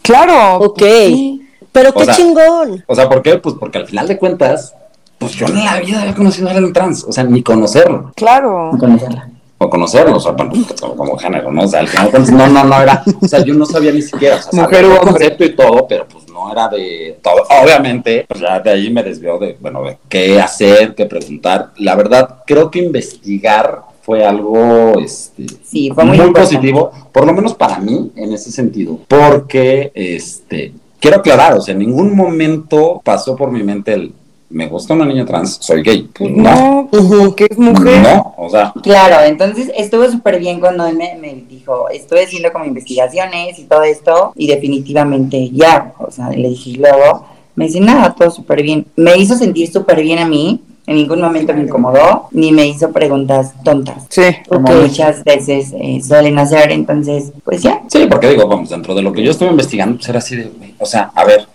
Claro. 0.00 0.64
Ok. 0.64 0.78
pues 0.78 1.06
sí. 1.08 1.48
Pero 1.72 1.90
O 1.90 1.94
qué 1.94 2.04
sea, 2.04 2.14
chingón. 2.14 2.84
O 2.86 2.94
sea, 2.94 3.08
¿por 3.08 3.22
qué? 3.22 3.36
Pues 3.38 3.54
porque 3.58 3.78
al 3.78 3.86
final 3.86 4.06
de 4.06 4.18
cuentas, 4.18 4.74
pues 5.18 5.32
yo 5.32 5.46
en 5.46 5.64
la 5.64 5.80
vida 5.80 6.02
había 6.02 6.14
conocido 6.14 6.48
a 6.48 6.52
alguien 6.52 6.72
trans, 6.72 7.04
o 7.04 7.12
sea, 7.12 7.24
ni 7.24 7.42
conocerlo. 7.42 8.12
Claro. 8.14 8.72
Conocerla. 8.78 9.28
o 9.58 9.70
conocerlo, 9.70 10.16
o 10.16 10.20
sea, 10.20 10.32
bueno, 10.32 10.52
como, 10.80 10.96
como 10.96 11.16
género, 11.16 11.52
¿no? 11.52 11.62
O 11.62 11.68
sea, 11.68 11.80
al 11.80 11.88
final, 11.88 12.08
pues, 12.10 12.32
no, 12.32 12.48
no, 12.48 12.64
no 12.64 12.82
era, 12.82 13.04
o 13.22 13.28
sea, 13.28 13.44
yo 13.44 13.54
no 13.54 13.64
sabía 13.64 13.92
ni 13.92 14.02
siquiera, 14.02 14.36
o 14.36 14.42
sea, 14.42 14.62
Mujer 14.62 14.84
sabía 14.84 14.94
el 14.96 15.00
concepto 15.00 15.44
y 15.44 15.54
todo, 15.54 15.86
pero 15.86 16.06
pues 16.08 16.28
no 16.28 16.50
era 16.50 16.68
de 16.68 17.18
todo. 17.22 17.44
Obviamente, 17.62 18.24
pues 18.26 18.40
ya 18.40 18.58
de 18.58 18.70
ahí 18.70 18.90
me 18.90 19.04
desvió 19.04 19.38
de, 19.38 19.56
bueno, 19.60 19.84
de 19.84 19.98
qué 20.08 20.40
hacer, 20.40 20.96
qué 20.96 21.06
preguntar. 21.06 21.70
La 21.76 21.94
verdad, 21.94 22.38
creo 22.44 22.70
que 22.70 22.80
investigar 22.80 23.82
fue 24.02 24.26
algo, 24.26 24.98
este, 24.98 25.46
Sí, 25.62 25.90
fue 25.94 26.04
muy 26.04 26.18
positivo, 26.32 26.90
por 27.12 27.24
lo 27.24 27.32
menos 27.32 27.54
para 27.54 27.78
mí, 27.78 28.10
en 28.16 28.32
ese 28.32 28.50
sentido, 28.50 28.98
porque, 29.06 29.92
este, 29.94 30.72
quiero 31.02 31.18
aclarar, 31.18 31.54
o 31.54 31.60
sea, 31.60 31.72
en 31.72 31.80
ningún 31.80 32.16
momento 32.16 33.02
pasó 33.04 33.36
por 33.36 33.50
mi 33.50 33.62
mente 33.62 33.92
el, 33.92 34.14
me 34.48 34.68
gusta 34.68 34.94
una 34.94 35.04
niña 35.04 35.26
trans, 35.26 35.58
soy 35.60 35.82
gay. 35.82 36.08
Pues 36.16 36.30
no, 36.30 36.88
no, 36.92 37.24
porque 37.24 37.48
es 37.50 37.58
mujer. 37.58 38.02
no, 38.02 38.34
o 38.38 38.48
sea, 38.48 38.72
Claro, 38.82 39.24
entonces 39.26 39.70
estuvo 39.76 40.08
súper 40.08 40.38
bien 40.38 40.60
cuando 40.60 40.86
él 40.86 40.96
me, 40.96 41.16
me 41.20 41.34
dijo, 41.34 41.88
estoy 41.88 42.20
haciendo 42.20 42.52
como 42.52 42.66
investigaciones 42.66 43.58
y 43.58 43.64
todo 43.64 43.82
esto, 43.82 44.32
y 44.36 44.46
definitivamente 44.46 45.50
ya, 45.50 45.92
o 45.98 46.10
sea, 46.10 46.30
le 46.30 46.48
dije 46.50 46.78
luego, 46.78 47.26
me 47.56 47.66
dice, 47.66 47.80
nada, 47.80 48.14
todo 48.14 48.30
súper 48.30 48.62
bien. 48.62 48.86
Me 48.96 49.16
hizo 49.16 49.34
sentir 49.36 49.70
súper 49.70 50.02
bien 50.02 50.20
a 50.20 50.28
mí, 50.28 50.60
en 50.86 50.96
ningún 50.96 51.20
momento 51.20 51.54
me 51.54 51.62
incomodó, 51.62 52.28
ni 52.32 52.50
me 52.52 52.66
hizo 52.66 52.90
preguntas 52.90 53.52
tontas, 53.62 54.04
Sí. 54.08 54.22
como 54.48 54.72
muchas 54.72 55.22
veces 55.22 55.72
eh, 55.78 56.00
suelen 56.02 56.38
hacer, 56.38 56.72
entonces, 56.72 57.32
pues 57.44 57.62
ya. 57.62 57.82
Sí, 57.88 58.06
porque 58.10 58.28
digo, 58.30 58.46
vamos, 58.48 58.70
dentro 58.70 58.94
de 58.94 59.02
lo 59.02 59.12
que 59.12 59.22
yo 59.22 59.30
estuve 59.30 59.50
investigando, 59.50 59.96
pues 59.96 60.08
era 60.08 60.18
así 60.18 60.36
de, 60.36 60.50
o 60.78 60.86
sea, 60.86 61.10
a 61.14 61.24
ver, 61.24 61.46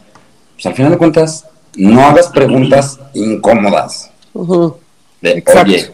pues 0.55 0.65
al 0.65 0.73
final 0.73 0.91
de 0.93 0.97
cuentas, 0.97 1.45
no 1.75 2.01
hagas 2.01 2.27
preguntas 2.29 2.99
incómodas. 3.13 4.09
De, 5.21 5.31
Exacto. 5.31 5.71
oye, 5.71 5.91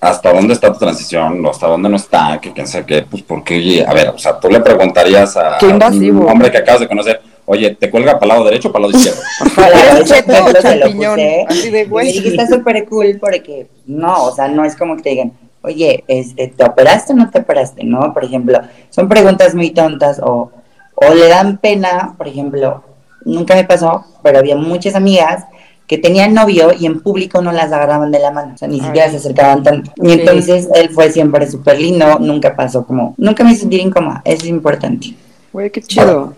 ¿hasta 0.00 0.32
dónde 0.32 0.54
está 0.54 0.72
tu 0.72 0.78
transición? 0.78 1.44
¿O 1.44 1.50
hasta 1.50 1.66
dónde 1.66 1.88
no 1.88 1.96
está? 1.96 2.38
Que 2.40 2.52
quién 2.52 2.66
sabe 2.66 2.84
qué, 2.86 3.02
pues 3.02 3.22
porque, 3.22 3.56
oye, 3.56 3.84
a 3.86 3.92
ver, 3.94 4.08
o 4.10 4.18
sea, 4.18 4.38
tú 4.38 4.48
le 4.48 4.60
preguntarías 4.60 5.36
a 5.36 5.58
un 5.62 6.28
hombre 6.28 6.50
que 6.50 6.58
acabas 6.58 6.80
de 6.80 6.88
conocer, 6.88 7.20
oye, 7.50 7.74
¿te 7.74 7.90
cuelga 7.90 8.12
para 8.14 8.24
el 8.24 8.28
lado 8.28 8.44
derecho 8.44 8.68
o 8.68 8.72
para 8.72 8.86
el 8.86 8.92
lado 8.92 9.04
izquierdo? 9.04 9.22
Claro, 9.54 9.74
¿Eres 9.76 9.94
ese 9.94 10.14
cheto 10.14 10.32
o 10.32 10.34
ejemplo 10.34 10.62
se 10.62 10.76
lo 10.76 10.82
champiñón? 10.86 11.14
puse. 11.14 11.46
Así 11.48 11.70
de, 11.70 11.80
Y 11.82 11.84
güey. 11.86 12.28
está 12.28 12.46
súper 12.46 12.88
cool 12.88 13.18
porque, 13.20 13.66
no, 13.86 14.24
o 14.24 14.34
sea, 14.34 14.46
no 14.48 14.64
es 14.64 14.76
como 14.76 14.96
que 14.96 15.02
te 15.02 15.10
digan, 15.10 15.32
oye, 15.62 16.04
este, 16.06 16.46
¿te 16.48 16.64
operaste 16.64 17.12
o 17.12 17.16
no 17.16 17.28
te 17.28 17.40
operaste? 17.40 17.82
¿No? 17.82 18.14
Por 18.14 18.24
ejemplo, 18.24 18.60
son 18.90 19.08
preguntas 19.08 19.54
muy 19.56 19.70
tontas 19.70 20.20
o, 20.22 20.52
o 20.94 21.14
le 21.14 21.26
dan 21.28 21.58
pena, 21.58 22.14
por 22.16 22.28
ejemplo, 22.28 22.84
nunca 23.24 23.56
me 23.56 23.64
pasó, 23.64 24.04
pero 24.22 24.38
había 24.38 24.54
muchas 24.56 24.94
amigas 24.94 25.44
que 25.88 25.98
tenían 25.98 26.32
novio 26.34 26.70
y 26.78 26.86
en 26.86 27.00
público 27.00 27.42
no 27.42 27.50
las 27.50 27.72
agarraban 27.72 28.12
de 28.12 28.20
la 28.20 28.30
mano, 28.30 28.54
o 28.54 28.56
sea, 28.56 28.68
ni 28.68 28.78
Ay. 28.78 28.86
siquiera 28.86 29.10
se 29.10 29.16
acercaban 29.16 29.64
tanto. 29.64 29.90
Y 29.96 30.12
entonces 30.12 30.68
él 30.72 30.90
fue 30.90 31.10
siempre 31.10 31.50
súper 31.50 31.80
lindo, 31.80 32.16
nunca 32.20 32.54
pasó 32.54 32.86
como, 32.86 33.14
nunca 33.18 33.42
me 33.42 33.56
sentí 33.56 33.80
incómoda, 33.80 34.22
eso 34.24 34.44
es 34.44 34.48
importante. 34.50 35.14
Güey, 35.52 35.68
qué 35.70 35.82
chido. 35.82 36.32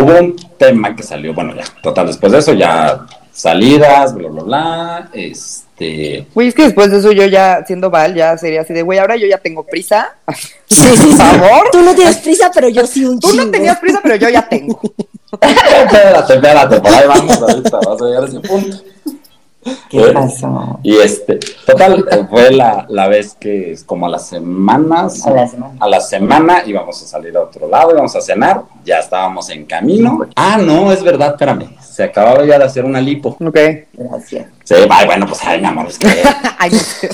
Hubo 0.00 0.18
un 0.18 0.36
tema 0.58 0.94
que 0.96 1.02
salió, 1.02 1.32
bueno, 1.34 1.54
ya, 1.54 1.64
total, 1.82 2.08
después 2.08 2.32
de 2.32 2.38
eso 2.38 2.52
ya 2.52 3.06
salidas, 3.32 4.14
bla, 4.14 4.28
bla, 4.28 4.42
bla, 4.42 5.10
este... 5.12 6.26
Güey, 6.34 6.48
es 6.48 6.54
que 6.54 6.64
después 6.64 6.90
de 6.90 6.98
eso 6.98 7.12
yo 7.12 7.26
ya, 7.26 7.64
siendo 7.66 7.90
Val, 7.90 8.14
ya 8.14 8.38
sería 8.38 8.62
así 8.62 8.72
de, 8.72 8.82
güey, 8.82 8.98
ahora 8.98 9.16
yo 9.16 9.26
ya 9.26 9.38
tengo 9.38 9.64
prisa. 9.64 10.16
Sí, 10.66 10.96
sí, 10.96 11.12
sí. 11.12 11.12
favor. 11.12 11.68
Tú 11.72 11.82
no 11.82 11.94
tienes 11.94 12.18
prisa, 12.18 12.50
pero 12.54 12.68
yo 12.68 12.86
sí 12.86 13.04
un 13.04 13.18
Tú 13.20 13.30
chingo. 13.30 13.44
no 13.44 13.50
tenías 13.50 13.78
prisa, 13.78 14.00
pero 14.02 14.16
yo 14.16 14.28
ya 14.28 14.48
tengo. 14.48 14.80
espérate, 15.40 16.34
espérate, 16.34 16.80
por 16.80 16.92
ahí 16.92 17.06
vamos 17.08 17.42
ahorita, 17.42 17.78
vas 17.78 18.02
a 18.02 18.04
llegar 18.04 18.22
a 18.24 18.26
ese 18.26 18.40
punto. 18.40 18.76
¿Qué 19.88 20.10
pasó? 20.12 20.78
Y 20.82 20.96
este, 20.96 21.38
total, 21.66 22.04
fue 22.28 22.50
la, 22.50 22.84
la 22.88 23.08
vez 23.08 23.34
que 23.38 23.72
es 23.72 23.82
como 23.84 24.06
a 24.06 24.10
las 24.10 24.26
semanas, 24.26 25.26
A 25.26 25.30
la 25.30 25.46
semana. 25.48 25.74
a 25.80 25.88
la 25.88 26.00
semana 26.00 26.62
íbamos 26.66 27.02
a 27.02 27.06
salir 27.06 27.36
a 27.36 27.42
otro 27.42 27.68
lado, 27.68 27.92
íbamos 27.92 28.14
a 28.14 28.20
cenar, 28.20 28.62
ya 28.84 28.98
estábamos 28.98 29.48
en 29.50 29.64
camino. 29.64 30.26
Ah, 30.36 30.58
no, 30.58 30.92
es 30.92 31.02
verdad, 31.02 31.30
espérame, 31.30 31.68
se 31.94 32.02
acababa 32.02 32.44
ya 32.44 32.58
de 32.58 32.64
hacer 32.64 32.84
una 32.84 33.00
lipo. 33.00 33.36
Ok. 33.40 33.56
Gracias. 33.92 34.46
Sí, 34.64 34.74
ay, 34.90 35.06
bueno, 35.06 35.26
pues 35.28 35.40
ay, 35.44 35.60
mi 35.60 35.66
amor, 35.66 35.86
es 35.86 35.96
que 35.96 36.08
Ay, 36.58 36.70
no 36.72 36.78
sé. 36.78 37.08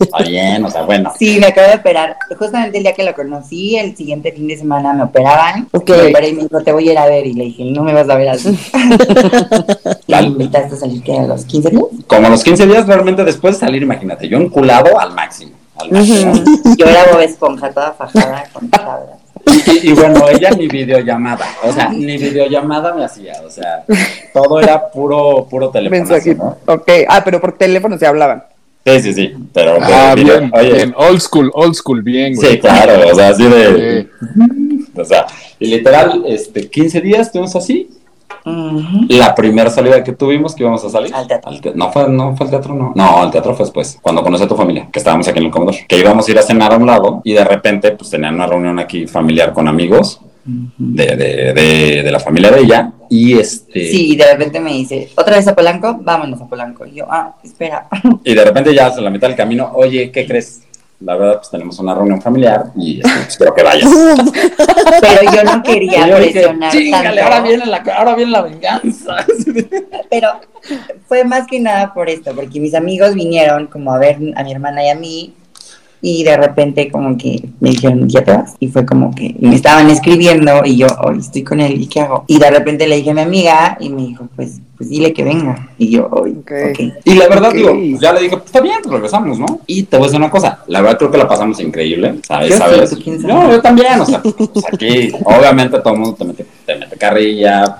está 0.00 0.18
bien, 0.26 0.64
o 0.64 0.70
sea, 0.70 0.82
bueno. 0.82 1.12
Sí, 1.16 1.38
me 1.38 1.46
acabo 1.46 1.68
de 1.68 1.76
operar. 1.76 2.16
Justamente 2.36 2.78
el 2.78 2.82
día 2.82 2.92
que 2.92 3.04
lo 3.04 3.14
conocí, 3.14 3.76
el 3.76 3.96
siguiente 3.96 4.32
fin 4.32 4.48
de 4.48 4.56
semana 4.56 4.92
me 4.94 5.04
operaban. 5.04 5.68
Ok. 5.70 5.90
Me 5.90 6.08
operé 6.08 6.30
y 6.30 6.32
me 6.32 6.42
dijo, 6.42 6.60
te 6.60 6.72
voy 6.72 6.88
a 6.88 6.92
ir 6.92 6.98
a 6.98 7.06
ver. 7.06 7.24
Y 7.24 7.34
le 7.34 7.44
dije, 7.44 7.64
no 7.66 7.84
me 7.84 7.92
vas 7.92 8.08
a 8.08 8.16
ver 8.16 8.30
así. 8.30 8.48
me 10.08 10.22
invitaste 10.22 10.74
a 10.74 10.78
salir 10.78 11.04
que 11.04 11.16
a 11.16 11.22
los 11.28 11.44
15 11.44 11.70
días. 11.70 11.84
Como 12.08 12.26
a 12.26 12.30
los 12.30 12.42
15 12.42 12.66
días, 12.66 12.88
realmente 12.88 13.22
después 13.22 13.54
de 13.54 13.60
salir, 13.60 13.82
imagínate, 13.82 14.28
yo 14.28 14.38
enculado 14.38 14.98
al 14.98 15.14
máximo. 15.14 15.52
Al 15.76 15.92
máximo. 15.92 16.32
Yo 16.76 16.86
era 16.86 17.04
Bob 17.12 17.20
Esponja, 17.20 17.70
toda 17.70 17.92
fajada 17.92 18.48
con 18.52 18.68
palabras. 18.68 19.19
Y, 19.66 19.90
y 19.90 19.92
bueno, 19.92 20.24
ella 20.28 20.50
ni 20.50 20.68
videollamada, 20.68 21.46
o 21.62 21.72
sea, 21.72 21.88
ni 21.90 22.16
videollamada 22.18 22.94
me 22.94 23.04
hacía, 23.04 23.32
o 23.44 23.50
sea, 23.50 23.84
todo 24.32 24.60
era 24.60 24.90
puro, 24.90 25.46
puro 25.50 25.70
teléfono. 25.70 25.98
Mensajito. 25.98 26.58
Ok. 26.66 26.88
Ah, 27.08 27.22
pero 27.24 27.40
por 27.40 27.52
teléfono 27.56 27.98
se 27.98 28.06
hablaban. 28.06 28.44
Sí, 28.86 29.00
sí, 29.02 29.12
sí, 29.14 29.34
pero 29.52 29.76
Ah, 29.80 30.14
video- 30.16 30.38
bien, 30.40 30.50
oye, 30.54 30.72
bien. 30.72 30.94
Old 30.96 31.20
school, 31.20 31.50
old 31.54 31.74
school, 31.74 32.02
bien, 32.02 32.34
güey. 32.34 32.52
Sí, 32.52 32.58
claro, 32.58 33.08
o 33.10 33.14
sea, 33.14 33.28
así 33.28 33.44
de. 33.44 34.08
Sí. 34.22 34.86
O 34.96 35.04
sea, 35.04 35.26
y 35.58 35.66
literal, 35.66 36.24
este, 36.26 36.68
15 36.68 37.00
días 37.00 37.26
estuvimos 37.26 37.54
así. 37.56 37.90
La 39.08 39.34
primera 39.34 39.70
salida 39.70 40.02
que 40.02 40.12
tuvimos, 40.12 40.54
que 40.54 40.62
íbamos 40.62 40.84
a 40.84 40.90
salir. 40.90 41.14
Al 41.14 41.26
teatro. 41.26 41.52
te- 41.60 41.74
no, 41.74 41.90
fue, 41.92 42.08
no 42.08 42.36
fue 42.36 42.46
al 42.46 42.50
teatro, 42.50 42.74
no. 42.74 42.92
No, 42.94 43.22
al 43.22 43.30
teatro 43.30 43.54
fue 43.54 43.64
después, 43.64 43.98
cuando 44.00 44.22
conocí 44.22 44.44
a 44.44 44.48
tu 44.48 44.56
familia, 44.56 44.88
que 44.92 44.98
estábamos 44.98 45.26
aquí 45.28 45.38
en 45.38 45.46
el 45.46 45.50
comedor. 45.50 45.74
Que 45.88 45.98
íbamos 45.98 46.26
a 46.26 46.30
ir 46.30 46.38
a 46.38 46.42
cenar 46.42 46.72
a 46.72 46.76
un 46.76 46.86
lado 46.86 47.20
y 47.24 47.32
de 47.34 47.44
repente, 47.44 47.92
pues 47.92 48.10
tenían 48.10 48.34
una 48.34 48.46
reunión 48.46 48.78
aquí 48.78 49.06
familiar 49.06 49.52
con 49.52 49.68
amigos 49.68 50.20
de, 50.44 51.06
de, 51.16 51.52
de, 51.52 52.02
de 52.02 52.10
la 52.10 52.18
familia 52.20 52.50
de 52.50 52.60
ella. 52.60 52.92
Y 53.08 53.38
este. 53.38 53.90
Sí, 53.90 54.12
y 54.12 54.16
de 54.16 54.24
repente 54.32 54.60
me 54.60 54.72
dice, 54.72 55.10
¿otra 55.16 55.36
vez 55.36 55.46
a 55.48 55.54
Polanco? 55.54 55.98
Vámonos 56.00 56.40
a 56.40 56.46
Polanco. 56.46 56.86
Y 56.86 56.92
yo, 56.94 57.06
ah, 57.10 57.34
espera. 57.42 57.88
Y 58.24 58.34
de 58.34 58.44
repente 58.44 58.74
ya 58.74 58.86
a 58.86 59.00
la 59.00 59.10
mitad 59.10 59.28
del 59.28 59.36
camino, 59.36 59.70
oye, 59.74 60.10
¿qué 60.10 60.26
crees? 60.26 60.62
La 61.00 61.16
verdad, 61.16 61.36
pues 61.36 61.50
tenemos 61.50 61.78
una 61.78 61.94
reunión 61.94 62.20
familiar 62.20 62.66
y 62.76 63.00
quiero 63.36 63.54
que 63.54 63.62
vayas. 63.62 63.88
Pero 65.00 65.32
yo 65.32 65.44
no 65.44 65.62
quería 65.62 66.06
yo 66.06 66.16
presionar 66.16 66.70
"Chíngale, 66.72 67.04
tanto. 67.08 67.22
ahora 67.24 67.40
viene 67.40 67.66
la, 67.66 67.76
ahora 67.96 68.14
viene 68.16 68.30
la 68.32 68.42
venganza. 68.42 69.16
Pero 70.10 70.28
fue 71.08 71.24
más 71.24 71.46
que 71.46 71.58
nada 71.58 71.94
por 71.94 72.10
esto, 72.10 72.34
porque 72.34 72.60
mis 72.60 72.74
amigos 72.74 73.14
vinieron 73.14 73.66
como 73.66 73.92
a 73.94 73.98
ver 73.98 74.16
a 74.36 74.44
mi 74.44 74.52
hermana 74.52 74.84
y 74.84 74.90
a 74.90 74.94
mí 74.94 75.34
y 76.02 76.24
de 76.24 76.36
repente 76.36 76.90
como 76.90 77.16
que 77.18 77.48
me 77.60 77.70
dijeron, 77.70 78.08
¿ya 78.08 78.24
te 78.24 78.32
vas? 78.32 78.54
Y 78.58 78.68
fue 78.68 78.86
como 78.86 79.14
que 79.14 79.34
me 79.40 79.54
estaban 79.54 79.90
escribiendo 79.90 80.62
y 80.64 80.76
yo, 80.76 80.86
hoy 81.04 81.18
estoy 81.18 81.42
con 81.44 81.60
él, 81.60 81.80
¿y 81.80 81.86
qué 81.86 82.00
hago? 82.00 82.24
Y 82.26 82.38
de 82.38 82.50
repente 82.50 82.86
le 82.86 82.96
dije 82.96 83.10
a 83.10 83.14
mi 83.14 83.20
amiga 83.20 83.76
y 83.80 83.90
me 83.90 84.02
dijo, 84.02 84.26
pues, 84.34 84.60
pues 84.76 84.88
dile 84.88 85.12
que 85.12 85.22
venga. 85.24 85.68
Y 85.76 85.90
yo, 85.90 86.08
hoy, 86.10 86.36
Ok. 86.40 86.52
ok. 86.70 86.80
Y 87.04 87.14
la 87.14 87.28
verdad, 87.28 87.52
digo, 87.52 87.70
pues 87.70 88.00
ya 88.00 88.12
le 88.14 88.20
dije, 88.20 88.36
pues 88.36 88.46
está 88.46 88.60
bien, 88.60 88.78
regresamos, 88.88 89.38
¿no? 89.38 89.60
Y 89.66 89.82
te 89.82 89.96
voy 89.96 90.04
a 90.04 90.08
decir 90.08 90.20
una 90.20 90.30
cosa, 90.30 90.60
la 90.68 90.80
verdad 90.80 90.98
creo 90.98 91.10
que 91.10 91.18
la 91.18 91.28
pasamos 91.28 91.60
increíble, 91.60 92.14
¿sabes? 92.26 92.50
Yo 92.50 92.56
¿Sabes? 92.56 92.96
No, 93.20 93.50
yo 93.50 93.60
también, 93.60 94.00
o 94.00 94.06
sea, 94.06 94.22
pues 94.22 94.64
aquí, 94.72 95.12
obviamente 95.24 95.78
todo 95.80 95.92
el 95.94 96.00
mundo 96.00 96.16
te 96.16 96.24
mete, 96.24 96.46
te 96.64 96.76
mete 96.76 96.96
carrilla, 96.96 97.76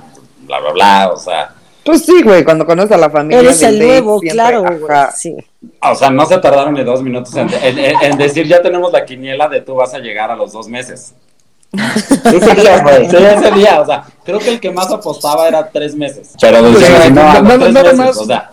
bla, 0.46 0.61
bla, 0.61 0.72
bla, 0.72 1.11
o 1.14 1.16
sea, 1.16 1.54
Pues 1.85 2.05
sí, 2.05 2.23
güey, 2.23 2.45
cuando 2.45 2.67
conoces 2.67 2.92
a 2.92 2.96
la 2.98 3.09
familia. 3.11 3.40
Eres 3.40 3.63
el 3.63 3.79
nuevo, 3.79 4.19
siempre, 4.21 4.35
claro, 4.35 4.63
güey. 4.63 4.81
Sí. 5.17 5.37
O 5.83 5.94
sea, 5.94 6.11
no 6.11 6.27
se 6.27 6.38
tardaron 6.38 6.75
ni 6.75 6.85
dos 6.85 7.02
minutos 7.02 7.35
en, 7.37 7.48
en- 7.63 7.79
en- 7.79 7.96
en 8.02 8.19
decir 8.19 8.46
ya 8.46 8.61
tenemos 8.63 8.92
la 8.92 9.04
quiniela 9.04 9.48
de 9.48 9.61
tú 9.63 9.75
vas 9.75 9.92
a 9.94 9.98
llegar 9.98 10.31
a 10.31 10.37
los 10.37 10.52
dos 10.52 10.69
meses. 10.69 11.15
Ese 11.73 12.54
día 12.54 12.83
fue. 12.83 13.09
Sí, 13.09 13.17
ese 13.17 13.50
día, 13.52 13.81
o 13.81 13.87
sea, 13.87 14.04
creo 14.25 14.38
que 14.38 14.50
el 14.50 14.61
que 14.61 14.71
más 14.71 14.90
apostaba 14.90 15.46
era 15.48 15.69
tres 15.69 15.94
meses. 15.94 16.35
Pero 16.40 16.63
decía, 16.63 17.02
Sí, 17.02 17.09
no, 17.13 17.15
nada- 17.23 17.59
tres 17.59 17.73
nada 17.73 17.83
meses, 17.92 17.98
más. 17.98 18.17
o 18.19 18.25
sea, 18.25 18.50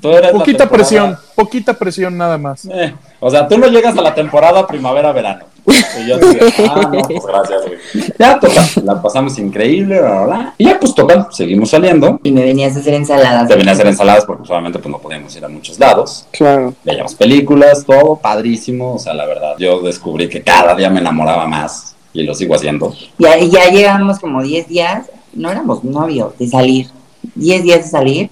tú 0.00 0.10
eres 0.10 0.32
la 0.32 0.38
Poquita 0.38 0.68
presión, 0.68 1.18
poquita 1.34 1.74
presión 1.74 2.16
nada 2.18 2.36
más. 2.38 2.64
Eh, 2.66 2.92
o 3.20 3.30
sea, 3.30 3.46
tú 3.46 3.56
no 3.58 3.68
llegas 3.68 3.96
a 3.96 4.02
la 4.02 4.14
temporada 4.14 4.66
primavera-verano. 4.66 5.44
Y 5.66 6.06
yo 6.08 6.18
dije, 6.18 6.64
ah, 6.70 6.90
no, 6.92 7.02
pues 7.02 7.26
gracias, 7.26 7.62
güey. 7.66 7.78
Ya, 8.18 8.38
total, 8.38 8.64
la 8.84 9.02
pasamos 9.02 9.38
increíble, 9.38 9.98
bla, 10.00 10.10
bla, 10.10 10.24
bla. 10.24 10.54
Y 10.58 10.64
ya, 10.64 10.78
pues 10.78 10.94
total, 10.94 11.28
seguimos 11.30 11.70
saliendo. 11.70 12.20
Y 12.22 12.30
me 12.30 12.44
venías 12.44 12.76
a 12.76 12.80
hacer 12.80 12.94
ensaladas. 12.94 13.48
Te 13.48 13.56
venía 13.56 13.72
a 13.72 13.74
hacer 13.74 13.86
ensaladas 13.86 14.24
porque 14.24 14.46
solamente 14.46 14.78
pues 14.78 14.90
no 14.90 14.98
podíamos 14.98 15.34
ir 15.34 15.44
a 15.44 15.48
muchos 15.48 15.78
lados. 15.78 16.26
Claro. 16.30 16.74
Veíamos 16.84 17.14
películas, 17.14 17.84
todo 17.84 18.16
padrísimo. 18.16 18.94
O 18.94 18.98
sea, 18.98 19.14
la 19.14 19.26
verdad, 19.26 19.54
yo 19.58 19.80
descubrí 19.80 20.28
que 20.28 20.42
cada 20.42 20.74
día 20.74 20.90
me 20.90 21.00
enamoraba 21.00 21.46
más 21.46 21.96
y 22.12 22.22
lo 22.22 22.34
sigo 22.34 22.54
haciendo. 22.54 22.94
Ya, 23.18 23.38
ya 23.38 23.68
llevamos 23.70 24.18
como 24.18 24.42
10 24.42 24.68
días, 24.68 25.06
no 25.34 25.50
éramos 25.50 25.84
novios, 25.84 26.36
de 26.38 26.48
salir. 26.48 26.88
10 27.34 27.62
días 27.64 27.84
de 27.84 27.90
salir, 27.90 28.30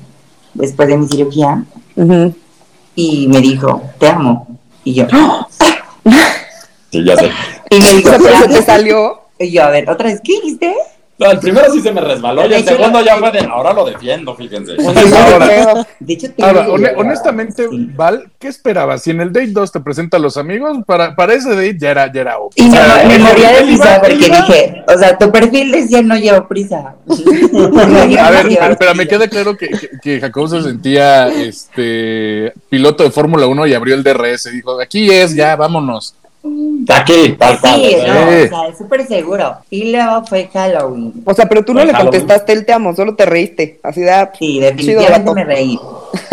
después 0.55 0.89
de 0.89 0.97
mi 0.97 1.07
cirugía, 1.09 1.65
y 2.95 3.27
me 3.29 3.41
dijo, 3.41 3.83
te 3.99 4.09
amo. 4.09 4.47
Y 4.85 4.95
yo, 4.95 5.07
Sí, 6.99 7.05
ya 7.05 7.17
sé. 7.17 7.31
y 7.71 7.79
me 7.81 7.95
dijo, 7.95 8.11
pero 8.19 8.23
"¿Te 8.23 8.39
se 8.39 8.49
te 8.49 8.55
amo?". 8.57 8.67
salió. 8.67 9.21
Y 9.39 9.51
yo, 9.51 9.65
a 9.65 9.71
ver, 9.71 9.91
otra 9.91 10.09
vez, 10.09 10.21
¿qué 10.23 10.33
dijiste? 10.35 10.75
No, 11.17 11.31
el 11.31 11.39
primero 11.39 11.73
sí 11.73 11.81
se 11.81 11.93
me 11.93 12.01
resbaló 12.01 12.43
y 12.43 12.47
el 12.47 12.53
hecho, 12.55 12.71
segundo 12.71 13.01
ya 13.01 13.17
fue 13.19 13.31
de, 13.31 13.39
ahora 13.39 13.73
lo 13.73 13.85
defiendo, 13.85 14.35
fíjense. 14.35 14.73
Ahora, 14.83 15.87
De 16.01 16.13
hecho, 16.13 16.33
te 16.33 16.43
Ahora, 16.45 16.67
honestamente, 16.97 17.69
sí. 17.71 17.91
Val, 17.95 18.33
¿qué 18.37 18.49
esperabas? 18.49 19.03
Si 19.03 19.13
en 19.13 19.21
el 19.21 19.33
date 19.33 19.47
2 19.53 19.71
te 19.71 19.79
presenta 19.79 20.17
a 20.17 20.21
los 20.21 20.37
amigos, 20.37 20.79
para, 20.85 21.15
para 21.15 21.35
ese 21.35 21.51
date 21.51 21.77
ya 21.79 21.91
era, 21.93 22.13
ya 22.13 22.21
era 22.23 22.39
obvio. 22.39 22.51
Y 22.57 22.63
O 22.69 23.09
me, 23.09 23.19
moría 23.21 23.49
de 23.53 23.59
él 23.61 23.71
iba- 23.71 23.85
risa 23.85 23.95
él 23.95 24.01
porque 24.01 24.15
dije, 24.17 24.85
o 24.93 24.99
sea, 24.99 25.17
tu 25.17 25.31
perfil 25.31 25.71
decía 25.71 26.03
no 26.03 26.17
llevo 26.17 26.49
prisa. 26.49 26.97
A 27.07 28.31
ver, 28.31 28.47
pero, 28.59 28.77
pero 28.77 28.95
me 28.97 29.07
queda 29.07 29.29
claro 29.29 29.57
que, 29.57 29.69
que, 29.69 29.91
que 30.03 30.21
Jacob 30.21 30.49
se 30.49 30.63
sentía 30.63 31.29
este 31.29 32.53
piloto 32.69 33.05
de 33.05 33.11
Fórmula 33.13 33.47
1 33.47 33.67
y 33.69 33.75
abrió 33.75 33.95
el 33.95 34.03
DRS 34.03 34.47
y 34.47 34.57
dijo, 34.57 34.81
aquí 34.81 35.09
es, 35.11 35.35
ya, 35.35 35.55
vámonos. 35.57 36.17
Aquí, 36.89 37.35
tal 37.39 37.59
cual. 37.61 37.75
Sí, 37.77 37.97
no, 38.07 38.13
o 38.13 38.67
sea, 38.69 38.77
súper 38.77 39.07
seguro. 39.07 39.57
Y 39.71 39.91
luego 39.93 40.25
fue 40.27 40.49
Halloween. 40.53 41.13
O 41.25 41.33
sea, 41.35 41.49
pero 41.49 41.65
tú 41.65 41.73
no 41.73 41.79
Pues 41.81 41.87
le 41.87 41.93
Halloween. 41.95 42.21
contestaste 42.21 42.53
el 42.53 42.67
te 42.67 42.73
amo, 42.73 42.95
solo 42.95 43.15
te 43.15 43.25
reíste. 43.25 43.81
Así 43.83 44.03
de, 44.03 44.11
ah, 44.11 44.31
Sí, 44.39 44.61
definitivamente 44.61 45.33
me 45.35 45.45
reí. 45.45 45.79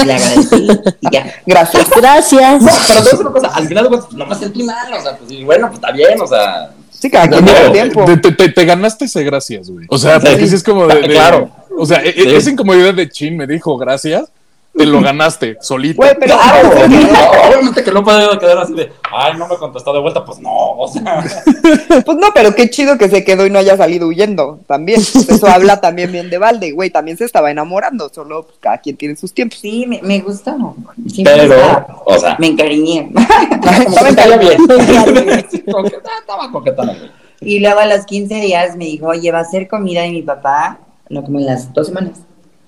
Le 0.05 0.13
agradecí 0.13 0.67
y 1.01 1.07
ya. 1.11 1.33
Gracias. 1.45 1.87
Gracias. 1.95 2.61
No, 2.61 2.69
pero 2.87 3.03
decir 3.03 3.19
una 3.21 3.31
cosa, 3.31 3.47
al 3.47 3.67
final 3.67 3.87
cuentas, 3.87 4.11
no 4.13 4.25
me 4.25 4.35
sentí 4.35 4.63
mal, 4.63 4.93
o 4.93 5.01
sea, 5.01 5.17
pues 5.17 5.31
y 5.31 5.43
bueno, 5.43 5.67
pues 5.67 5.75
está 5.79 5.91
bien, 5.91 6.19
o 6.21 6.27
sea. 6.27 6.71
Sí, 6.91 7.09
cada 7.09 7.27
quien 7.29 7.45
No, 7.45 7.71
tiempo. 7.71 8.05
Te, 8.05 8.17
te- 8.17 8.31
te- 8.33 8.49
te 8.49 8.65
ganaste 8.65 9.05
ese 9.05 9.23
gracias, 9.23 9.69
güey. 9.71 9.85
O 9.89 9.97
sea, 9.97 10.19
Sí. 10.19 10.27
porque 10.29 10.47
sí 10.47 10.55
es 10.55 10.63
como 10.63 10.85
de, 10.87 11.01
de- 11.01 11.07
Claro. 11.09 11.49
O 11.77 11.85
sea, 11.85 12.03
e- 12.03 12.09
e- 12.09 12.13
Sí. 12.23 12.35
esa 12.35 12.49
incomodidad 12.51 12.93
de 12.93 13.09
chin 13.09 13.37
me 13.37 13.47
dijo 13.47 13.75
gracias, 13.77 14.25
te 14.73 14.85
lo 14.85 15.01
ganaste 15.01 15.57
solito. 15.61 15.97
Güey, 15.97 16.15
pero 16.19 16.35
Claro, 16.37 16.71
sí, 16.87 17.07
no, 17.11 17.47
obviamente 17.49 17.83
que 17.83 17.91
no 17.91 18.03
puede 18.03 18.39
quedar 18.39 18.57
así 18.59 18.73
de, 18.73 18.91
ay, 19.11 19.33
no 19.37 19.47
me 19.47 19.57
contestó 19.57 19.93
de 19.93 19.99
vuelta, 19.99 20.23
pues 20.23 20.39
no, 20.39 20.49
o 20.51 20.87
sea. 20.87 21.23
Pues 22.05 22.17
no, 22.17 22.27
pero 22.33 22.55
qué 22.55 22.69
chido 22.69 22.97
que 22.97 23.09
se 23.09 23.23
quedó 23.25 23.45
y 23.45 23.49
no 23.49 23.59
haya 23.59 23.75
salido 23.77 24.07
huyendo 24.07 24.59
también. 24.67 25.01
Pues 25.11 25.27
eso 25.29 25.47
habla 25.47 25.81
también 25.81 26.11
bien 26.11 26.29
de 26.29 26.37
Valde, 26.37 26.71
güey. 26.71 26.89
También 26.89 27.17
se 27.17 27.25
estaba 27.25 27.51
enamorando, 27.51 28.09
solo 28.13 28.43
pues, 28.43 28.57
cada 28.59 28.77
quien 28.79 28.95
tiene 28.97 29.15
sus 29.17 29.33
tiempos. 29.33 29.59
Sí, 29.59 29.85
me, 29.87 30.01
me 30.01 30.19
gustó. 30.21 30.75
Sí, 31.13 31.23
me 31.23 31.31
Pero, 31.31 31.55
gustó. 31.55 32.03
o 32.05 32.17
sea, 32.19 32.37
Me 32.39 32.47
encariñé. 32.47 33.11
caía 34.15 34.37
bien. 34.37 34.57
Estaba 35.39 36.51
coquetona, 36.51 36.93
güey. 36.93 37.11
y 37.41 37.59
luego 37.59 37.79
a 37.79 37.85
los 37.85 38.05
15 38.05 38.35
días 38.35 38.75
me 38.77 38.85
dijo, 38.85 39.07
oye, 39.07 39.31
va 39.31 39.39
a 39.39 39.45
ser 39.45 39.67
comida 39.67 40.01
de 40.03 40.11
mi 40.11 40.21
papá, 40.21 40.79
no 41.09 41.23
como 41.23 41.39
en 41.39 41.45
las 41.47 41.73
dos 41.73 41.87
semanas. 41.87 42.19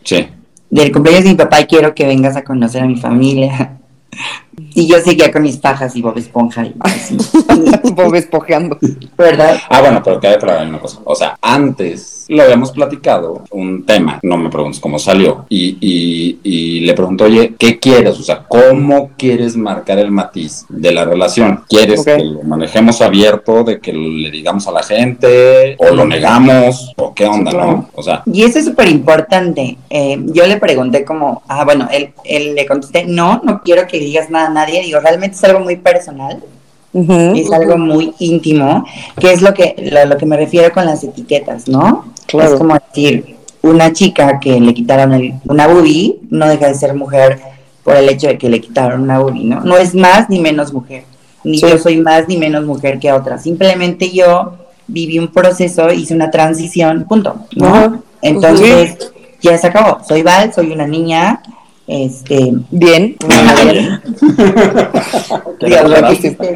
Sí. 0.04 0.28
Del 0.74 0.92
cumpleaños 0.92 1.26
de 1.26 1.30
mi 1.30 1.36
papá 1.36 1.64
quiero 1.68 1.94
que 1.94 2.08
vengas 2.08 2.36
a 2.36 2.44
conocer 2.44 2.82
a 2.82 2.88
mi 2.88 2.96
familia. 2.96 3.78
Y 4.76 4.88
yo 4.88 5.00
seguía 5.00 5.32
con 5.32 5.44
mis 5.44 5.60
fajas 5.60 5.96
y 5.96 6.02
Bob 6.02 6.18
Esponja. 6.18 6.66
Y 6.66 6.74
así, 6.80 7.18
Bob 7.94 8.16
espojeando. 8.16 8.78
¿Verdad? 9.18 9.58
Ah, 9.70 9.82
bueno, 9.82 10.02
pero 10.04 10.20
queda 10.20 10.38
claro 10.38 10.68
una 10.68 10.80
cosa. 10.80 11.00
O 11.04 11.16
sea, 11.16 11.38
antes 11.42 12.26
lo 12.30 12.42
habíamos 12.42 12.72
platicado, 12.72 13.44
un 13.52 13.86
tema, 13.86 14.18
no 14.24 14.38
me 14.38 14.50
preguntes 14.50 14.80
cómo 14.80 14.98
salió, 14.98 15.46
y, 15.50 15.78
y, 15.82 16.40
y 16.44 16.80
le 16.80 16.94
pregunto, 16.94 17.26
oye, 17.26 17.54
¿qué 17.60 17.80
quieres? 17.80 18.18
O 18.18 18.24
sea, 18.24 18.46
¿cómo 18.48 19.12
quieres 19.18 19.58
marcar 19.58 20.00
el 20.00 20.10
matiz 20.10 20.66
de 20.70 20.94
la 20.94 21.04
relación? 21.04 21.64
¿Quieres 21.68 22.00
Ok. 22.00 22.06
que 22.06 22.24
lo 22.24 22.44
manejemos 22.44 23.02
abierto, 23.02 23.64
de 23.66 23.80
que 23.80 23.92
le 23.92 24.32
digamos 24.32 24.66
a 24.68 24.72
la 24.72 24.84
gente, 24.84 25.76
o 25.80 25.94
lo 25.94 26.06
negamos, 26.06 26.94
o 26.98 27.14
qué 27.14 27.26
onda, 27.26 27.52
Sí, 27.52 27.58
claro. 27.58 27.72
no? 27.74 27.90
O 27.94 28.02
sea, 28.02 28.24
Y 28.26 28.44
eso 28.44 28.58
es 28.60 28.66
súper 28.66 28.88
importante. 28.88 29.78
Eh, 29.90 30.18
yo 30.28 30.48
le 30.48 30.58
pregunté 30.58 31.04
como, 31.04 31.44
ah, 31.50 31.66
bueno, 31.66 31.90
él, 31.92 32.14
él 32.24 32.56
le 32.56 32.66
contesté, 32.66 33.04
no, 33.06 33.42
no 33.44 33.62
quiero 33.64 33.86
que 33.86 34.00
digas 34.00 34.30
nada 34.30 34.43
a 34.46 34.50
nadie. 34.50 34.82
Digo, 34.84 35.00
realmente 35.00 35.36
es 35.36 35.44
algo 35.44 35.60
muy 35.62 35.76
personal, 35.78 36.44
Ujú. 36.94 37.34
es 37.36 37.52
algo 37.52 37.78
muy 37.78 38.14
íntimo, 38.20 38.86
que 39.20 39.32
es 39.34 39.42
lo 39.42 39.54
que, 39.54 39.76
lo, 39.92 40.06
lo 40.06 40.18
que 40.18 40.26
me 40.26 40.38
refiero 40.38 40.72
con 40.74 40.86
las 40.86 41.04
etiquetas, 41.04 41.68
¿no? 41.68 42.06
Claro. 42.28 42.54
Es 42.54 42.60
como 42.60 42.76
decir, 42.76 43.36
una 43.62 43.92
chica 43.94 44.40
que 44.40 44.60
le 44.60 44.74
quitaron 44.74 45.14
el- 45.14 45.34
una 45.46 45.68
boobie 45.68 46.18
no 46.30 46.48
deja 46.48 46.68
de 46.68 46.74
ser 46.76 46.94
mujer 46.94 47.40
por 47.84 47.96
el 47.96 48.08
hecho 48.10 48.28
de 48.28 48.38
que 48.38 48.50
le 48.50 48.62
quitaron 48.62 49.02
una 49.02 49.20
boobie, 49.20 49.44
¿no? 49.46 49.62
No 49.62 49.78
es 49.78 49.96
más 49.96 50.30
ni 50.30 50.40
menos 50.40 50.72
mujer, 50.74 51.04
ni 51.44 51.58
Sí. 51.58 51.68
yo 51.70 51.78
soy 51.78 51.98
más 51.98 52.28
ni 52.28 52.38
menos 52.38 52.66
mujer 52.66 53.00
que 53.00 53.12
otra. 53.12 53.38
Simplemente 53.38 54.12
yo 54.12 54.54
viví 54.88 55.18
un 55.18 55.30
proceso, 55.30 55.92
hice 55.92 56.14
una 56.14 56.30
transición, 56.30 57.06
punto, 57.08 57.36
¿no? 57.56 58.04
Entonces, 58.22 59.12
ya 59.42 59.58
se 59.58 59.68
acabó. 59.68 60.00
Soy 60.08 60.22
Val, 60.24 60.54
soy 60.54 60.72
una 60.72 60.86
niña, 60.88 61.42
este, 61.94 62.54
Bien. 62.72 63.16
bien. 63.72 64.02
Dios, 65.60 65.90
lo 65.90 66.08
que 66.08 66.14
hiciste. 66.14 66.56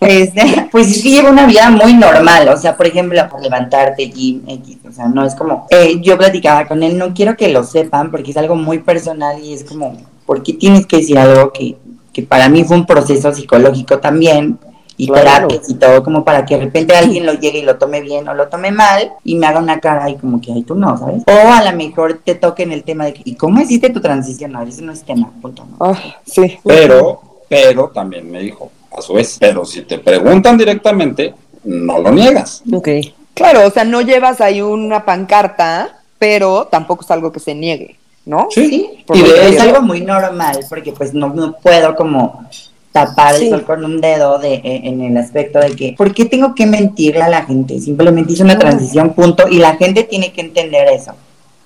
Este, 0.00 0.68
pues 0.72 0.90
es 0.90 1.00
que 1.00 1.10
llevo 1.10 1.30
una 1.30 1.46
vida 1.46 1.70
muy 1.70 1.94
normal, 1.94 2.48
o 2.48 2.56
sea, 2.56 2.76
por 2.76 2.86
ejemplo, 2.86 3.22
levantarte, 3.40 4.10
gym, 4.10 4.42
X, 4.48 4.78
o 4.88 4.90
sea, 4.90 5.06
no 5.06 5.24
es 5.24 5.36
como, 5.36 5.68
eh, 5.70 6.00
yo 6.00 6.18
platicaba 6.18 6.66
con 6.66 6.82
él, 6.82 6.98
no 6.98 7.14
quiero 7.14 7.36
que 7.36 7.50
lo 7.50 7.62
sepan 7.62 8.10
porque 8.10 8.32
es 8.32 8.36
algo 8.36 8.56
muy 8.56 8.80
personal 8.80 9.40
y 9.40 9.52
es 9.52 9.62
como, 9.62 9.96
¿por 10.26 10.42
qué 10.42 10.54
tienes 10.54 10.86
que 10.86 10.96
decir 10.96 11.18
algo 11.18 11.52
que, 11.52 11.76
que 12.12 12.24
para 12.24 12.48
mí 12.48 12.64
fue 12.64 12.78
un 12.78 12.86
proceso 12.86 13.32
psicológico 13.32 14.00
también? 14.00 14.58
Y 15.02 15.08
Claro. 15.08 15.48
terapias 15.48 15.68
y 15.68 15.74
todo, 15.74 16.04
como 16.04 16.24
para 16.24 16.46
que 16.46 16.54
de 16.54 16.64
repente 16.66 16.94
alguien 16.94 17.26
lo 17.26 17.32
llegue 17.32 17.58
y 17.58 17.62
lo 17.62 17.76
tome 17.76 18.00
bien 18.02 18.28
o 18.28 18.34
lo 18.34 18.46
tome 18.46 18.70
mal 18.70 19.10
y 19.24 19.34
me 19.34 19.48
haga 19.48 19.58
una 19.58 19.80
cara 19.80 20.08
y 20.08 20.14
como 20.14 20.40
que, 20.40 20.52
ay, 20.52 20.62
tú 20.62 20.76
no, 20.76 20.96
¿sabes? 20.96 21.24
O 21.26 21.52
a 21.52 21.68
lo 21.68 21.76
mejor 21.76 22.20
te 22.24 22.36
toque 22.36 22.62
en 22.62 22.70
el 22.70 22.84
tema 22.84 23.06
de, 23.06 23.14
que, 23.14 23.22
¿y 23.24 23.34
cómo 23.34 23.60
hiciste 23.60 23.90
tu 23.90 24.00
transición? 24.00 24.52
No, 24.52 24.62
eso 24.62 24.80
no 24.82 24.92
es 24.92 25.02
tema, 25.02 25.32
punto. 25.42 25.66
¿no? 25.68 25.76
Ah, 25.84 25.98
sí. 26.24 26.56
Pero, 26.62 27.20
pero 27.48 27.88
también 27.88 28.30
me 28.30 28.42
dijo, 28.42 28.70
a 28.96 29.02
su 29.02 29.14
vez, 29.14 29.38
pero 29.40 29.64
si 29.64 29.82
te 29.82 29.98
preguntan 29.98 30.56
directamente, 30.56 31.34
no 31.64 31.98
lo 31.98 32.12
niegas. 32.12 32.62
Ok. 32.72 32.88
Claro, 33.34 33.66
o 33.66 33.70
sea, 33.72 33.82
no 33.82 34.02
llevas 34.02 34.40
ahí 34.40 34.62
una 34.62 35.04
pancarta, 35.04 35.98
pero 36.20 36.68
tampoco 36.70 37.02
es 37.02 37.10
algo 37.10 37.32
que 37.32 37.40
se 37.40 37.56
niegue, 37.56 37.96
¿no? 38.24 38.46
Sí, 38.50 39.04
y 39.12 39.20
es 39.20 39.60
algo 39.60 39.82
muy 39.82 40.02
normal, 40.02 40.60
porque 40.68 40.92
pues 40.92 41.12
no, 41.12 41.30
no 41.30 41.54
puedo 41.56 41.96
como 41.96 42.46
tapar 42.92 43.34
Sí. 43.36 43.44
el 43.44 43.50
sol 43.50 43.64
con 43.64 43.84
un 43.84 44.00
dedo 44.00 44.38
de, 44.38 44.54
e- 44.54 44.88
en 44.88 45.00
el 45.00 45.16
aspecto 45.16 45.58
de 45.58 45.74
que, 45.74 45.94
¿por 45.96 46.12
qué 46.12 46.26
tengo 46.26 46.54
que 46.54 46.66
mentirle 46.66 47.22
a 47.22 47.28
la 47.28 47.42
gente? 47.44 47.80
Simplemente 47.80 48.32
hice 48.34 48.42
una 48.44 48.58
transición, 48.58 49.14
punto, 49.14 49.48
y 49.48 49.58
la 49.58 49.76
gente 49.76 50.04
tiene 50.04 50.32
que 50.32 50.42
entender 50.42 50.86
eso, 50.88 51.12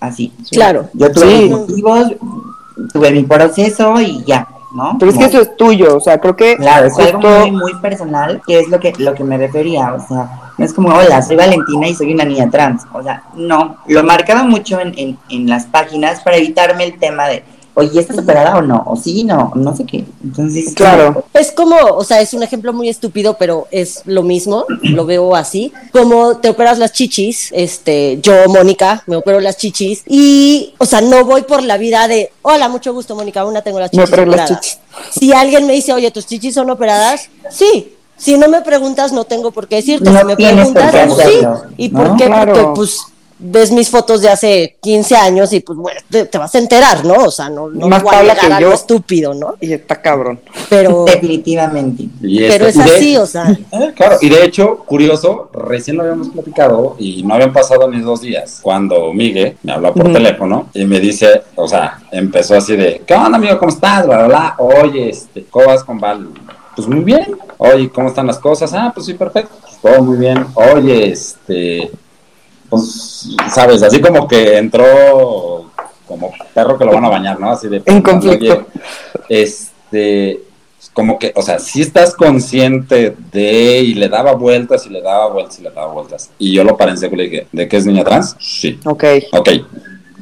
así. 0.00 0.32
Claro. 0.50 0.88
Yo 0.94 1.10
tuve 1.12 1.26
Sí. 1.28 1.42
mis 1.42 1.50
motivos, 1.50 2.12
tuve 2.92 3.10
mi 3.10 3.24
proceso 3.24 4.00
y 4.00 4.22
ya, 4.24 4.46
¿no? 4.74 4.96
Pero 4.98 5.10
es 5.10 5.18
que 5.18 5.24
eso 5.24 5.40
es 5.40 5.56
tuyo, 5.56 5.96
o 5.96 6.00
sea, 6.00 6.18
creo 6.18 6.36
que 6.36 6.56
Claro, 6.56 6.86
es 6.86 6.98
algo 6.98 7.20
muy, 7.28 7.50
muy 7.50 7.74
personal, 7.80 8.40
que 8.46 8.60
es 8.60 8.68
lo 8.68 8.78
que, 8.78 8.92
lo 8.98 9.14
que 9.14 9.24
me 9.24 9.36
refería, 9.38 9.94
o 9.94 10.06
sea, 10.06 10.52
no 10.58 10.64
es 10.64 10.72
como, 10.72 10.90
hola, 10.90 11.22
soy 11.22 11.36
Valentina 11.36 11.88
y 11.88 11.94
soy 11.94 12.14
una 12.14 12.24
niña 12.24 12.48
trans, 12.50 12.84
o 12.92 13.02
sea, 13.02 13.24
no, 13.34 13.78
lo 13.88 14.04
marcaba 14.04 14.42
mucho 14.44 14.78
en, 14.80 14.94
en, 14.96 15.18
en 15.28 15.48
las 15.48 15.66
páginas 15.66 16.20
para 16.22 16.36
evitarme 16.36 16.84
el 16.84 16.98
tema 16.98 17.26
de, 17.26 17.42
oye, 17.76 18.00
¿estás 18.00 18.18
operada 18.18 18.56
o 18.56 18.62
no? 18.62 18.82
O 18.86 18.96
sí, 18.96 19.22
no, 19.22 19.52
no 19.54 19.76
sé 19.76 19.84
qué, 19.84 20.04
entonces, 20.24 20.72
Claro. 20.74 21.24
Es 21.34 21.52
como, 21.52 21.76
o 21.76 22.02
sea, 22.04 22.20
es 22.20 22.32
un 22.34 22.42
ejemplo 22.42 22.72
muy 22.72 22.88
estúpido, 22.88 23.36
pero 23.38 23.68
es 23.70 24.02
lo 24.06 24.22
mismo, 24.22 24.64
lo 24.82 25.04
veo 25.04 25.36
así. 25.36 25.72
Como 25.92 26.38
te 26.38 26.48
operas 26.48 26.78
las 26.78 26.92
chichis, 26.92 27.50
este, 27.52 28.18
yo, 28.22 28.32
Mónica, 28.48 29.02
me 29.06 29.16
opero 29.16 29.40
las 29.40 29.58
chichis 29.58 30.02
y, 30.06 30.74
o 30.78 30.86
sea, 30.86 31.00
no 31.02 31.24
voy 31.24 31.42
por 31.42 31.62
la 31.62 31.76
vida 31.76 32.08
de, 32.08 32.32
hola, 32.42 32.68
mucho 32.68 32.92
gusto, 32.94 33.14
Mónica, 33.14 33.44
una 33.44 33.60
tengo 33.62 33.78
las 33.78 33.92
Me 33.92 33.98
chichis 34.02 34.08
operé 34.12 34.26
las 34.26 34.34
operadas. 34.40 34.60
chichis. 34.60 34.78
Si 35.10 35.32
alguien 35.34 35.66
me 35.66 35.74
dice, 35.74 35.92
oye, 35.92 36.10
tus 36.10 36.26
chichis 36.26 36.54
son 36.54 36.70
operadas, 36.70 37.28
sí. 37.50 37.92
Si 38.18 38.38
no 38.38 38.48
me 38.48 38.62
preguntas, 38.62 39.12
no 39.12 39.24
tengo 39.24 39.50
por 39.50 39.68
qué 39.68 39.76
decirte. 39.76 40.08
No 40.10 40.20
si 40.20 40.24
me 40.24 40.36
preguntas, 40.36 40.94
pues 41.14 41.28
sí. 41.28 41.46
¿Y 41.76 41.88
¿no? 41.90 41.98
por 41.98 42.16
qué? 42.16 42.24
Claro. 42.24 42.52
Porque, 42.54 42.68
pues, 42.74 42.98
ves 43.38 43.70
mis 43.70 43.90
fotos 43.90 44.22
de 44.22 44.28
hace 44.30 44.76
15 44.80 45.14
años 45.16 45.52
y 45.52 45.60
pues 45.60 45.78
bueno, 45.78 46.00
te, 46.10 46.24
te 46.24 46.38
vas 46.38 46.54
a 46.54 46.58
enterar, 46.58 47.04
¿no? 47.04 47.14
O 47.24 47.30
sea, 47.30 47.48
no, 47.50 47.68
no 47.68 47.88
Más 47.88 48.02
voy 48.02 48.14
a 48.14 48.20
algo 48.56 48.70
yo. 48.70 48.72
estúpido, 48.72 49.34
¿no? 49.34 49.54
Y 49.60 49.72
está 49.74 50.00
cabrón. 50.00 50.40
Pero, 50.70 51.04
Definitivamente. 51.06 52.08
Pero 52.20 52.66
es 52.66 52.76
de- 52.76 52.82
así, 52.82 53.16
o 53.16 53.26
sea. 53.26 53.50
Eh, 53.50 53.92
Claro, 53.94 54.16
y 54.20 54.28
de 54.28 54.44
hecho, 54.44 54.78
curioso, 54.78 55.50
recién 55.52 55.96
lo 55.96 56.02
habíamos 56.02 56.28
platicado 56.30 56.96
y 56.98 57.22
no 57.22 57.34
habían 57.34 57.52
pasado 57.52 57.90
ni 57.90 58.00
dos 58.00 58.20
días 58.22 58.60
cuando 58.62 59.12
Miguel 59.12 59.56
me 59.62 59.72
habló 59.72 59.92
por 59.94 60.12
teléfono 60.12 60.68
y 60.74 60.84
me 60.84 60.98
dice, 61.00 61.42
o 61.54 61.68
sea, 61.68 61.98
empezó 62.12 62.56
así 62.56 62.76
de, 62.76 63.02
¿qué 63.06 63.14
onda, 63.14 63.36
amigo? 63.38 63.58
¿Cómo 63.58 63.70
estás? 63.70 64.06
Bla, 64.06 64.26
bla, 64.26 64.26
bla. 64.28 64.54
Oye, 64.58 65.10
este, 65.10 65.44
¿cómo 65.50 65.66
vas 65.66 65.84
con 65.84 65.98
Val? 65.98 66.28
Pues 66.74 66.88
muy 66.88 67.00
bien. 67.04 67.36
Oye, 67.58 67.90
¿cómo 67.90 68.08
están 68.08 68.26
las 68.26 68.38
cosas? 68.38 68.72
Ah, 68.74 68.90
pues 68.94 69.06
sí, 69.06 69.14
perfecto. 69.14 69.54
Todo 69.80 70.02
muy 70.02 70.18
bien. 70.18 70.46
Oye, 70.54 71.10
este, 71.12 71.90
pues, 72.68 73.28
sabes, 73.52 73.82
así 73.82 74.00
como 74.00 74.26
que 74.26 74.56
entró 74.58 75.70
como 76.06 76.32
perro 76.54 76.78
que 76.78 76.84
lo 76.84 76.92
van 76.92 77.04
a 77.04 77.08
bañar, 77.08 77.40
¿no? 77.40 77.50
Así 77.50 77.68
de... 77.68 77.82
En 77.84 78.00
conflicto. 78.00 78.52
Oye, 78.54 78.66
este, 79.28 80.40
como 80.92 81.18
que, 81.18 81.32
o 81.34 81.42
sea, 81.42 81.58
si 81.58 81.82
estás 81.82 82.14
consciente 82.14 83.14
de, 83.32 83.80
y 83.80 83.94
le 83.94 84.08
daba 84.08 84.32
vueltas 84.32 84.86
y 84.86 84.90
le 84.90 85.02
daba 85.02 85.28
vueltas 85.28 85.58
y 85.58 85.62
le 85.62 85.70
daba 85.70 85.92
vueltas. 85.92 86.30
Y 86.38 86.52
yo 86.54 86.64
lo 86.64 86.76
paré 86.76 86.92
en 86.92 86.98
seco 86.98 87.14
y 87.14 87.18
le 87.18 87.24
dije, 87.24 87.46
¿de 87.52 87.68
qué 87.68 87.76
es 87.76 87.86
niña 87.86 88.04
trans? 88.04 88.36
Sí. 88.38 88.78
Ok. 88.84 89.04
Ok, 89.32 89.48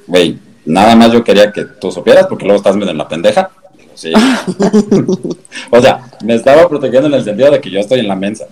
güey, 0.07 0.38
nada 0.64 0.97
más 0.97 1.12
yo 1.12 1.22
quería 1.22 1.53
que 1.53 1.64
tú 1.64 1.92
supieras 1.92 2.26
porque 2.26 2.45
luego 2.45 2.59
estás 2.59 2.76
medio 2.76 2.90
en 2.92 2.99
la 2.99 3.07
pendeja. 3.09 3.51
Digo, 3.76 3.92
sí. 3.95 4.12
o 5.70 5.80
sea, 5.80 6.11
me 6.24 6.34
estaba 6.34 6.68
protegiendo 6.68 7.09
en 7.09 7.14
el 7.14 7.24
sentido 7.24 7.51
de 7.51 7.61
que 7.61 7.70
yo 7.70 7.80
estoy 7.80 8.01
en 8.01 8.09
la 8.09 8.16
mensa. 8.16 8.47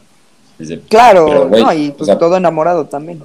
Dice, 0.59 0.81
Claro, 0.89 1.49
Pero, 1.51 1.65
no, 1.65 1.73
y 1.73 1.89
o 1.89 1.95
pues 1.97 2.07
sea- 2.07 2.19
todo 2.19 2.37
enamorado 2.37 2.85
también. 2.85 3.23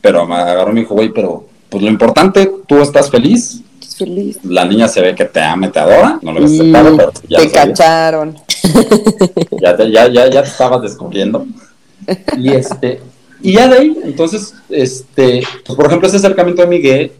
Pero 0.00 0.26
me 0.26 0.34
agarró 0.34 0.70
y 0.70 0.74
me 0.74 0.80
dijo, 0.80 0.94
güey, 0.94 1.10
pero 1.10 1.46
pues 1.68 1.82
lo 1.82 1.88
importante, 1.88 2.50
tú 2.66 2.78
estás 2.78 3.10
feliz, 3.10 3.62
feliz. 3.96 4.38
la 4.44 4.64
niña 4.64 4.88
se 4.88 5.00
ve 5.00 5.14
que 5.14 5.24
te 5.24 5.40
ama, 5.40 5.70
te 5.70 5.78
adora, 5.78 6.18
no 6.22 6.32
lo 6.32 6.40
Y 6.40 6.44
aceptado, 6.44 6.96
pero 6.96 7.12
ya 7.28 7.38
te 7.38 7.44
lo 7.44 7.52
cacharon. 7.52 8.36
ya 9.60 9.76
te, 9.76 9.90
ya, 9.90 10.08
ya, 10.08 10.30
ya 10.30 10.42
te 10.42 10.48
estabas 10.48 10.82
descubriendo. 10.82 11.46
Y 12.36 12.50
este, 12.50 13.00
y 13.42 13.52
ya 13.52 13.68
de 13.68 13.76
ahí, 13.76 13.98
entonces, 14.04 14.54
este, 14.68 15.42
pues 15.66 15.76
por 15.76 15.86
ejemplo, 15.86 16.08
ese 16.08 16.16
acercamiento 16.16 16.62
de 16.62 16.68
Miguel, 16.68 17.12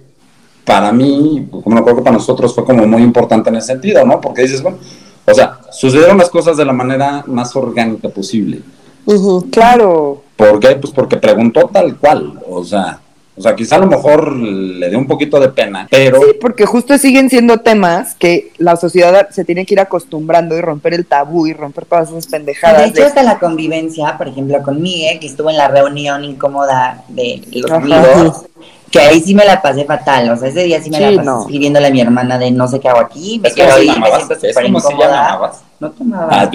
para 0.65 0.93
mí, 0.93 1.47
como 1.51 1.85
creo 1.85 1.97
que 1.97 2.03
para 2.03 2.17
nosotros 2.17 2.55
fue 2.55 2.65
como 2.65 2.87
muy 2.87 3.03
importante 3.03 3.51
en 3.51 3.57
ese 3.57 3.69
sentido, 3.69 4.05
¿no? 4.07 4.21
Porque 4.21 4.43
dices, 4.43 4.63
bueno, 4.63 4.79
o 5.27 5.35
sea, 5.35 5.61
sucedieron 5.73 6.19
las 6.19 6.31
cosas 6.31 6.57
de 6.57 6.65
la 6.65 6.73
manera 6.73 7.25
más 7.27 7.55
orgánica 7.57 8.09
posible. 8.09 8.61
ujú. 9.05 9.49
Claro. 9.51 10.24
¿Por 10.37 10.61
qué? 10.61 10.77
Pues 10.77 10.93
porque 10.93 11.17
preguntó 11.17 11.69
tal 11.73 11.97
cual, 11.97 12.41
o 12.49 12.65
sea, 12.65 12.99
o 13.37 13.43
sea, 13.43 13.55
quizá 13.57 13.77
a 13.77 13.81
lo 13.81 13.87
mejor 13.87 14.33
le 14.33 14.89
dio 14.91 14.99
un 14.99 15.07
poquito 15.09 15.41
de 15.41 15.49
pena, 15.49 15.89
pero 15.91 16.21
Sí, 16.23 16.27
porque 16.41 16.67
justo 16.67 16.97
siguen 16.99 17.29
siendo 17.31 17.59
temas 17.59 18.15
que 18.15 18.53
la 18.59 18.77
sociedad 18.77 19.29
se 19.31 19.45
tiene 19.45 19.67
que 19.67 19.75
ir 19.75 19.81
acostumbrando 19.81 20.57
y 20.57 20.61
romper 20.61 20.95
el 20.95 21.05
tabú 21.05 21.47
y 21.49 21.53
romper 21.53 21.85
todas 21.85 22.11
esas 22.11 22.27
pendejadas. 22.29 22.83
De 22.83 22.89
hecho, 22.91 23.01
de- 23.01 23.07
hasta 23.07 23.23
la 23.25 23.39
convivencia, 23.41 24.17
por 24.19 24.29
ejemplo, 24.29 24.63
con 24.63 24.81
Miguel, 24.81 25.19
que 25.19 25.27
estuvo 25.27 25.51
en 25.51 25.57
la 25.57 25.67
reunión 25.69 26.25
incómoda 26.25 27.03
de 27.09 27.43
los 27.53 27.71
Ajá. 27.71 27.81
amigos, 27.83 28.47
que 28.95 29.01
ahí 29.01 29.21
sí 29.21 29.35
me 29.35 29.45
la 29.45 29.61
pasé 29.61 29.85
fatal. 29.85 30.31
O 30.31 30.37
sea, 30.37 30.49
ese 30.49 30.63
día 30.63 30.81
sí 30.81 30.89
me 30.89 30.99
Sí, 30.99 31.03
la 31.03 31.11
pasé 31.17 31.23
no. 31.25 31.41
escribiéndole 31.41 31.89
a 31.89 31.91
mi 31.91 32.01
hermana 32.01 32.39
de 32.39 32.51
no 32.53 32.69
sé 32.69 32.79
qué 32.79 32.89
hago 32.89 33.01
aquí, 33.01 33.41
me 33.43 33.49
es 33.49 33.55
como 33.55 33.67
quedo 33.67 33.77
si 33.79 33.83
ahí, 33.83 33.87
la 33.89 33.99
me 33.99 34.07
siento 34.07 34.35
súper 34.37 34.55
si 34.55 34.67
incómoda. 34.67 35.53
No 35.81 35.91
tomaba. 35.91 36.29
Ah, 36.31 36.51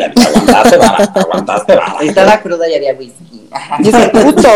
aguantaste. 1.16 1.78
Estaba 2.02 2.40
cruda 2.40 2.70
y 2.70 2.76
había 2.76 2.94
whisky. 2.94 3.50
Y 3.80 3.90
es 3.90 3.96
que 3.96 4.22
justo, 4.24 4.50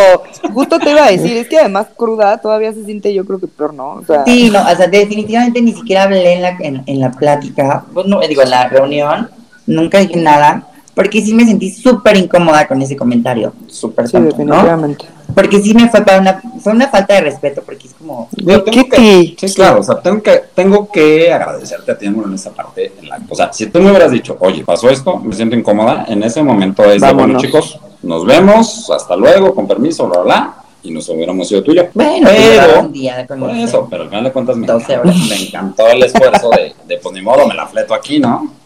justo 0.53 0.79
te 0.79 0.91
iba 0.91 1.03
a 1.05 1.11
decir, 1.11 1.35
es 1.37 1.47
que 1.49 1.59
además 1.59 1.87
cruda 1.97 2.37
todavía 2.37 2.71
se 2.73 2.85
siente 2.85 3.13
yo 3.13 3.25
creo 3.25 3.39
que 3.39 3.47
peor, 3.47 3.73
¿no? 3.73 3.93
O 3.95 4.05
sea, 4.05 4.23
Sí, 4.23 4.49
no, 4.51 4.61
o 4.61 4.75
sea, 4.75 4.87
definitivamente 4.87 5.61
ni 5.61 5.73
siquiera 5.73 6.03
hablé 6.03 6.33
en 6.33 6.41
la, 6.41 6.49
en, 6.59 6.83
en 6.85 6.99
la 6.99 7.11
plática, 7.11 7.83
pues 7.93 8.05
no, 8.05 8.19
digo, 8.21 8.43
en 8.43 8.49
la 8.51 8.69
reunión, 8.69 9.29
nunca 9.65 9.97
dije 9.99 10.17
nada, 10.17 10.67
porque 10.95 11.21
sí 11.21 11.33
me 11.33 11.45
sentí 11.45 11.71
súper 11.71 12.17
incómoda 12.17 12.67
con 12.67 12.81
ese 12.81 12.95
comentario, 12.95 13.53
súper 13.67 14.07
sí, 14.07 14.13
tonto, 14.13 14.37
¿no? 14.37 14.55
definitivamente. 14.55 15.05
Porque 15.33 15.61
sí 15.61 15.73
me 15.73 15.89
fue 15.89 16.01
para 16.01 16.19
una, 16.19 16.41
fue 16.61 16.73
una 16.73 16.87
falta 16.89 17.15
de 17.15 17.21
respeto, 17.21 17.63
porque 17.65 17.87
es 17.87 17.93
como, 17.95 18.29
Yo 18.35 18.63
tengo 18.63 18.87
que, 18.87 19.35
sí, 19.35 19.53
claro, 19.55 19.79
o 19.79 19.83
sea, 19.83 19.99
tengo 19.99 20.21
que, 20.21 20.41
tengo 20.53 20.87
que 20.91 21.33
agradecerte 21.33 21.91
a 21.91 21.97
ti, 21.97 22.05
en 22.05 22.33
esa 22.33 22.51
parte. 22.51 22.93
En 23.01 23.09
la, 23.09 23.19
o 23.27 23.35
sea, 23.35 23.51
si 23.51 23.65
tú 23.67 23.79
me 23.79 23.89
hubieras 23.89 24.11
dicho, 24.11 24.37
oye, 24.39 24.63
pasó 24.63 24.89
esto, 24.89 25.17
me 25.17 25.33
siento 25.33 25.55
incómoda, 25.55 26.05
en 26.07 26.21
ese 26.21 26.43
momento 26.43 26.83
es 26.91 27.01
de, 27.01 27.13
bueno, 27.13 27.39
chicos, 27.39 27.79
nos 28.03 28.25
vemos, 28.25 28.91
hasta 28.91 29.15
luego, 29.15 29.55
con 29.55 29.67
permiso, 29.67 30.07
bla, 30.07 30.19
bla, 30.19 30.23
bla, 30.23 30.55
y 30.83 30.91
nos 30.91 31.09
hubiéramos 31.09 31.51
ido 31.51 31.63
tuyo. 31.63 31.87
bueno, 31.93 32.29
pero, 32.29 32.63
pero, 32.67 32.81
un 32.81 32.93
día 32.93 33.17
de 33.17 33.23
por 33.25 33.49
eso, 33.49 33.87
pero 33.89 34.03
al 34.03 34.09
final 34.09 34.23
de 34.25 34.31
cuentas 34.31 34.57
me, 34.57 34.67
12 34.67 34.93
encantó, 34.93 35.09
horas. 35.09 35.29
me 35.29 35.35
encantó 35.47 35.87
el 35.87 36.03
esfuerzo 36.03 36.49
de, 36.51 36.75
de, 36.85 36.97
pues 36.97 37.15
ni 37.15 37.21
modo, 37.21 37.47
me 37.47 37.55
la 37.55 37.65
fleto 37.65 37.95
aquí, 37.95 38.19
¿no? 38.19 38.62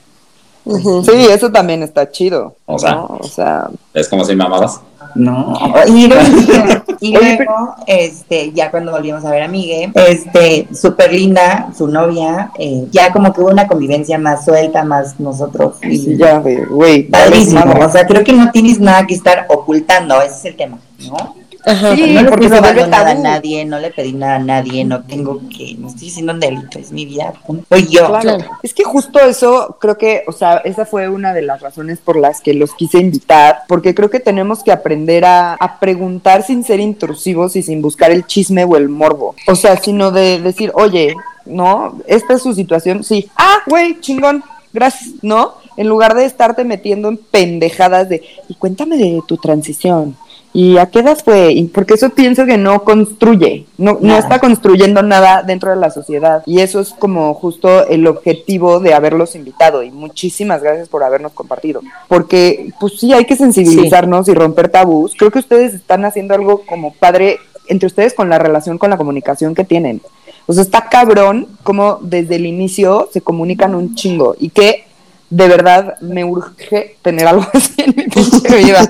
Sí, 1.04 1.28
eso 1.32 1.52
también 1.52 1.84
está 1.84 2.10
chido. 2.10 2.56
O 2.66 2.78
sea. 2.78 2.92
¿no? 2.92 3.18
o 3.20 3.28
sea, 3.28 3.70
Es 3.94 4.08
como 4.08 4.26
si 4.26 4.36
me 4.36 4.44
amabas. 4.44 4.82
No, 5.16 5.58
y 5.88 6.08
luego, 6.08 6.24
y 7.00 7.18
Oye, 7.18 7.38
luego, 7.38 7.76
este, 7.88 8.52
ya 8.52 8.70
cuando 8.70 8.92
volvimos 8.92 9.26
a 9.26 9.32
ver 9.32 9.44
a 9.44 9.48
Miguel, 9.48 9.92
este, 9.96 10.68
súper 10.74 11.12
linda, 11.12 11.70
su 11.76 11.88
novia, 11.88 12.52
eh, 12.60 12.86
ya 12.92 13.12
como 13.12 13.34
que 13.34 13.42
hubo 13.42 13.50
una 13.50 13.68
convivencia 13.68 14.20
más 14.20 14.46
suelta, 14.46 14.84
más 14.84 15.20
nosotros. 15.20 15.76
Y 15.82 15.98
sí, 15.98 16.18
ya, 16.18 16.40
güey, 16.70 17.04
Padrísimo, 17.04 17.64
o 17.84 17.90
sea, 17.90 18.06
creo 18.06 18.24
que 18.24 18.34
no 18.34 18.52
tienes 18.52 18.80
nada 18.80 19.08
que 19.08 19.16
estar 19.16 19.48
ocultando, 19.50 20.22
ese 20.22 20.36
es 20.36 20.46
el 20.46 20.56
tema, 20.56 20.78
¿no? 21.10 21.36
Ajá. 21.68 21.96
Sí, 21.96 22.14
no 22.14 22.22
le 22.22 22.30
porque 22.30 22.50
se 22.50 22.60
vuelve 22.60 22.88
nada 22.88 23.12
a 23.12 23.16
nadie, 23.16 23.66
no 23.66 23.78
le 23.80 23.92
pedí 23.92 24.14
nada 24.14 24.36
a 24.36 24.40
nadie, 24.40 24.86
no 24.86 25.04
tengo 25.04 25.42
que, 25.50 25.76
no 25.78 25.90
estoy 25.90 26.08
haciendo 26.08 26.32
un 26.32 26.40
delito, 26.40 26.80
es 26.80 26.94
mi 26.94 27.06
vida, 27.06 27.34
soy 27.70 27.88
yo. 27.88 28.08
Claro. 28.08 28.22
Claro. 28.22 28.46
Es 28.64 28.74
que 28.74 28.84
justo 28.86 29.20
eso, 29.20 29.78
creo 29.80 29.98
que, 29.98 30.24
o 30.28 30.32
sea, 30.32 30.58
esa 30.58 30.86
fue 30.86 31.10
una 31.10 31.34
de 31.34 31.42
las 31.42 31.62
razones 31.62 32.00
por 32.00 32.16
las 32.16 32.40
que 32.40 32.54
los 32.54 32.74
quise 32.74 33.00
invitar, 33.00 33.60
porque 33.68 33.94
creo 33.94 34.10
que 34.10 34.22
tenemos 34.22 34.64
que 34.64 34.72
aprender 34.72 35.26
a, 35.26 35.56
a 35.56 35.80
preguntar 35.80 36.44
sin 36.44 36.64
ser 36.64 36.80
intrusivos 36.80 37.56
y 37.58 37.64
sin 37.64 37.82
buscar 37.82 38.12
el 38.12 38.26
chisme 38.26 38.64
o 38.64 38.78
el 38.78 38.88
morbo. 38.88 39.36
O 39.48 39.56
sea, 39.56 39.76
sino 39.78 40.12
de 40.12 40.40
decir, 40.40 40.72
oye, 40.74 41.16
¿no? 41.46 42.00
Esta 42.08 42.36
es 42.36 42.42
su 42.42 42.54
situación, 42.54 43.04
sí. 43.04 43.30
Ah, 43.36 43.58
güey, 43.66 44.00
chingón, 44.00 44.44
gracias, 44.74 45.12
¿no? 45.22 45.56
En 45.76 45.88
lugar 45.88 46.16
de 46.16 46.26
estarte 46.26 46.64
metiendo 46.64 47.08
en 47.10 47.18
pendejadas 47.18 48.10
de, 48.10 48.24
y 48.48 48.56
cuéntame 48.56 48.98
de 48.98 49.22
tu 49.28 49.38
transición. 49.38 50.16
¿Y 50.54 50.78
a 50.78 50.88
qué 50.88 51.00
edad 51.00 51.18
fue? 51.24 51.70
Porque 51.74 51.94
eso 51.94 52.10
pienso 52.10 52.46
que 52.46 52.58
no 52.58 52.84
construye, 52.84 53.66
no, 53.78 54.00
no 54.02 54.18
está 54.18 54.40
construyendo 54.40 55.04
nada 55.04 55.44
dentro 55.44 55.70
de 55.70 55.76
la 55.76 55.92
sociedad. 55.92 56.42
Y 56.46 56.62
eso 56.62 56.80
es 56.80 56.94
como 56.94 57.34
justo 57.36 57.88
el 57.88 58.08
objetivo 58.08 58.80
de 58.80 58.94
haberlos 58.94 59.36
invitado. 59.36 59.84
Y 59.84 59.92
muchísimas 59.92 60.64
gracias 60.64 60.90
por 60.90 61.04
habernos 61.04 61.34
compartido. 61.34 61.82
Porque, 62.08 62.72
pues 62.80 63.00
sí, 63.00 63.14
hay 63.14 63.26
que 63.26 63.36
sensibilizarnos 63.36 64.28
y 64.30 64.34
romper 64.34 64.70
tabús. 64.70 65.14
Creo 65.16 65.30
que 65.30 65.40
ustedes 65.40 65.76
están 65.76 66.06
haciendo 66.06 66.34
algo 66.34 66.64
como 66.66 66.94
padre 66.94 67.38
entre 67.68 67.88
ustedes 67.88 68.14
con 68.14 68.30
la 68.30 68.40
relación, 68.40 68.78
con 68.78 68.90
la 68.90 68.98
comunicación 68.98 69.54
que 69.54 69.64
tienen. 69.64 70.02
O 70.48 70.54
sea, 70.54 70.64
está 70.64 70.88
cabrón 70.90 71.48
como 71.64 72.00
desde 72.02 72.38
el 72.38 72.46
inicio 72.46 73.10
se 73.12 73.22
comunican 73.22 73.76
un 73.76 73.96
chingo. 73.96 74.36
Y 74.40 74.50
que 74.50 74.87
de 75.30 75.48
verdad 75.48 76.00
me 76.00 76.24
urge 76.24 76.98
tener 77.02 77.28
algo 77.28 77.46
así 77.54 77.82
en 77.82 77.94
mi 77.96 78.04
pinche 78.04 78.56
vida. 78.56 78.90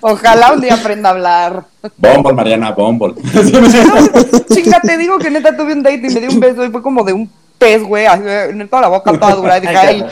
Ojalá 0.00 0.52
un 0.52 0.60
día 0.60 0.74
aprenda 0.74 1.10
a 1.10 1.12
hablar. 1.12 1.64
Bumble, 1.96 2.32
Mariana, 2.34 2.72
Bumble. 2.72 3.14
Chinga, 4.52 4.80
te 4.80 4.98
digo 4.98 5.18
que 5.18 5.30
neta 5.30 5.56
tuve 5.56 5.72
un 5.72 5.82
date 5.82 5.96
y 5.96 6.14
me 6.14 6.20
dio 6.20 6.30
un 6.30 6.40
beso 6.40 6.64
y 6.64 6.70
fue 6.70 6.82
como 6.82 7.04
de 7.04 7.12
un 7.12 7.30
pez, 7.58 7.82
güey, 7.82 8.06
así, 8.06 8.22
en 8.26 8.68
toda 8.68 8.82
la 8.82 8.88
boca 8.88 9.12
toda 9.12 9.34
dura. 9.34 9.58
Y 9.58 9.60
dije, 9.60 9.76
ay, 9.76 10.04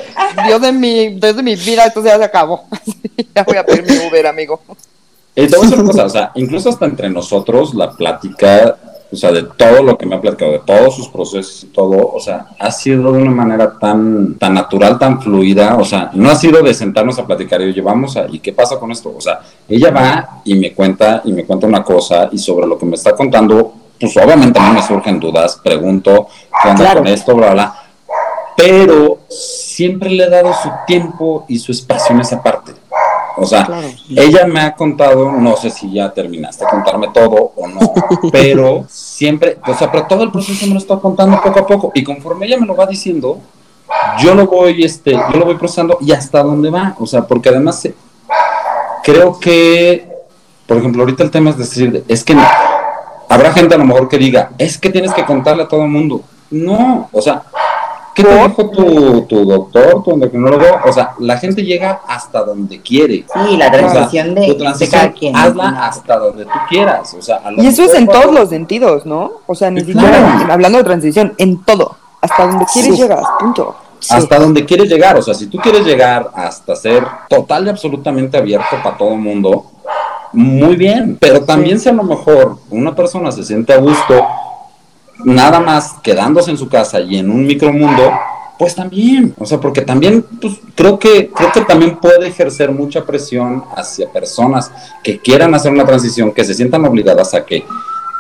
Dios 0.47 0.61
de 0.61 0.73
mi, 0.73 1.09
Dios 1.19 1.37
de 1.37 1.43
mi 1.43 1.57
vida, 1.57 1.87
esto 1.87 2.03
ya 2.05 2.19
se 2.19 2.25
acabó. 2.25 2.67
ya 3.35 3.43
voy 3.43 3.57
a 3.57 3.65
pedir 3.65 3.85
mi 3.85 4.07
Uber, 4.07 4.27
amigo. 4.27 4.61
Eh, 5.35 5.47
te 5.47 5.57
voy 5.57 5.67
a 5.67 5.71
decir 5.71 5.83
una 5.83 5.93
cosa, 5.93 6.05
o 6.05 6.11
sea, 6.11 6.33
incluso 6.35 6.69
hasta 6.69 6.87
entre 6.87 7.09
nosotros, 7.11 7.75
la 7.75 7.93
plática, 7.93 8.77
o 9.11 9.17
sea, 9.17 9.33
de 9.33 9.43
todo 9.43 9.83
lo 9.83 9.97
que 9.97 10.05
me 10.07 10.17
ha 10.17 10.21
platicado, 10.21 10.53
de 10.53 10.59
todos 10.61 10.95
sus 10.97 11.09
procesos 11.09 11.65
y 11.65 11.69
todo, 11.69 11.97
o 12.13 12.21
sea, 12.21 12.49
ha 12.59 12.71
sido 12.71 13.13
de 13.13 13.23
una 13.23 13.31
manera 13.31 13.79
tan, 13.79 14.35
tan 14.35 14.53
natural, 14.55 14.99
tan 14.99 15.21
fluida, 15.23 15.77
o 15.77 15.85
sea, 15.85 16.11
no 16.13 16.29
ha 16.31 16.35
sido 16.37 16.63
de 16.63 16.75
sentarnos 16.75 17.19
a 17.19 17.27
platicar 17.27 17.61
y 17.63 17.71
oye, 17.71 17.81
vamos 17.81 18.17
a, 18.17 18.27
¿y 18.29 18.39
qué 18.41 18.53
pasa 18.53 18.79
con 18.79 18.91
esto? 18.93 19.15
O 19.17 19.21
sea, 19.21 19.41
ella 19.69 19.91
va 19.91 20.41
y 20.45 20.55
me 20.57 20.75
cuenta, 20.75 21.23
y 21.25 21.33
me 21.33 21.45
cuenta 21.45 21.67
una 21.67 21.83
cosa, 21.83 22.29
y 22.31 22.39
sobre 22.39 22.67
lo 22.67 22.79
que 22.79 22.85
me 22.87 22.97
está 22.97 23.17
contando, 23.17 23.73
pues 23.99 24.17
obviamente 24.17 24.59
a 24.59 24.69
mí 24.69 24.75
me 24.75 24.83
surgen 24.83 25.19
dudas, 25.19 25.59
pregunto, 25.63 26.29
¿qué 26.63 26.69
onda 26.69 26.85
Claro. 26.85 27.01
con 27.01 27.09
esto? 27.09 27.35
Bla, 27.35 27.53
bla. 27.53 27.75
Pero 28.57 29.21
siempre 29.29 30.11
le 30.11 30.25
he 30.25 30.29
dado 30.31 30.53
su 30.53 30.69
tiempo 30.87 31.45
y 31.49 31.59
su 31.59 31.71
espacio 31.73 32.15
en 32.15 32.21
esa 32.23 32.43
parte. 32.43 32.73
O 33.41 33.47
sea, 33.47 33.65
Claro. 33.67 33.89
ella 34.17 34.47
me 34.47 34.61
ha 34.61 34.75
contado, 34.75 35.31
no 35.33 35.57
sé 35.57 35.71
si 35.71 35.93
ya 35.93 36.11
terminaste 36.11 36.65
de 36.65 36.71
contarme 36.71 37.09
todo 37.09 37.53
o 37.57 37.67
no, 37.67 37.81
pero 38.33 38.85
siempre, 38.89 39.59
o 39.67 39.75
sea, 39.75 39.91
pero 39.91 40.07
todo 40.07 40.23
el 40.25 40.33
proceso 40.33 40.67
me 40.67 40.73
lo 40.73 40.79
está 40.79 40.97
contando 40.97 41.41
poco 41.41 41.61
a 41.61 41.67
poco 41.67 41.93
y 41.95 42.03
conforme 42.03 42.47
ella 42.47 42.59
me 42.59 42.67
lo 42.67 42.75
va 42.77 42.87
diciendo, 42.87 43.39
yo 44.19 44.35
lo 44.35 44.47
voy, 44.47 44.83
este, 44.85 45.13
yo 45.13 45.39
lo 45.39 45.45
voy 45.45 45.57
procesando 45.57 45.99
y 46.01 46.13
hasta 46.13 46.43
dónde 46.43 46.71
va, 46.71 46.95
o 46.99 47.07
sea, 47.07 47.27
porque 47.27 47.49
además 47.49 47.85
eh, 47.85 47.95
creo 49.03 49.39
que, 49.39 50.09
por 50.67 50.77
ejemplo, 50.77 51.03
ahorita 51.03 51.23
el 51.23 51.31
tema 51.31 51.51
es 51.51 51.59
decir, 51.59 52.05
es 52.09 52.25
que 52.25 52.35
no, 52.35 52.43
habrá 53.29 53.53
gente 53.53 53.75
a 53.75 53.79
lo 53.79 53.85
mejor 53.85 54.09
que 54.09 54.19
diga, 54.19 54.51
es 54.59 54.79
que 54.79 54.91
tienes 54.91 55.13
que 55.15 55.25
contarle 55.25 55.63
a 55.63 55.69
todo 55.69 55.83
el 55.83 55.89
mundo. 55.91 56.23
No, 56.51 57.09
o 57.13 57.21
sea, 57.21 57.43
¿qué 58.23 58.25
te 58.25 58.49
dijo 58.49 58.71
tu, 58.71 59.23
tu 59.23 59.45
doctor, 59.45 60.03
tu 60.03 60.11
endocrinólogo? 60.13 60.65
O 60.85 60.93
sea, 60.93 61.15
la 61.19 61.39
gente 61.39 61.63
llega 61.65 62.01
hasta 62.07 62.43
donde 62.45 62.81
quiere. 62.81 63.25
Sí, 63.33 63.57
la 63.57 63.69
O 63.69 63.71
sea, 63.71 63.71
transición 63.71 64.35
de, 64.35 64.47
tu 64.47 64.53
de 64.53 64.55
transición, 64.59 65.01
cada 65.01 65.13
quien. 65.13 65.37
hazla 65.37 65.87
hasta 65.87 66.19
donde 66.19 66.45
tú 66.45 66.59
quieras. 66.69 67.15
O 67.19 67.23
sea, 67.23 67.37
a 67.37 67.51
lo 67.51 67.63
Y 67.63 67.67
eso 67.67 67.83
es 67.85 67.95
en 67.95 68.07
todos 68.07 68.33
los 68.35 68.49
sentidos, 68.51 69.07
¿no? 69.07 69.33
O 69.47 69.55
sea, 69.55 69.71
ni 69.71 69.81
siquiera 69.81 70.09
claro. 70.19 70.53
hablando 70.53 70.79
de 70.79 70.85
transición, 70.85 71.35
en 71.39 71.63
todo. 71.65 71.97
Hasta 72.21 72.47
donde 72.47 72.67
quieres 72.73 72.97
Sí. 72.97 73.03
llegas, 73.03 73.23
punto. 73.39 73.77
hasta 74.11 74.39
donde 74.39 74.65
quieres 74.65 74.89
llegar. 74.89 75.17
O 75.17 75.23
sea, 75.23 75.35
si 75.35 75.47
tú 75.47 75.59
quieres 75.59 75.85
llegar 75.87 76.31
hasta 76.35 76.75
ser 76.77 77.05
total 77.29 77.67
y 77.67 77.71
absolutamente 77.71 78.37
abierto 78.37 78.77
para 78.83 78.97
todo 78.97 79.13
el 79.15 79.21
mundo, 79.21 79.67
muy 80.33 80.77
bien. 80.77 81.17
Pero 81.21 81.43
también 81.45 81.81
si 81.81 81.89
a 81.89 81.93
lo 81.93 82.03
mejor 82.03 82.59
una 82.71 82.95
persona 82.95 83.33
se 83.33 83.43
siente 83.45 83.73
a 83.73 83.79
gusto 83.79 84.27
nada 85.25 85.61
más 85.61 85.95
quedándose 86.03 86.51
en 86.51 86.59
su 86.59 86.69
casa 86.69 87.01
y 87.01 87.17
en 87.19 87.31
un 87.31 87.47
micromundo, 87.47 88.11
pues 88.59 88.75
también. 88.75 89.35
O 89.39 89.47
sea, 89.47 89.59
porque 89.61 89.83
también 89.83 90.25
pues, 90.41 90.55
creo 90.75 90.99
que 90.99 91.31
creo 91.31 91.53
que 91.53 91.61
también 91.63 91.97
puede 91.97 92.27
ejercer 92.29 92.71
mucha 92.73 93.05
presión 93.05 93.65
hacia 93.77 94.11
personas 94.11 94.71
que 95.03 95.19
quieran 95.19 95.55
hacer 95.55 95.73
una 95.73 95.85
transición, 95.85 96.33
que 96.33 96.45
se 96.45 96.55
sientan 96.55 96.85
obligadas 96.85 97.35
a 97.35 97.45
que 97.45 97.65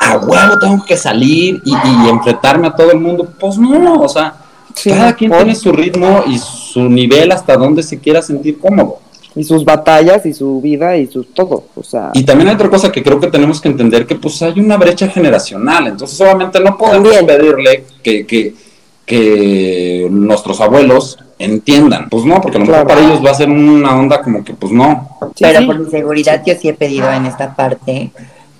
a 0.01 0.17
huevo 0.17 0.59
tengo 0.61 0.85
que 0.85 0.97
salir 0.97 1.61
y, 1.65 1.73
y 1.73 2.09
enfrentarme 2.09 2.69
a 2.69 2.75
todo 2.77 2.93
el 2.93 3.01
mundo. 3.01 3.29
Pues 3.39 3.59
no, 3.59 4.01
o 4.01 4.09
sea, 4.09 4.35
Sí, 4.75 4.91
cada 4.91 5.13
quien 5.15 5.31
por- 5.31 5.39
tiene 5.41 5.57
su 5.57 5.73
ritmo 5.73 6.23
y 6.29 6.39
su 6.39 6.89
nivel 6.89 7.33
hasta 7.33 7.57
donde 7.57 7.83
se 7.83 7.99
quiera 7.99 8.23
sentir 8.23 8.61
cómodo. 8.61 9.01
Y 9.39 9.45
sus 9.45 9.65
batallas 9.65 10.27
y 10.27 10.35
su 10.35 10.61
vida 10.61 10.97
y 10.97 11.07
su 11.07 11.23
todo. 11.25 11.65
O 11.77 11.83
sea, 11.83 12.11
Y 12.15 12.25
también 12.25 12.49
hay 12.49 12.55
otra 12.57 12.69
cosa 12.69 12.91
que 12.91 13.03
creo 13.03 13.21
que 13.21 13.29
tenemos 13.29 13.61
que 13.61 13.69
entender, 13.69 14.07
que 14.07 14.17
pues 14.17 14.43
hay 14.43 14.59
una 14.59 14.77
brecha 14.77 15.09
generacional, 15.09 15.87
entonces 15.87 16.21
obviamente 16.21 16.59
no 16.61 16.77
podemos 16.77 17.15
También. 17.15 17.27
pedirle 17.39 17.85
que, 18.03 18.27
que, 18.27 18.55
que 19.07 20.09
nuestros 20.11 20.61
abuelos 20.61 21.19
entiendan. 21.39 22.09
Pues 22.09 22.25
no, 22.25 22.41
porque 22.41 22.57
a 22.57 22.61
lo 22.61 22.67
mejor 22.67 22.85
Claro. 22.85 22.89
para 22.89 23.07
ellos 23.07 23.25
va 23.25 23.31
a 23.31 23.35
ser 23.35 23.49
una 23.49 23.97
onda 23.99 24.21
como 24.23 24.45
que 24.45 24.55
pues 24.55 24.73
no. 24.73 25.09
sí, 25.35 25.45
Pero 25.45 25.61
sí. 25.61 25.67
por 25.67 25.79
mi 25.79 25.91
seguridad 25.91 26.43
yo 26.45 26.55
sí 26.61 26.69
he 26.69 26.75
pedido 26.75 27.11
en 27.13 27.27
esta 27.27 27.55
parte 27.55 28.11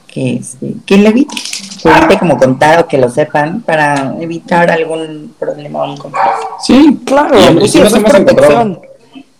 que, 0.07 0.35
este, 0.37 0.75
que 0.87 0.97
lo 0.99 1.09
evite. 1.09 1.37
Que 1.83 1.89
evite 1.91 2.19
como 2.19 2.39
contar 2.39 2.81
o 2.81 2.89
que 2.89 2.99
lo 2.99 3.09
sepan 3.11 3.61
para 3.63 4.15
evitar 4.21 4.71
algún 4.71 5.35
problema 5.39 5.81
o 5.81 5.83
algún 5.83 5.97
conflicto. 5.99 6.31
Sí, 6.65 6.99
Claro, 7.05 7.37
Y, 7.39 7.43
y 7.53 7.59
pues 7.59 7.73
sí 7.73 7.81
nos 7.81 7.95
hemos 7.95 8.15
encontrado. 8.15 8.83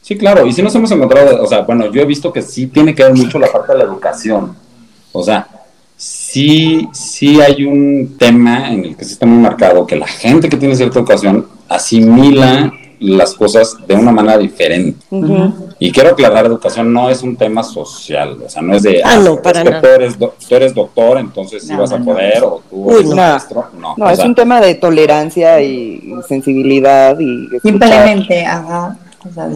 Sí, 0.09 0.17
claro, 0.17 0.47
y 0.47 0.55
sí 0.55 0.63
nos 0.63 0.75
hemos 0.75 0.91
encontrado, 0.91 1.43
o 1.43 1.47
sea, 1.47 1.61
bueno, 1.61 1.93
yo 1.93 2.01
he 2.01 2.07
visto 2.07 2.33
que 2.33 2.41
sí 2.41 2.67
tiene 2.69 2.95
que 2.95 3.03
ver 3.05 3.13
mucho 3.15 3.39
la 3.39 3.53
parte 3.53 3.73
de 3.73 3.79
la 3.81 3.85
educación. 3.85 4.57
O 5.13 5.23
sea, 5.23 5.47
sí, 5.99 6.89
sí 6.95 7.39
hay 7.43 7.63
un 7.67 8.17
tema 8.19 8.73
en 8.73 8.87
el 8.87 8.97
que 8.97 9.05
sí 9.05 9.13
está 9.13 9.27
muy 9.27 9.37
marcado, 9.43 9.87
que 9.87 9.97
la 9.97 10.07
gente 10.07 10.49
que 10.49 10.57
tiene 10.57 10.75
cierta 10.77 10.99
educación 11.01 11.47
asimila 11.69 12.73
las 13.01 13.35
cosas 13.35 13.77
de 13.87 13.95
una 13.97 14.11
manera 14.11 14.39
diferente. 14.39 14.99
Y 15.79 15.93
quiero 15.93 16.09
aclarar, 16.13 16.47
educación 16.47 16.91
no 16.91 17.11
es 17.11 17.23
un 17.23 17.37
tema 17.37 17.63
social, 17.63 18.39
o 18.45 18.49
sea, 18.49 18.63
no 18.63 18.75
es 18.75 18.83
de, 18.85 19.03
Ah, 19.05 19.19
no, 19.23 19.35
es 19.35 19.41
para 19.41 19.63
que 19.63 19.69
nada. 19.71 19.83
Tú, 19.83 19.87
eres 19.89 20.19
do- 20.19 20.35
tú 20.49 20.55
eres 20.57 20.75
doctor, 20.75 21.19
entonces 21.19 21.63
sí 21.65 21.73
No, 21.75 21.81
vas 21.81 21.93
a 21.93 21.99
no, 21.99 22.05
poder, 22.07 22.43
o 22.45 22.63
tú 22.71 22.77
Uy, 22.85 22.95
eres 22.95 23.11
no. 23.11 23.17
maestro, 23.17 23.65
no. 23.79 23.95
No, 23.97 24.09
es 24.11 24.17
sea, 24.17 24.27
un 24.27 24.35
tema 24.35 24.59
de 24.63 24.75
tolerancia 24.75 25.61
y 25.61 26.13
sensibilidad 26.27 27.17
y 27.21 27.45
escuchar. 27.45 27.61
Simplemente, 27.63 28.45
ajá, 28.47 28.97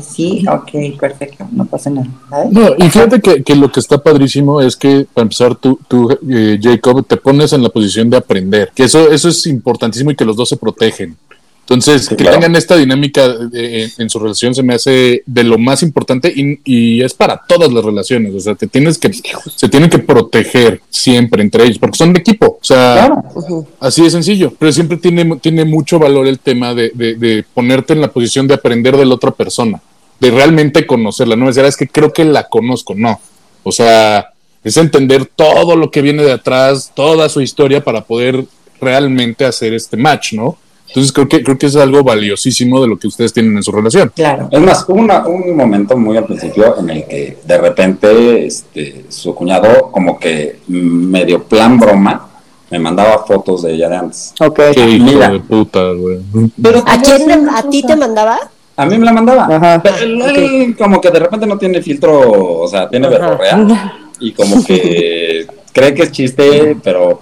sí, 0.02 0.44
ok, 0.48 0.98
perfecto, 0.98 1.46
no 1.52 1.64
pasa 1.64 1.90
nada. 1.90 2.08
No, 2.50 2.74
y 2.78 2.90
fíjate 2.90 3.20
que, 3.20 3.42
que 3.42 3.54
lo 3.54 3.70
que 3.70 3.80
está 3.80 4.02
padrísimo 4.02 4.60
es 4.60 4.76
que, 4.76 5.06
para 5.12 5.22
empezar, 5.22 5.54
tú, 5.54 5.78
tú 5.88 6.10
eh, 6.28 6.58
Jacob, 6.60 7.04
te 7.06 7.16
pones 7.16 7.52
en 7.52 7.62
la 7.62 7.68
posición 7.68 8.10
de 8.10 8.16
aprender, 8.16 8.70
que 8.74 8.84
eso, 8.84 9.10
eso 9.10 9.28
es 9.28 9.46
importantísimo 9.46 10.10
y 10.10 10.16
que 10.16 10.24
los 10.24 10.36
dos 10.36 10.48
se 10.48 10.56
protegen. 10.56 11.16
Entonces, 11.62 12.02
Sí, 12.02 12.08
que 12.10 12.16
claro. 12.16 12.32
tengan 12.38 12.56
esta 12.56 12.76
dinámica 12.76 13.24
eh, 13.52 13.88
en, 13.96 14.02
en 14.02 14.10
su 14.10 14.18
relación 14.18 14.54
se 14.54 14.62
me 14.62 14.74
hace 14.74 15.22
de 15.24 15.44
lo 15.44 15.58
más 15.58 15.82
importante 15.82 16.32
y, 16.34 16.58
y 16.64 17.02
es 17.02 17.14
para 17.14 17.40
todas 17.46 17.72
las 17.72 17.84
relaciones. 17.84 18.34
O 18.34 18.40
sea, 18.40 18.54
te 18.56 18.66
tienes 18.66 18.98
que, 18.98 19.10
se 19.12 19.68
tienen 19.68 19.88
que 19.88 20.00
proteger 20.00 20.80
siempre 20.90 21.40
entre 21.42 21.64
ellos, 21.64 21.78
porque 21.78 21.96
son 21.96 22.12
de 22.12 22.18
equipo. 22.20 22.58
O 22.60 22.64
sea, 22.64 22.94
claro. 23.34 23.66
Así 23.80 24.02
de 24.02 24.10
sencillo, 24.10 24.52
pero 24.58 24.72
siempre 24.72 24.96
tiene, 24.96 25.36
tiene 25.36 25.64
mucho 25.64 25.98
valor 25.98 26.26
el 26.26 26.40
tema 26.40 26.74
de, 26.74 26.90
de- 26.94 27.14
de 27.14 27.44
ponerte 27.54 27.92
en 27.92 28.00
la 28.00 28.08
posición 28.12 28.46
de 28.48 28.54
aprender 28.54 28.96
de 28.96 29.06
la 29.06 29.14
otra 29.14 29.30
persona, 29.30 29.80
de 30.20 30.30
realmente 30.30 30.84
conocerla, 30.86 31.36
no 31.36 31.46
decir, 31.46 31.64
"Ah, 31.64 31.68
es 31.68 31.76
que 31.76 31.86
creo 31.88 32.12
que 32.12 32.24
la 32.24 32.48
conozco, 32.48 32.94
no. 32.96 33.20
O 33.62 33.70
sea, 33.72 34.30
es 34.64 34.76
entender 34.76 35.26
todo 35.26 35.76
lo 35.76 35.90
que 35.90 36.02
viene 36.02 36.22
de 36.24 36.32
atrás, 36.32 36.90
toda 36.94 37.28
su 37.28 37.40
historia 37.40 37.82
para 37.82 38.02
poder 38.04 38.44
realmente 38.80 39.44
hacer 39.44 39.72
este 39.74 39.96
match, 39.96 40.32
¿no? 40.34 40.58
Entonces 40.92 41.10
creo 41.12 41.26
que, 41.26 41.42
creo 41.42 41.56
que 41.56 41.66
es 41.66 41.76
algo 41.76 42.02
valiosísimo 42.04 42.80
de 42.82 42.88
lo 42.88 42.98
que 42.98 43.06
ustedes 43.08 43.32
tienen 43.32 43.56
en 43.56 43.62
su 43.62 43.72
relación. 43.72 44.12
Claro. 44.14 44.48
Es 44.50 44.60
más, 44.60 44.84
hubo 44.88 45.00
una- 45.00 45.26
un 45.26 45.56
momento 45.56 45.96
muy 45.96 46.16
al 46.18 46.26
principio 46.26 46.78
en 46.78 46.90
el 46.90 47.04
que 47.06 47.38
de 47.44 47.58
repente 47.58 48.46
este, 48.46 49.06
su 49.08 49.34
cuñado, 49.34 49.90
como 49.90 50.18
que 50.18 50.58
medio 50.68 51.42
plan 51.44 51.78
broma, 51.78 52.28
me 52.70 52.78
mandaba 52.78 53.24
fotos 53.26 53.62
de 53.62 53.72
ella 53.74 53.88
de 53.88 53.96
antes. 53.96 54.34
Ok. 54.40 54.60
Qué 54.74 54.88
hijo 54.90 55.04
Mira. 55.06 55.30
de 55.30 55.40
puta, 55.40 55.92
güey. 55.92 56.18
Pero 56.62 56.82
¿A 56.86 57.00
quién 57.00 57.48
a 57.48 57.62
ti 57.70 57.82
te 57.86 57.96
mandaba? 57.96 58.38
A 58.76 58.86
mí 58.86 58.98
me 58.98 59.04
la 59.04 59.12
mandaba. 59.12 59.46
Ajá. 59.54 59.80
Pero 59.82 59.96
él, 59.98 60.22
él 60.22 60.76
como 60.76 61.00
que 61.00 61.10
de 61.10 61.18
repente 61.20 61.46
no 61.46 61.56
tiene 61.58 61.82
filtro, 61.82 62.60
o 62.62 62.68
sea, 62.68 62.88
tiene 62.88 63.08
verborrea. 63.08 63.94
Y 64.20 64.32
como 64.32 64.64
que 64.64 65.46
cree 65.72 65.94
que 65.94 66.02
es 66.04 66.12
chiste, 66.12 66.76
pero 66.82 67.20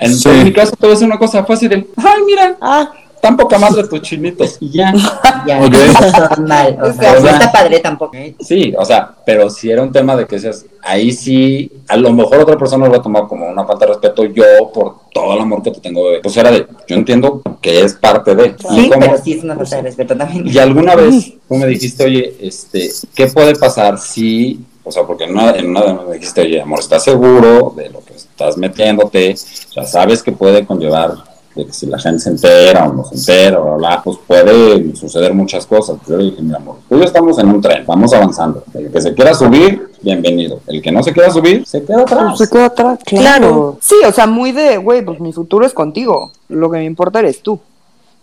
en, 0.00 0.14
Sí. 0.14 0.28
en 0.28 0.44
mi 0.44 0.52
caso 0.52 0.72
te 0.78 0.86
voy 0.86 0.96
a 1.00 1.04
una 1.06 1.18
cosa, 1.18 1.44
así 1.48 1.68
de, 1.68 1.86
ay, 1.96 2.22
mira, 2.26 2.56
Ah, 2.60 2.90
tan 3.20 3.36
poca 3.36 3.58
madre 3.58 3.86
tus 3.86 4.00
chinitos. 4.02 4.56
Y 4.60 4.70
ya. 4.70 4.92
Ya, 5.46 5.58
Ok. 5.62 5.72
está 5.74 6.36
mal, 6.46 6.76
o 6.82 6.92
sea, 6.92 7.12
O 7.12 7.14
no 7.16 7.20
sea, 7.22 7.32
está 7.32 7.52
padre 7.52 7.78
tampoco. 7.80 8.12
Sí, 8.40 8.74
o 8.76 8.84
sea, 8.84 9.10
pero 9.24 9.48
si 9.48 9.70
era 9.70 9.82
un 9.82 9.90
tema 9.92 10.14
de 10.16 10.26
que 10.26 10.38
seas, 10.38 10.66
ahí 10.82 11.12
sí, 11.12 11.70
a 11.88 11.96
lo 11.96 12.12
mejor 12.12 12.40
otra 12.40 12.58
persona 12.58 12.84
lo 12.86 12.92
va 12.92 12.98
a 12.98 13.02
tomar 13.02 13.26
como 13.26 13.46
una 13.48 13.64
falta 13.64 13.86
de 13.86 13.92
respeto, 13.92 14.24
yo 14.24 14.44
por 14.72 14.96
todo 15.14 15.34
el 15.34 15.40
amor 15.40 15.62
que 15.62 15.70
te 15.70 15.80
tengo, 15.80 16.04
bebé. 16.04 16.20
pues 16.22 16.36
era 16.36 16.50
de, 16.50 16.66
yo 16.86 16.96
entiendo 16.96 17.42
que 17.62 17.80
es 17.82 17.94
parte 17.94 18.34
de. 18.34 18.54
Sí, 18.58 18.88
como- 18.90 19.00
pero 19.00 19.18
sí 19.22 19.32
es 19.34 19.44
una 19.44 19.54
falta 19.56 19.76
de 19.76 19.82
respeto 19.82 20.16
también. 20.16 20.46
Y 20.46 20.58
alguna 20.58 20.94
vez 20.94 21.32
tú 21.48 21.54
me 21.54 21.66
dijiste, 21.66 22.04
oye, 22.04 22.34
este, 22.40 22.90
¿qué 23.14 23.26
puede 23.28 23.54
pasar 23.56 23.98
si, 23.98 24.60
o 24.84 24.90
sea, 24.92 25.04
porque 25.04 25.24
en 25.24 25.32
una, 25.32 25.50
en 25.52 25.70
una 25.70 25.94
me 26.06 26.14
dijiste, 26.14 26.42
oye, 26.42 26.60
amor, 26.60 26.80
¿estás 26.80 27.02
seguro 27.04 27.72
de 27.76 27.88
lo 27.90 28.00
que 28.04 28.09
estás 28.40 28.56
metiéndote? 28.56 29.34
O 29.34 29.72
sea, 29.72 29.84
sabes 29.84 30.22
que 30.22 30.32
puede 30.32 30.64
conllevar 30.66 31.12
de 31.54 31.66
que 31.66 31.72
si 31.72 31.86
la 31.86 31.98
gente 31.98 32.20
se 32.20 32.30
entera 32.30 32.88
o 32.88 32.92
no 32.92 33.04
se 33.04 33.16
entera, 33.16 33.58
bla, 33.58 33.76
bla, 33.76 34.02
pues 34.02 34.18
puede 34.26 34.94
suceder 34.96 35.34
muchas 35.34 35.66
cosas. 35.66 35.96
Yo 36.08 36.16
le 36.16 36.24
dije, 36.24 36.42
mi 36.42 36.54
amor, 36.54 36.76
tú 36.88 36.96
y 36.96 36.98
yo 37.00 37.04
estamos 37.04 37.38
en 37.38 37.48
un 37.48 37.60
tren, 37.60 37.84
vamos 37.86 38.12
avanzando. 38.14 38.64
El 38.72 38.90
que 38.90 39.00
se 39.00 39.14
quiera 39.14 39.34
subir, 39.34 39.90
bienvenido. 40.00 40.60
El 40.66 40.80
que 40.80 40.92
no 40.92 41.02
se 41.02 41.12
quiera 41.12 41.30
subir, 41.30 41.66
se 41.66 41.84
queda 41.84 42.02
atrás. 42.02 42.38
Se 42.38 42.48
queda 42.48 42.66
atrás, 42.66 42.98
claro. 43.04 43.22
Claro. 43.22 43.78
Sí, 43.80 43.96
o 44.06 44.12
sea, 44.12 44.26
muy 44.26 44.52
de, 44.52 44.78
güey, 44.78 45.04
pues 45.04 45.20
mi 45.20 45.32
futuro 45.32 45.66
es 45.66 45.74
contigo. 45.74 46.30
Lo 46.48 46.70
que 46.70 46.78
me 46.78 46.84
importa 46.84 47.18
eres 47.18 47.42
tú. 47.42 47.60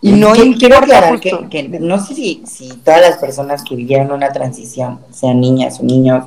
Y 0.00 0.12
no 0.12 0.32
Qui- 0.32 0.56
quiero 0.58 0.76
importa 0.76 0.98
aclarar 0.98 1.20
que 1.20 1.68
no 1.80 1.98
sé 2.04 2.14
si, 2.14 2.42
si 2.46 2.68
todas 2.84 3.00
las 3.00 3.18
personas 3.18 3.64
que 3.64 3.74
vivieron 3.74 4.12
una 4.12 4.32
transición, 4.32 5.00
sean 5.10 5.40
niñas 5.40 5.80
o 5.80 5.82
niños, 5.82 6.24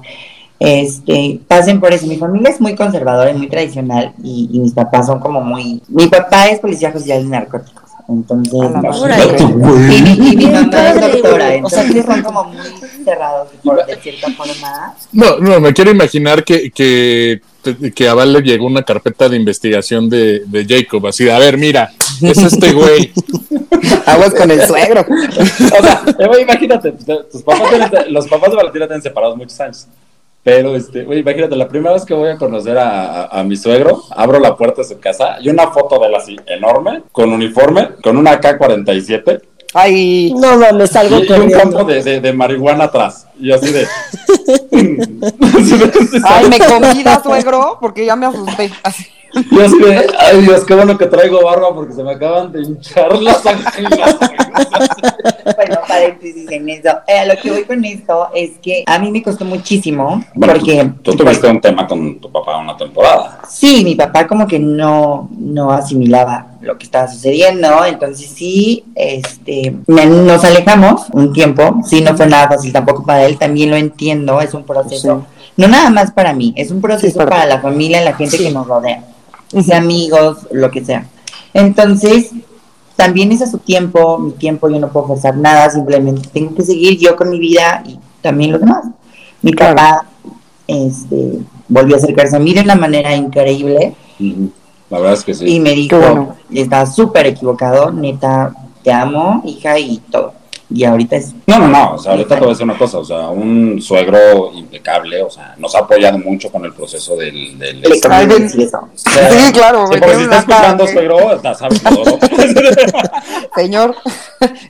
este, 0.64 1.40
pasen 1.48 1.80
por 1.80 1.92
eso. 1.92 2.06
Mi 2.06 2.18
familia 2.18 2.52
es 2.52 2.62
muy 2.62 2.76
conservadora 2.76 3.32
y 3.32 3.34
muy 3.34 3.48
tradicional 3.50 4.14
y, 4.24 4.48
y 4.54 4.60
mis 4.60 4.74
papás 4.74 5.08
son 5.08 5.20
como 5.20 5.42
muy... 5.42 5.82
Mi 5.88 6.06
papá 6.08 6.50
es 6.50 6.60
policía 6.60 6.92
judicial 6.92 7.24
de 7.24 7.30
narcóticos, 7.30 7.90
entonces... 8.08 8.62
A 8.62 8.70
la 8.70 8.82
madre. 8.82 9.00
órale. 9.02 9.38
Y, 9.42 10.02
mi- 10.04 10.12
y 10.34 10.36
mi 10.38 10.46
Qué 10.46 10.52
mamá 10.52 10.90
es 10.92 11.02
doctora. 11.02 11.46
O 11.64 11.70
sea, 11.70 11.82
entonces 11.82 11.94
qué 11.94 12.04
son 12.04 12.22
como 12.22 12.44
muy 12.44 12.58
cerrados 13.04 13.48
por, 13.64 13.84
de 13.88 13.96
cierta 13.98 14.30
forma. 14.34 14.96
No, 15.12 15.40
no, 15.40 15.60
me 15.60 15.74
quiero 15.74 15.90
imaginar 15.90 16.44
que, 16.44 16.70
que, 16.70 17.42
que 17.96 18.08
a 18.08 18.14
Val 18.14 18.32
le 18.32 18.42
llegó 18.42 18.68
una 18.68 18.84
carpeta 18.84 19.28
de 19.30 19.38
investigación 19.38 20.10
de, 20.12 20.44
de 20.46 20.66
Jacob, 20.68 21.08
así 21.08 21.24
de, 21.24 21.32
a 21.32 21.40
ver, 21.40 21.58
mira, 21.58 21.92
es 22.22 22.38
este 22.38 22.72
güey. 22.74 23.12
Aguas 24.06 24.34
con 24.36 24.52
el 24.52 24.62
suegro. 24.68 25.02
O 25.10 25.82
sea, 25.84 26.04
imagínate, 26.40 26.92
tus- 26.92 27.42
papás 27.42 27.72
los 28.10 28.28
papás 28.28 28.52
de 28.52 28.56
Valentina 28.58 28.86
tienen 28.86 29.02
separados 29.02 29.36
muchos 29.38 29.60
años. 29.60 29.88
Pero, 30.44 30.76
este, 30.76 31.04
güey, 31.04 31.20
imagínate, 31.20 31.56
la 31.56 31.68
primera 31.68 31.94
vez 31.94 32.04
que 32.04 32.14
voy 32.16 32.30
a 32.30 32.38
conocer 32.38 32.78
a, 32.78 33.24
a- 33.26 33.40
a 33.40 33.44
mi 33.44 33.56
suegro, 33.56 34.02
abro 34.10 34.40
la 34.40 34.56
puerta 34.58 34.82
de 34.82 34.88
su 34.88 35.00
casa 35.00 35.38
y 35.40 35.50
una 35.50 35.68
foto 35.68 36.00
de 36.00 36.08
él 36.08 36.16
así, 36.16 36.36
enorme, 36.48 37.04
con 37.12 37.32
uniforme, 37.32 37.90
con 38.04 38.18
una 38.18 38.40
AK-47 38.42 39.42
Ay, 39.74 40.34
no 40.36 40.58
mames, 40.58 40.90
salgo 40.90 41.20
y, 41.20 41.28
y 41.30 41.32
un 41.32 41.50
campo 41.52 41.84
de, 41.86 42.04
de- 42.04 42.20
de 42.20 42.34
marihuana 42.34 42.86
atrás. 42.86 43.26
Y 43.40 43.52
así 43.54 43.72
de... 43.72 43.88
ay, 46.26 46.50
me 46.50 46.60
convida, 46.60 47.22
suegro, 47.24 47.78
porque 47.80 48.06
ya 48.06 48.16
me 48.18 48.26
asusté. 48.26 48.70
Así. 48.84 49.06
Y 49.50 49.62
así 49.62 49.80
de, 49.80 50.08
ay 50.20 50.42
Dios, 50.42 50.66
qué 50.66 50.76
bueno 50.76 50.98
que 50.98 51.06
traigo 51.06 51.42
barba 51.42 51.74
porque 51.74 51.94
se 51.94 52.04
me 52.04 52.12
acaban 52.12 52.52
de 52.52 52.64
hinchar 52.64 53.18
las. 53.22 53.42
Bueno, 53.44 53.56
para 55.56 55.81
paréntesis 56.02 56.52
en 56.52 56.70
eso. 56.70 56.90
Eh, 57.08 57.26
lo 57.28 57.42
que 57.42 57.52
voy 57.52 57.64
con 57.64 57.84
esto 57.86 58.28
es 58.34 58.52
que 58.62 58.84
a 58.86 59.00
mí 59.00 59.12
me 59.12 59.22
costó 59.24 59.46
muchísimo 59.46 60.24
Bueno, 60.36 60.54
porque 60.54 60.92
tú, 61.02 61.12
tú 61.12 61.18
tuviste 61.24 61.48
un 61.48 61.62
tema 61.62 61.88
con 61.88 62.20
tu 62.20 62.32
papá 62.32 62.58
una 62.58 62.76
temporada. 62.78 63.40
sí, 63.50 63.84
mi 63.84 63.96
papá 63.96 64.28
como 64.28 64.48
que 64.48 64.60
no, 64.60 65.30
no 65.38 65.72
asimilaba 65.72 66.48
lo 66.62 66.78
que 66.78 66.86
estaba 66.86 67.08
sucediendo, 67.08 67.84
entonces 67.86 68.30
sí, 68.30 68.84
este, 68.94 69.76
me- 69.88 70.06
nos 70.06 70.44
alejamos 70.44 71.08
un 71.12 71.34
tiempo, 71.34 71.82
sí, 71.88 72.02
no 72.02 72.16
fue 72.16 72.28
nada 72.28 72.48
fácil 72.50 72.72
tampoco 72.72 73.04
para 73.04 73.26
él, 73.26 73.38
también 73.40 73.72
lo 73.72 73.76
entiendo, 73.78 74.40
es 74.42 74.54
un 74.54 74.64
proceso, 74.64 75.26
no 75.58 75.68
nada 75.68 75.90
más 75.90 76.12
para 76.12 76.34
mí, 76.34 76.54
es 76.56 76.70
un 76.70 76.80
proceso 76.80 77.18
para- 77.18 77.30
para 77.32 77.46
la 77.48 77.62
familia, 77.62 78.02
la 78.02 78.14
gente 78.14 78.38
que 78.38 78.52
nos 78.52 78.68
rodea, 78.68 79.04
sea 79.66 79.78
amigos, 79.78 80.48
lo 80.52 80.70
que 80.70 80.86
sea. 80.86 81.08
Entonces, 81.54 82.30
también 83.02 83.32
es 83.32 83.42
a 83.42 83.48
su 83.48 83.58
tiempo, 83.58 84.20
mi 84.20 84.32
tiempo, 84.34 84.70
yo 84.70 84.80
no 84.80 84.90
puedo 84.92 85.08
forzar 85.08 85.36
nada, 85.36 85.68
simplemente 85.72 86.30
tengo 86.32 86.54
que 86.54 86.62
seguir 86.62 87.00
yo 87.00 87.16
con 87.16 87.32
mi 87.32 87.40
vida 87.40 87.82
y 87.84 87.98
también 88.22 88.52
los 88.52 88.62
demás. 88.62 88.86
Mi 89.42 89.54
Claro. 89.54 89.76
papá 89.76 90.06
este, 90.68 91.40
volvió 91.68 91.96
a 91.96 91.98
acercarse 91.98 92.36
a 92.36 92.40
mí 92.40 92.54
de 92.54 92.62
una 92.62 92.76
manera 92.76 93.16
increíble. 93.16 93.96
La 94.92 95.00
verdad 95.00 95.14
es 95.14 95.24
que 95.24 95.34
sí. 95.34 95.46
y 95.48 95.60
me 95.60 95.72
dijo, 95.72 95.98
bueno. 95.98 96.36
estás 96.54 96.94
súper 96.94 97.26
equivocado, 97.26 97.92
neta, 97.92 98.54
te 98.84 98.92
amo, 98.92 99.42
hija, 99.48 99.80
y 99.80 99.98
todo. 100.12 100.34
Y 100.74 100.86
ahorita 100.86 101.18
es... 101.18 101.34
No, 101.48 101.60
no, 101.60 101.68
no, 101.68 101.94
o 101.96 101.98
sea, 101.98 102.14
ahorita 102.14 102.36
te 102.36 102.40
voy 102.40 102.48
a 102.48 102.50
decir 102.52 102.64
una 102.64 102.78
cosa, 102.78 103.00
o 103.00 103.06
sea, 103.06 103.30
un 103.30 103.82
suegro 103.82 104.52
impecable, 104.54 105.22
o 105.22 105.30
sea, 105.30 105.54
nos 105.58 105.76
ha 105.76 105.80
apoyado 105.80 106.18
mucho 106.18 106.50
con 106.52 106.64
el 106.64 106.74
proceso 106.74 107.16
del... 107.18 107.58
del 107.60 107.82
Le 107.82 107.90
decir 107.90 108.62
eso. 108.62 108.88
Sí, 108.96 109.52
claro, 109.54 109.88
Sí, 109.88 109.98
güey, 109.98 110.00
porque 110.00 110.16
si 110.16 110.24
está 110.24 110.38
escuchando, 110.40 110.86
cara, 110.86 110.94
suegro, 110.94 111.42
ya 111.42 111.54
sabes 111.56 111.84
todo. 111.84 112.20
Señor, 113.56 113.96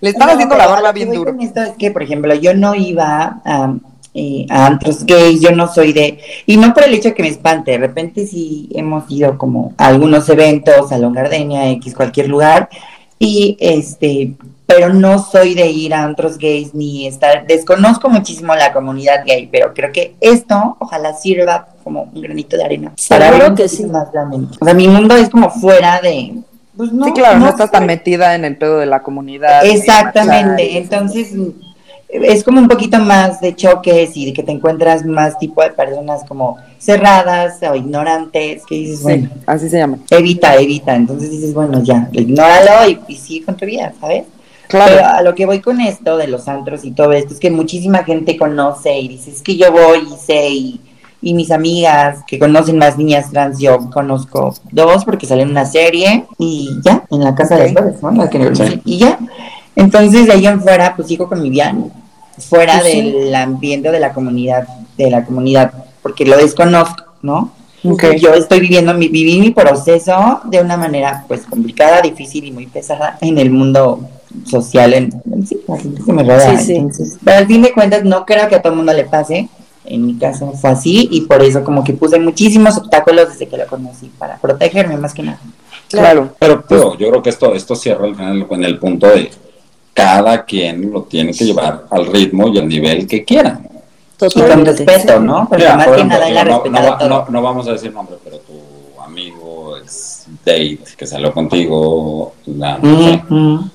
le 0.02 0.10
están 0.10 0.28
No, 0.28 0.34
haciendo 0.34 0.58
la 0.58 0.68
barba 0.68 0.88
lo 0.90 0.94
que 0.94 1.06
bien 1.06 1.14
duro. 1.14 1.32
con 1.32 1.42
esto 1.42 1.62
es 1.62 1.72
que, 1.78 1.92
por 1.92 2.04
ejemplo, 2.04 2.34
yo 2.36 2.54
no 2.56 2.74
iba 2.74 3.42
a, 3.46 3.74
eh, 4.14 4.46
a 4.50 4.66
antros 4.66 5.06
gays, 5.06 5.40
yo 5.40 5.52
no 5.52 5.72
soy 5.72 5.94
de... 5.94 6.20
Y 6.48 6.58
no 6.58 6.74
por 6.74 6.84
el 6.84 6.94
hecho 6.96 7.10
de 7.10 7.16
que 7.16 7.24
me 7.24 7.30
espante, 7.30 7.72
de 7.72 7.78
repente 7.78 8.26
sí 8.26 8.70
hemos 8.74 9.10
ido 9.12 9.38
como 9.38 9.74
a 9.78 9.88
algunos 9.88 10.28
eventos, 10.30 10.92
a 10.92 10.98
Longardenia, 10.98 11.70
X, 11.72 11.94
cualquier 11.94 12.28
lugar, 12.28 12.70
y 13.20 13.56
este... 13.60 14.34
Pero 14.76 14.94
no 14.94 15.20
soy 15.20 15.54
de 15.54 15.68
ir 15.68 15.94
a 15.94 16.04
antros 16.04 16.38
gays 16.38 16.74
ni 16.74 17.08
estar... 17.08 17.46
Desconozco 17.46 18.10
muchísimo 18.10 18.56
la 18.56 18.72
comunidad 18.74 19.24
gay, 19.26 19.48
pero 19.52 19.74
creo 19.74 19.92
que 19.92 20.16
esto 20.20 20.78
ojalá 20.80 21.14
sirva 21.14 21.68
como 21.84 22.04
un 22.14 22.22
granito 22.22 22.58
de 22.58 22.64
arena. 22.64 22.94
Seguro 22.96 23.40
ver 23.40 23.54
que 23.54 23.68
sí. 23.68 23.86
más 23.86 24.08
la 24.14 24.26
mente. 24.26 24.58
O 24.60 24.66
sea, 24.66 24.74
mi 24.74 24.88
mundo 24.88 25.16
es 25.16 25.30
como 25.30 25.50
fuera 25.50 26.00
de... 26.02 26.36
Pues 26.76 26.92
no, 26.94 27.06
sí, 27.06 27.12
claro, 27.12 27.40
no, 27.40 27.50
estás 27.50 27.70
tan 27.70 27.86
metida 27.86 28.34
en 28.34 28.46
el 28.46 28.58
pedo 28.58 28.78
de 28.78 28.86
la 28.86 29.04
comunidad. 29.04 29.64
ni 29.64 29.72
Exactamente, 29.72 30.78
entonces 30.78 31.34
es 32.12 32.44
como 32.44 32.60
un 32.60 32.68
poquito 32.68 33.00
más 33.00 33.40
de 33.40 33.56
choques 33.56 34.16
y 34.16 34.26
de 34.26 34.34
que 34.34 34.44
te 34.44 34.52
encuentras 34.52 35.06
más 35.06 35.38
tipo 35.38 35.62
de 35.62 35.72
personas 35.72 36.24
como 36.28 36.58
cerradas 36.78 37.60
o 37.64 37.76
ignorantes, 37.76 38.66
que 38.66 38.76
dices, 38.76 39.00
Sí, 39.00 39.04
bueno, 39.04 39.30
así 39.46 39.70
se 39.70 39.78
llama. 39.78 39.98
evita, 40.10 40.56
evita, 40.56 40.96
entonces 40.96 41.32
dices, 41.32 41.54
bueno, 41.54 41.82
ya, 41.84 42.10
ignóralo 42.12 42.90
y, 42.90 43.00
y 43.08 43.16
sigue 43.16 43.46
con 43.46 43.56
tu 43.56 43.66
vida, 43.66 43.94
¿sabes? 44.00 44.26
Pero 44.72 44.86
Claro. 44.86 45.08
a 45.18 45.22
lo 45.22 45.36
que 45.36 45.46
voy 45.46 45.60
con 45.60 45.82
esto 45.82 46.18
de 46.18 46.28
los 46.28 46.48
antros 46.48 46.84
y 46.86 46.92
todo 46.92 47.12
esto 47.14 47.34
es 47.34 47.40
que 47.40 47.52
muchísima 47.52 48.04
gente 48.04 48.38
conoce 48.38 48.98
y 49.00 49.08
dice, 49.10 49.32
es 49.32 49.42
que 49.42 49.58
yo 49.58 49.72
voy 49.72 50.00
y 50.14 50.18
sé 50.26 50.50
y, 50.50 50.82
y 51.22 51.34
mis 51.34 51.52
amigas 51.52 52.20
que 52.26 52.40
conocen 52.40 52.78
más 52.78 52.98
niñas 52.98 53.30
trans, 53.32 53.60
yo 53.60 53.90
conozco 53.92 54.54
dos 54.72 55.04
porque 55.06 55.26
salen 55.28 55.48
en 55.48 55.52
una 55.52 55.66
serie 55.66 56.26
y 56.40 56.70
ya, 56.84 57.04
en 57.12 57.24
la 57.24 57.36
casa 57.36 57.58
de 57.58 57.72
las 57.74 58.02
¿no? 58.02 58.12
La 58.12 58.30
que- 58.30 58.56
Sí. 58.56 58.82
Y 58.86 58.98
ya. 58.98 59.20
Entonces 59.76 60.26
de 60.28 60.34
ahí 60.34 60.48
en 60.48 60.62
fuera, 60.62 60.96
pues 60.96 61.08
sigo 61.08 61.28
con 61.28 61.42
mi 61.42 61.50
vida, 61.50 61.76
fuera 62.50 62.80
Pues 62.80 62.92
sí. 62.94 63.12
del 63.12 63.36
ambiente 63.36 63.92
de 63.92 64.00
la 64.00 64.14
comunidad, 64.14 64.68
de 64.98 65.10
la 65.10 65.24
comunidad, 65.26 65.72
porque 66.02 66.26
lo 66.26 66.38
desconozco, 66.38 67.04
¿no? 67.22 67.52
Ok. 67.84 68.04
Yo 68.20 68.34
estoy 68.34 68.60
viviendo 68.60 68.94
mi, 68.94 69.08
viví 69.08 69.40
mi 69.40 69.50
proceso 69.52 70.42
de 70.46 70.62
una 70.62 70.78
manera 70.78 71.26
pues 71.28 71.42
complicada, 71.46 72.02
difícil 72.02 72.46
y 72.46 72.52
muy 72.52 72.68
pesada 72.68 73.18
en 73.22 73.38
el 73.40 73.50
mundo 73.50 74.02
social, 74.46 74.94
en, 74.94 75.10
en 75.32 75.46
sí, 75.48 75.60
la 75.68 75.78
gente 75.78 76.02
que 76.04 76.14
me 76.14 76.24
rodea. 76.24 76.58
Sí, 76.58 76.66
sí. 76.66 76.76
Entonces, 76.76 77.18
pero 77.24 77.38
al 77.38 77.48
fin 77.48 77.62
de 77.62 77.74
cuentas 77.74 78.04
no 78.04 78.26
creo 78.26 78.48
que 78.48 78.56
a 78.56 78.62
todo 78.62 78.74
el 78.74 78.78
mundo 78.78 78.94
le 78.94 79.06
pase. 79.06 79.50
En 79.84 80.06
mi 80.06 80.16
caso 80.18 80.52
fue 80.52 80.70
así 80.70 81.08
y 81.12 81.22
por 81.22 81.42
eso 81.42 81.64
como 81.64 81.84
que 81.84 81.94
puse 81.94 82.20
muchísimos 82.20 82.78
obstáculos 82.78 83.30
desde 83.30 83.48
que 83.48 83.58
lo 83.58 83.66
conocí 83.66 84.12
para 84.18 84.38
protegerme 84.38 84.96
más 84.98 85.14
que 85.14 85.24
nada. 85.24 85.40
Claro. 85.90 86.36
Pero 86.40 86.64
digo, 86.70 86.98
yo 86.98 87.10
creo 87.10 87.24
que 87.24 87.32
esto, 87.32 87.54
esto 87.56 87.76
cierra 87.76 88.06
al 88.06 88.16
final 88.16 88.46
en 88.50 88.64
el 88.64 88.78
punto 88.78 89.08
de 89.08 89.32
cada 89.94 90.46
quien 90.46 90.92
lo 90.92 91.02
tiene 91.04 91.34
que 91.34 91.46
llevar 91.46 91.86
al 91.90 92.06
ritmo 92.06 92.48
y 92.50 92.60
al 92.60 92.68
nivel 92.68 93.08
que 93.08 93.26
quiera. 93.26 93.60
Y 94.22 94.40
con 94.40 94.64
respeto, 94.66 95.20
¿no? 95.20 95.48
Porque 95.50 95.64
Mira, 95.64 95.76
más 95.78 95.88
por 95.88 95.96
que 95.96 96.02
ejemplo, 96.02 96.18
nada 96.20 96.28
digo, 96.30 96.40
era 96.40 96.50
no, 96.52 96.58
respetar 96.60 96.84
no 96.84 96.94
a 96.94 96.98
todo. 97.00 97.10
no- 97.10 97.26
no 97.30 97.42
vamos 97.42 97.68
a 97.68 97.72
decir 97.72 97.92
nombre, 97.92 98.16
pero 98.24 98.38
tu 98.38 99.02
amigo, 99.04 99.78
ex 99.78 100.28
date, 100.46 100.80
que 100.96 101.08
salió 101.08 101.34
contigo, 101.34 102.34
la, 102.46 102.78
Ujú. 102.78 103.66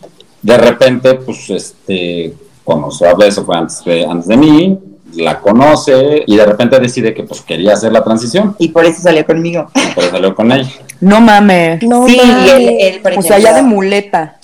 De 0.47 0.59
repente, 0.59 1.15
pues, 1.15 1.51
este, 1.51 2.33
conoció 2.63 3.09
a 3.09 3.15
Beso, 3.15 3.45
fue 3.45 3.57
antes 3.57 3.85
de, 3.85 4.07
antes 4.07 4.29
de 4.29 4.37
mí, 4.37 4.79
la 5.15 5.41
conoce 5.41 6.23
y 6.25 6.37
de 6.37 6.47
repente 6.47 6.79
decide 6.79 7.15
que 7.15 7.25
pues 7.25 7.41
quería 7.41 7.73
hacer 7.73 7.91
la 7.93 8.05
transición, 8.05 8.55
Y 8.59 8.69
por 8.69 8.85
eso 8.85 9.01
salió 9.01 9.27
conmigo. 9.27 9.69
pero 9.95 10.11
salió 10.11 10.35
con 10.37 10.53
ella. 10.53 10.71
No 11.01 11.21
mames. 11.21 11.83
No 11.83 12.07
sí, 12.07 12.15
y 12.23 12.27
mames. 12.27 12.53
él, 12.53 12.77
él, 12.81 13.01
por 13.01 13.19
o 13.19 13.23
sea, 13.23 13.41
ya 13.41 13.55
de 13.55 13.63
muleta. 13.63 14.39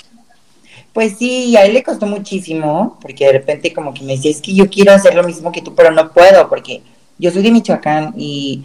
Pues 0.92 1.18
sí, 1.18 1.50
y 1.50 1.56
a 1.56 1.64
él 1.64 1.74
le 1.74 1.84
costó 1.84 2.06
muchísimo, 2.06 2.98
porque 3.00 3.26
de 3.26 3.32
repente 3.32 3.72
como 3.72 3.94
que 3.94 4.02
me 4.02 4.16
decía, 4.16 4.32
es 4.32 4.40
que 4.40 4.54
yo 4.54 4.68
quiero 4.68 4.92
hacer 4.92 5.14
lo 5.14 5.22
mismo 5.22 5.52
que 5.52 5.62
tú, 5.62 5.72
pero 5.74 5.92
no 5.92 6.10
puedo, 6.10 6.48
porque 6.48 6.82
yo 7.16 7.30
soy 7.30 7.42
de 7.42 7.52
Michoacán 7.52 8.12
y, 8.16 8.64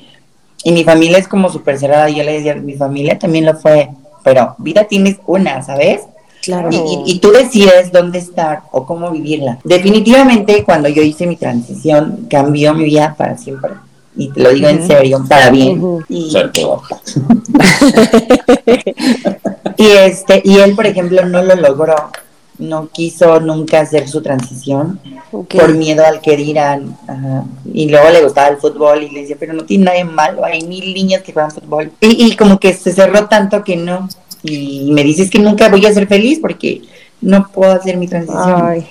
y 0.63 0.71
mi 0.71 0.83
familia 0.83 1.19
es 1.19 1.27
como 1.27 1.49
súper 1.51 1.77
cerrada, 1.77 2.09
y 2.09 2.15
yo 2.15 2.23
le 2.23 2.33
decía, 2.33 2.55
mi 2.55 2.73
familia 2.73 3.19
también 3.19 3.45
lo 3.45 3.53
fue, 3.55 3.89
pero 4.23 4.55
vida 4.57 4.85
tienes 4.85 5.17
una, 5.27 5.61
¿sabes? 5.61 6.01
Claro. 6.47 6.69
Y, 6.71 6.75
y- 6.77 7.03
y 7.05 7.19
tú 7.19 7.31
decides 7.31 7.91
dónde 7.91 8.17
estar 8.19 8.63
o 8.71 8.85
cómo 8.85 9.11
vivirla. 9.11 9.59
Definitivamente 9.63 10.63
cuando 10.63 10.89
yo 10.89 11.01
hice 11.03 11.27
mi 11.27 11.35
transición, 11.35 12.25
cambió 12.29 12.73
mi 12.73 12.85
vida 12.85 13.13
para 13.17 13.37
siempre. 13.37 13.71
Y 14.15 14.29
te 14.29 14.41
lo 14.41 14.49
digo 14.51 14.67
en 14.67 14.87
serio, 14.87 15.23
para 15.29 15.51
bien. 15.51 15.79
Y- 16.09 16.31
Ser 16.31 16.51
peor. 16.53 16.79
Y 19.77 19.85
este, 19.85 20.41
y 20.43 20.57
él, 20.57 20.75
por 20.75 20.87
ejemplo, 20.87 21.25
no 21.25 21.41
lo 21.43 21.55
logró. 21.55 21.95
No 22.59 22.89
quiso 22.91 23.39
nunca 23.39 23.81
hacer 23.81 24.07
su 24.07 24.23
transición 24.23 24.99
por 25.59 25.75
miedo 25.75 26.03
al 26.03 26.21
que 26.21 26.35
dirán. 26.35 26.97
ajá. 27.07 27.43
Y 27.71 27.87
luego 27.87 28.09
le 28.09 28.23
gustaba 28.23 28.47
el 28.47 28.57
fútbol 28.57 29.03
y 29.03 29.09
le 29.11 29.21
decía, 29.21 29.35
pero 29.39 29.53
no 29.53 29.63
tiene 29.63 29.85
nada 29.85 29.97
de 29.97 30.03
malo, 30.05 30.43
hay 30.43 30.63
mil 30.63 30.91
niñas 30.95 31.21
que 31.21 31.33
juegan 31.33 31.51
fútbol. 31.51 31.91
Y, 32.01 32.25
y 32.25 32.35
como 32.35 32.59
que 32.59 32.73
se 32.73 32.91
cerró 32.93 33.27
tanto 33.27 33.63
que 33.63 33.75
no. 33.75 34.09
Y 34.51 34.91
me 34.91 35.03
dices 35.03 35.29
que 35.29 35.39
nunca 35.39 35.69
voy 35.69 35.85
a 35.85 35.93
ser 35.93 36.07
feliz 36.07 36.39
porque 36.39 36.81
no 37.21 37.47
puedo 37.49 37.71
hacer 37.71 37.97
mi 37.97 38.07
transición. 38.07 38.61
Ay. 38.63 38.87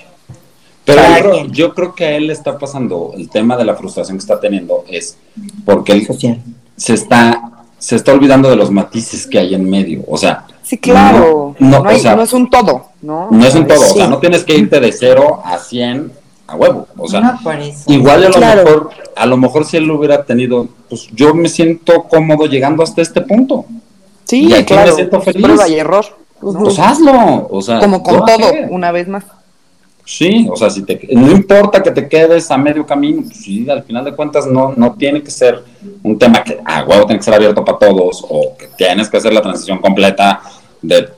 Pero 0.85 1.01
yo 1.01 1.19
creo, 1.19 1.45
yo 1.47 1.73
creo 1.73 1.95
que 1.95 2.05
a 2.05 2.11
él 2.17 2.27
le 2.27 2.33
está 2.33 2.57
pasando, 2.57 3.11
el 3.17 3.29
tema 3.29 3.57
de 3.57 3.65
la 3.65 3.75
frustración 3.75 4.17
que 4.17 4.21
está 4.21 4.39
teniendo 4.39 4.85
es 4.87 5.17
porque 5.65 5.91
él 5.91 6.05
Social. 6.07 6.41
se 6.77 6.93
está, 6.93 7.41
se 7.77 7.95
está 7.97 8.13
olvidando 8.13 8.49
de 8.49 8.55
los 8.55 8.71
matices 8.71 9.27
que 9.27 9.37
hay 9.39 9.53
en 9.53 9.69
medio. 9.69 10.03
O 10.07 10.17
sea, 10.17 10.45
Sí, 10.63 10.77
claro. 10.77 11.55
No, 11.59 11.69
No, 11.69 11.83
no, 11.83 11.89
hay- 11.89 11.95
o 11.95 11.99
sea, 11.99 12.15
no 12.15 12.23
es 12.23 12.33
un 12.33 12.49
todo, 12.49 12.87
¿no? 13.01 13.29
no 13.31 13.45
es 13.45 13.55
un 13.55 13.65
todo, 13.67 13.79
o 13.79 13.93
sea, 13.93 14.07
no 14.07 14.17
tienes 14.19 14.43
que 14.43 14.53
irte 14.57 14.79
de 14.81 14.91
cero 14.91 15.41
a 15.45 15.57
100 15.57 16.11
a 16.45 16.55
huevo. 16.57 16.87
O 16.97 17.07
sea, 17.07 17.37
igual 17.87 18.23
a 18.25 18.27
lo 18.29 18.35
Claro. 18.35 18.63
mejor, 18.65 18.89
a 19.15 19.25
lo 19.25 19.37
mejor 19.37 19.65
si 19.65 19.77
él 19.77 19.85
lo 19.85 19.97
hubiera 19.97 20.23
tenido, 20.25 20.67
pues 20.89 21.07
yo 21.13 21.33
me 21.33 21.47
siento 21.49 22.03
cómodo 22.03 22.45
llegando 22.47 22.83
hasta 22.83 23.01
este 23.01 23.21
punto. 23.21 23.65
Sí, 24.27 24.43
y 24.43 24.53
aquí 24.53 24.59
me 24.59 24.65
claro. 24.65 24.95
siento 24.95 25.21
feliz. 25.21 25.41
Prueba 25.41 25.67
y 25.67 25.75
error. 25.75 26.05
Pues 26.39 26.77
hazlo. 26.79 27.47
O 27.49 27.61
sea, 27.61 27.79
Como 27.79 28.03
con 28.03 28.25
todo, 28.25 28.51
una 28.69 28.91
vez 28.91 29.07
más. 29.07 29.23
Sí, 30.05 30.47
o 30.49 30.55
sea, 30.55 30.69
si 30.69 30.83
te, 30.83 31.05
no 31.11 31.31
importa 31.31 31.83
que 31.83 31.91
te 31.91 32.07
quedes 32.07 32.49
a 32.49 32.57
medio 32.57 32.85
camino, 32.85 33.23
pues 33.23 33.37
sí, 33.37 33.69
al 33.69 33.83
final 33.83 34.05
de 34.05 34.15
cuentas 34.15 34.45
no, 34.45 34.73
no 34.77 34.93
tiene 34.93 35.21
que 35.21 35.29
ser 35.29 35.61
un 36.01 36.17
tema 36.17 36.43
que 36.45 36.61
a 36.63 36.85
huevo 36.85 37.05
tiene 37.05 37.19
que 37.19 37.25
ser 37.25 37.33
abierto 37.33 37.65
para 37.65 37.77
todos 37.77 38.25
o 38.29 38.55
que 38.57 38.67
tienes 38.77 39.09
que 39.09 39.17
hacer 39.17 39.33
la 39.33 39.41
transición 39.41 39.79
completa 39.79 40.41
de 40.81 41.09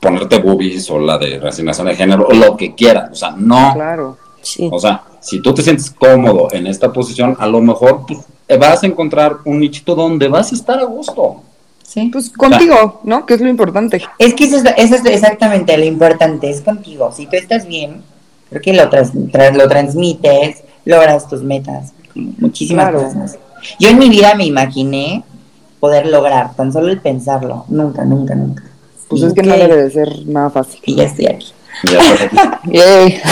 ponerte 0.00 0.38
boobies 0.38 0.90
o 0.90 0.98
la 0.98 1.18
de 1.18 1.38
resignación 1.38 1.86
de 1.86 1.96
género 1.96 2.26
o 2.26 2.32
lo 2.32 2.56
que 2.56 2.74
quieras, 2.74 3.10
o 3.12 3.14
sea, 3.14 3.34
no, 3.36 3.74
Claro. 3.74 4.16
Sí. 4.40 4.70
o 4.72 4.78
sea, 4.78 5.02
si 5.20 5.40
tú 5.40 5.52
te 5.52 5.60
sientes 5.62 5.90
cómodo 5.90 6.48
en 6.52 6.66
esta 6.66 6.90
posición, 6.90 7.36
a 7.38 7.46
lo 7.46 7.60
mejor 7.60 8.06
pues, 8.06 8.20
vas 8.58 8.82
a 8.82 8.86
encontrar 8.86 9.36
un 9.44 9.60
nichito 9.60 9.94
donde 9.94 10.28
vas 10.28 10.50
a 10.50 10.54
estar 10.54 10.78
a 10.78 10.84
gusto. 10.84 11.42
Sí. 11.86 12.08
Pues 12.12 12.30
contigo, 12.30 13.00
¿no? 13.04 13.24
Que 13.26 13.34
es 13.34 13.40
lo 13.40 13.48
importante. 13.48 14.02
Es 14.18 14.34
que 14.34 14.44
eso 14.44 14.56
es, 14.56 14.64
eso 14.76 14.94
es 14.96 15.04
exactamente 15.06 15.76
lo 15.78 15.84
importante, 15.84 16.50
es 16.50 16.60
contigo. 16.60 17.12
Si 17.12 17.26
tú 17.26 17.36
estás 17.36 17.66
bien, 17.66 18.02
creo 18.50 18.62
que 18.62 18.72
lo, 18.72 18.88
trans- 18.88 19.14
tra- 19.14 19.54
lo 19.54 19.68
transmites, 19.68 20.64
logras 20.84 21.28
tus 21.28 21.42
metas, 21.42 21.92
muchísimas 22.14 22.90
Claro. 22.90 23.04
cosas. 23.06 23.38
Yo 23.78 23.88
en 23.90 23.98
mi 23.98 24.08
vida 24.08 24.34
me 24.34 24.44
imaginé 24.46 25.22
poder 25.78 26.06
lograr, 26.06 26.54
tan 26.56 26.72
solo 26.72 26.88
el 26.88 27.00
pensarlo, 27.00 27.64
nunca, 27.68 28.04
nunca, 28.04 28.34
nunca. 28.34 28.62
Pues 29.08 29.22
es 29.22 29.32
que 29.34 29.42
no 29.42 29.54
Ok. 29.54 29.60
debe 29.60 29.76
de 29.84 29.90
ser 29.90 30.08
nada 30.26 30.50
fácil. 30.50 30.80
Y 30.84 30.94
ya 30.96 31.04
estoy 31.04 31.26
aquí. 31.26 31.52
Y 31.84 31.90
ya 31.90 31.98
estás 32.00 32.22
aquí. 32.22 32.36
Yay. 32.72 33.20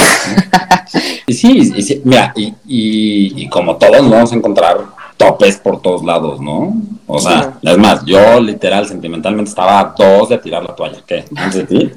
Y 1.26 1.32
sí, 1.32 1.72
y 1.74 1.82
sí, 1.82 2.02
mira, 2.04 2.32
y, 2.36 2.48
y, 2.66 3.42
y 3.44 3.48
como 3.48 3.76
todos 3.76 4.02
nos 4.02 4.10
vamos 4.10 4.32
a 4.32 4.34
encontrar 4.34 4.78
topes 5.26 5.56
por 5.58 5.80
todos 5.80 6.04
lados, 6.04 6.40
¿no? 6.40 6.74
O 7.06 7.18
sea, 7.18 7.54
es 7.62 7.78
más, 7.78 8.04
yo 8.04 8.40
literal, 8.40 8.86
sentimentalmente 8.86 9.48
estaba 9.50 9.80
a 9.80 9.94
dos 9.96 10.28
de 10.28 10.38
tirar 10.38 10.62
la 10.62 10.74
toalla. 10.74 10.98
¿Qué? 11.06 11.24
¿Antes 11.36 11.54
de 11.54 11.64
ti? 11.64 11.92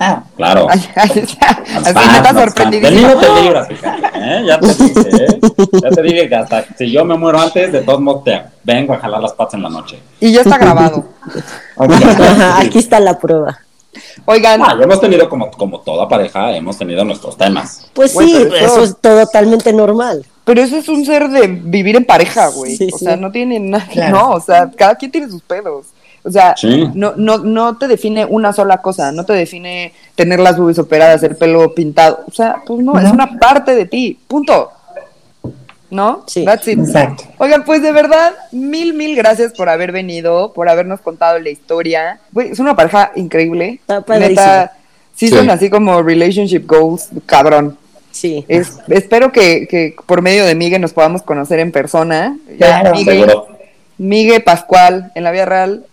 Ah, 0.00 0.22
Claro. 0.36 0.68
Ay, 0.70 0.80
ay, 0.94 1.10
así 1.10 1.92
fan, 1.92 2.70
mí 2.70 2.80
no 2.80 3.16
te 3.16 3.42
libras, 3.42 3.68
¿eh? 3.70 4.42
Ya 4.46 4.60
te 4.60 4.66
dije, 4.68 5.24
¿eh? 5.24 5.40
Ya 5.82 5.90
te 5.90 6.02
dije 6.02 6.28
que 6.28 6.34
hasta 6.36 6.64
si 6.76 6.90
yo 6.90 7.04
me 7.04 7.16
muero 7.16 7.40
antes, 7.40 7.72
de 7.72 7.80
todos 7.80 8.00
modos 8.00 8.24
te 8.24 8.40
vengo 8.62 8.94
a 8.94 8.98
jalar 8.98 9.20
las 9.20 9.32
patas 9.32 9.54
en 9.54 9.62
la 9.64 9.68
noche. 9.68 9.98
Y 10.20 10.32
ya 10.32 10.42
está 10.42 10.58
grabado. 10.58 11.04
ok. 11.76 11.90
Ajá, 11.90 12.60
aquí 12.60 12.78
está 12.78 13.00
la 13.00 13.18
prueba. 13.18 13.58
Oigan, 14.26 14.62
Ah, 14.62 14.76
hemos 14.80 15.00
tenido 15.00 15.28
como, 15.28 15.50
como 15.50 15.80
toda 15.80 16.06
pareja, 16.06 16.52
hemos 16.56 16.78
tenido 16.78 17.04
nuestros 17.04 17.36
temas. 17.36 17.90
Pues 17.94 18.12
sí, 18.12 18.36
eso 18.60 18.84
es 18.84 18.96
totalmente 19.00 19.72
normal. 19.72 20.24
Pero 20.48 20.62
eso 20.62 20.78
es 20.78 20.88
un 20.88 21.04
ser 21.04 21.28
de 21.28 21.46
vivir 21.46 21.94
en 21.94 22.06
pareja, 22.06 22.46
güey. 22.48 22.74
Sí, 22.74 22.88
o 22.90 22.96
sí. 22.96 23.04
sea, 23.04 23.18
no 23.18 23.30
tiene 23.30 23.60
nada. 23.60 23.86
Claro. 23.92 24.16
No, 24.16 24.30
o 24.30 24.40
sea, 24.40 24.70
cada 24.74 24.94
quien 24.94 25.10
tiene 25.10 25.28
sus 25.28 25.42
pedos. 25.42 25.88
O 26.24 26.30
sea, 26.30 26.54
Sí. 26.56 26.88
no, 26.94 27.12
no, 27.16 27.36
no 27.36 27.76
te 27.76 27.86
define 27.86 28.24
una 28.24 28.54
sola 28.54 28.78
cosa, 28.80 29.12
no 29.12 29.26
te 29.26 29.34
define 29.34 29.92
tener 30.14 30.40
las 30.40 30.56
boobies 30.56 30.78
operadas, 30.78 31.22
el 31.22 31.36
pelo 31.36 31.74
pintado. 31.74 32.20
O 32.26 32.32
sea, 32.32 32.62
pues 32.66 32.80
no, 32.82 32.98
es 32.98 33.12
una 33.12 33.38
parte 33.38 33.74
de 33.74 33.84
ti. 33.84 34.18
Punto. 34.26 34.72
¿No? 35.90 36.24
Sí. 36.26 36.46
That's 36.46 36.66
it. 36.68 36.78
Exacto. 36.78 37.24
Oigan, 37.36 37.64
pues 37.66 37.82
de 37.82 37.92
verdad, 37.92 38.32
mil, 38.50 38.94
mil 38.94 39.14
gracias 39.16 39.52
por 39.52 39.68
haber 39.68 39.92
venido, 39.92 40.54
por 40.54 40.70
habernos 40.70 41.02
contado 41.02 41.38
la 41.38 41.50
historia. 41.50 42.20
Güey, 42.32 42.52
es 42.52 42.58
una 42.58 42.74
pareja 42.74 43.12
increíble. 43.16 43.80
Está. 43.86 44.18
Neta, 44.18 44.72
sí, 45.14 45.28
Sí. 45.28 45.34
son 45.36 45.50
así 45.50 45.68
como 45.68 46.02
relationship 46.02 46.64
goals, 46.66 47.10
cabrón. 47.26 47.76
Sí. 48.20 48.44
Es- 48.48 48.78
espero 48.88 49.30
que, 49.32 49.66
que 49.68 49.94
por 50.06 50.22
medio 50.22 50.44
de 50.44 50.54
Migue 50.54 50.78
nos 50.78 50.92
podamos 50.92 51.22
conocer 51.22 51.60
en 51.60 51.70
persona. 51.72 52.36
Ya, 52.58 52.80
Claro. 52.80 52.92
Migue, 52.96 53.12
Seguro. 53.12 53.46
Migue 53.98 54.40
Pascual, 54.40 55.12
en 55.14 55.24
la 55.24 55.30
vida 55.30 55.44
real. 55.44 55.84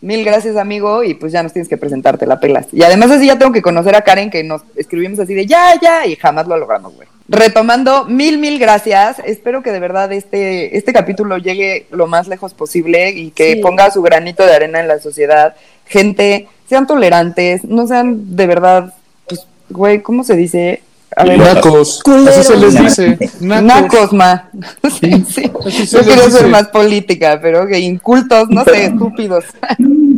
Mil 0.00 0.22
gracias, 0.22 0.56
amigo, 0.56 1.02
y 1.02 1.14
pues 1.14 1.32
ya 1.32 1.42
nos 1.42 1.54
tienes 1.54 1.66
que 1.68 1.78
presentarte 1.78 2.26
la 2.26 2.38
pelas. 2.38 2.66
Y 2.72 2.82
además 2.82 3.10
así 3.10 3.26
ya 3.26 3.38
tengo 3.38 3.52
que 3.52 3.62
conocer 3.62 3.96
a 3.96 4.02
Karen, 4.02 4.28
que 4.30 4.44
nos 4.44 4.60
escribimos 4.76 5.18
así 5.18 5.32
de 5.32 5.46
ya, 5.46 5.80
ya, 5.80 6.06
y 6.06 6.14
jamás 6.16 6.46
lo 6.46 6.58
logramos, 6.58 6.94
güey. 6.94 7.08
Retomando, 7.26 8.04
mil, 8.04 8.36
mil 8.36 8.58
gracias. 8.58 9.16
Espero 9.24 9.62
que 9.62 9.72
de 9.72 9.80
verdad 9.80 10.12
este, 10.12 10.76
este 10.76 10.92
capítulo 10.92 11.38
llegue 11.38 11.86
lo 11.90 12.06
más 12.06 12.28
lejos 12.28 12.52
posible 12.52 13.12
y 13.12 13.30
que 13.30 13.54
Sí. 13.54 13.60
ponga 13.62 13.90
su 13.90 14.02
granito 14.02 14.44
de 14.44 14.52
arena 14.52 14.78
en 14.80 14.88
la 14.88 14.98
sociedad. 14.98 15.54
Gente, 15.86 16.48
sean 16.68 16.86
tolerantes, 16.86 17.64
no 17.64 17.86
sean 17.86 18.36
de 18.36 18.46
verdad, 18.46 18.92
pues, 19.26 19.46
güey, 19.70 20.02
¿cómo 20.02 20.22
se 20.22 20.36
dice? 20.36 20.82
A 21.16 21.24
ver, 21.24 21.38
Nacos. 21.38 22.02
Así 22.28 22.42
se 22.44 22.56
les 22.56 22.78
dice. 22.78 23.18
Nacos. 23.40 23.64
Nacos, 23.64 24.12
ma. 24.12 24.50
Sí, 25.00 25.24
sí. 25.28 25.50
Así 25.66 25.86
se 25.86 25.98
Yo 25.98 26.04
quería 26.04 26.30
ser 26.30 26.48
más 26.48 26.68
política, 26.68 27.38
pero 27.40 27.66
que 27.66 27.78
incultos, 27.78 28.48
no 28.48 28.64
sé, 28.64 28.86
estúpidos. 28.86 29.44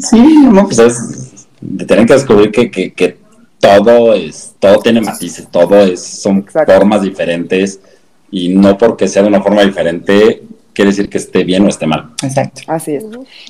Sí, 0.00 0.20
no, 0.50 0.64
pues 0.64 0.78
es. 0.78 1.46
Tienen 1.86 2.06
que 2.06 2.14
descubrir 2.14 2.50
que, 2.50 2.70
que, 2.70 2.92
que 2.92 3.18
todo 3.58 4.14
es, 4.14 4.54
todo 4.58 4.78
tiene 4.78 5.00
matices, 5.00 5.48
todo 5.50 5.76
es, 5.80 6.02
son 6.02 6.38
Exacto. 6.38 6.72
formas 6.72 7.02
diferentes 7.02 7.80
y 8.30 8.50
no 8.50 8.76
porque 8.76 9.08
sea 9.08 9.22
de 9.22 9.28
una 9.28 9.42
forma 9.42 9.62
diferente 9.62 10.42
quiere 10.76 10.90
decir 10.90 11.08
que 11.08 11.16
esté 11.16 11.42
bien 11.42 11.64
o 11.64 11.68
esté 11.68 11.86
mal. 11.86 12.10
Exacto. 12.22 12.60
Así 12.66 12.94
es. 12.96 13.04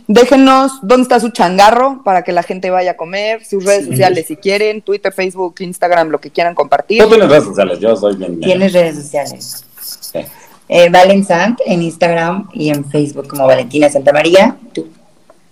Déjenos 0.06 0.78
dónde 0.82 1.02
está 1.02 1.18
su 1.18 1.30
changarro 1.30 2.02
para 2.04 2.22
que 2.22 2.30
la 2.30 2.44
gente 2.44 2.70
vaya 2.70 2.92
a 2.92 2.96
comer, 2.96 3.44
sus 3.44 3.64
redes 3.64 3.84
Sí. 3.86 3.90
sociales 3.90 4.26
si 4.28 4.36
quieren, 4.36 4.80
Twitter, 4.80 5.12
Facebook, 5.12 5.56
Instagram, 5.58 6.08
lo 6.10 6.20
que 6.20 6.30
quieran 6.30 6.54
compartir. 6.54 7.02
Tú 7.02 7.08
tienes 7.08 7.28
redes 7.28 7.44
sociales, 7.44 7.80
yo 7.80 7.96
soy 7.96 8.14
bien. 8.16 8.38
Tienes 8.40 8.72
redes 8.72 8.94
sociales. 8.94 9.64
Sí. 9.82 10.20
Eh, 10.68 10.88
Valen 10.88 11.24
Sant 11.24 11.58
en 11.66 11.82
Instagram 11.82 12.48
y 12.52 12.68
en 12.70 12.84
Facebook 12.84 13.26
como 13.26 13.44
Valentina 13.46 13.88
Santa 13.90 14.12
María. 14.12 14.56
Tú. 14.72 14.86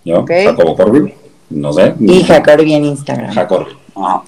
Yo, 0.05 0.19
Ok. 0.21 0.31
Jacobo 0.45 0.75
Corby, 0.77 1.13
no 1.49 1.73
sé. 1.73 1.93
Y 1.99 2.23
Jacorbi 2.23 2.73
en 2.73 2.85
Instagram. 2.85 3.33
Jacob. 3.33 3.67
Ajá. 3.95 4.23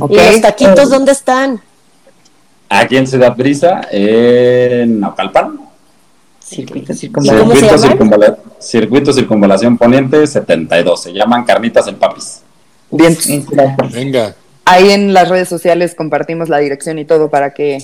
Ok. 0.00 0.10
¿Y 0.12 0.14
los 0.16 0.40
taquitos 0.40 0.88
dónde 0.88 1.12
están? 1.12 1.60
Aquí 2.70 2.96
en 2.96 3.06
Ciudad 3.06 3.36
Brisa, 3.36 3.86
en 3.90 4.98
Naucalpan. 5.00 5.65
Circuito 6.48 6.94
circunvalar. 6.94 7.40
¿Cómo 7.40 7.54
se 7.54 7.60
Circuito, 7.60 7.88
circunvala- 7.88 8.38
Circuito 8.60 9.12
Circunvalación 9.12 9.76
Poniente 9.78 10.26
72. 10.26 11.02
Se 11.02 11.12
llaman 11.12 11.44
Carnitas 11.44 11.88
en 11.88 11.96
Papis. 11.96 12.42
Bien. 12.90 13.16
Venga. 13.92 14.34
Ahí 14.64 14.90
en 14.90 15.12
las 15.12 15.28
redes 15.28 15.48
sociales 15.48 15.94
compartimos 15.94 16.48
la 16.48 16.58
dirección 16.58 16.98
y 16.98 17.04
todo 17.04 17.30
para 17.30 17.52
que 17.54 17.78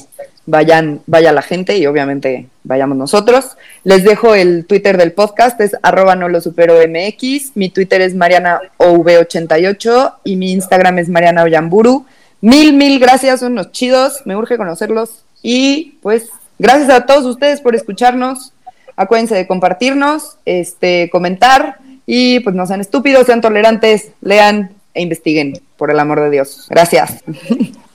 vayan, 0.47 1.01
vaya 1.07 1.33
la 1.33 1.43
gente 1.43 1.77
y 1.79 1.87
obviamente 1.87 2.49
vayamos 2.65 2.97
nosotros. 2.97 3.57
Les 3.85 4.03
dejo 4.05 4.35
el 4.35 4.65
Twitter 4.67 4.97
del 4.97 5.13
podcast, 5.13 5.61
es 5.61 5.77
arroba 5.83 6.17
no 6.17 6.29
lo 6.29 6.41
supero 6.41 6.75
MX. 6.87 7.53
Mi 7.57 7.69
Twitter 7.69 8.01
es 8.01 8.17
marianaov88 8.17 10.15
y 10.25 10.37
mi 10.37 10.53
Instagram 10.53 10.99
es 10.99 11.09
Mariana 11.09 11.43
Oyamburu. 11.45 12.05
Mil, 12.41 12.73
mil 12.75 12.99
gracias, 12.99 13.41
son 13.41 13.53
unos 13.53 13.71
chidos, 13.73 14.23
me 14.25 14.37
urge 14.37 14.57
conocerlos. 14.57 15.23
Y 15.43 15.99
pues, 16.03 16.29
gracias 16.63 16.89
a 16.91 17.05
todos 17.05 17.27
ustedes 17.27 17.61
por 17.61 17.75
escucharnos. 17.75 18.53
Acuérdense 18.97 19.35
de 19.35 19.47
compartirnos, 19.47 20.37
este, 20.45 21.11
comentar 21.11 21.79
y 22.07 22.41
pues 22.41 22.55
no 22.55 22.67
sean 22.67 22.81
estúpidos, 22.81 23.27
sean 23.27 23.41
tolerantes, 23.41 24.13
lean 24.21 24.73
e 24.95 25.03
investiguen, 25.03 25.61
por 25.77 25.91
el 25.91 25.99
amor 25.99 26.21
de 26.21 26.31
Dios. 26.31 26.67
Gracias. 26.71 27.23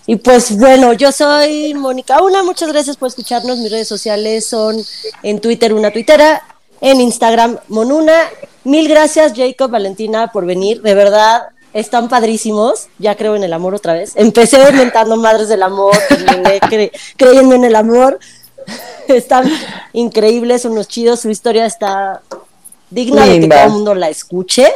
Y 0.09 0.15
pues 0.15 0.57
bueno, 0.57 0.93
yo 0.93 1.11
soy 1.11 1.73
Mónica 1.73 2.21
Una, 2.21 2.41
muchas 2.41 2.71
gracias 2.71 2.95
por 2.95 3.09
escucharnos. 3.09 3.57
Mis 3.57 3.69
redes 3.69 3.89
sociales 3.89 4.45
son 4.45 4.77
en 5.21 5.41
Twitter 5.41 5.73
una 5.73 5.91
tuitera, 5.91 6.41
en 6.79 7.01
Instagram 7.01 7.57
Monuna. 7.67 8.15
Mil 8.63 8.87
gracias 8.87 9.33
Jacob, 9.35 9.69
Valentina 9.69 10.31
por 10.31 10.45
venir, 10.45 10.81
de 10.81 10.93
verdad 10.93 11.49
están 11.73 12.09
padrísimos. 12.09 12.87
Ya 12.97 13.15
creo 13.15 13.35
en 13.35 13.43
el 13.43 13.53
amor 13.53 13.75
otra 13.75 13.93
vez. 13.93 14.13
Empecé 14.15 14.57
inventando 14.69 15.17
madres 15.17 15.49
del 15.49 15.63
amor, 15.63 15.95
creyendo 17.17 17.55
en 17.55 17.63
el 17.65 17.75
amor. 17.75 18.19
Están 19.07 19.49
increíbles, 19.93 20.65
unos 20.65 20.87
chidos, 20.87 21.21
su 21.21 21.29
historia 21.29 21.65
está 21.65 22.21
digna 22.89 23.25
de 23.25 23.39
que 23.39 23.47
todo 23.47 23.63
el 23.63 23.71
mundo 23.71 23.95
la 23.95 24.09
escuche. 24.09 24.67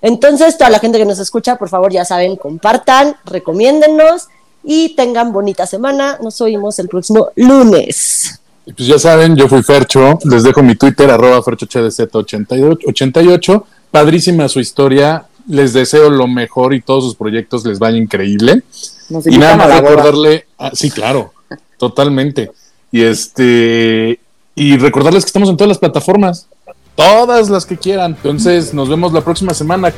Entonces, 0.00 0.56
toda 0.58 0.70
la 0.70 0.78
gente 0.78 0.98
que 0.98 1.04
nos 1.04 1.18
escucha, 1.18 1.56
por 1.56 1.68
favor, 1.68 1.92
ya 1.92 2.04
saben, 2.04 2.36
compartan, 2.36 3.16
recomiéndennos 3.24 4.28
y 4.62 4.94
tengan 4.94 5.32
bonita 5.32 5.66
semana. 5.66 6.18
Nos 6.22 6.40
oímos 6.40 6.78
el 6.78 6.88
próximo 6.88 7.30
lunes. 7.34 8.40
Y 8.66 8.72
pues 8.72 8.86
ya 8.86 8.98
saben, 8.98 9.34
yo 9.34 9.48
fui 9.48 9.62
Fercho, 9.62 10.18
les 10.24 10.42
dejo 10.42 10.62
mi 10.62 10.76
Twitter, 10.76 11.10
arroba 11.10 11.42
ferchohdz88. 11.42 13.64
Padrísima 13.90 14.48
su 14.48 14.60
historia, 14.60 15.26
les 15.48 15.72
deseo 15.72 16.10
lo 16.10 16.28
mejor 16.28 16.74
y 16.74 16.82
todos 16.82 17.04
sus 17.04 17.14
proyectos 17.14 17.64
les 17.64 17.78
vaya 17.78 17.96
increíble. 17.96 18.62
Nos 19.08 19.26
Y 19.26 19.38
nada 19.38 19.56
más 19.56 19.80
recordarle, 19.80 20.46
ah, 20.58 20.70
sí, 20.74 20.90
claro, 20.90 21.32
totalmente. 21.78 22.50
Y 22.90 23.02
este, 23.04 24.18
y 24.54 24.76
recordarles 24.78 25.24
que 25.24 25.28
estamos 25.28 25.48
en 25.48 25.56
todas 25.56 25.68
las 25.68 25.78
plataformas, 25.78 26.48
todas 26.94 27.48
las 27.48 27.64
que 27.64 27.76
quieran. 27.76 28.12
Entonces, 28.16 28.74
nos 28.74 28.88
vemos 28.88 29.12
la 29.12 29.20
próxima 29.20 29.54
semana. 29.54 29.92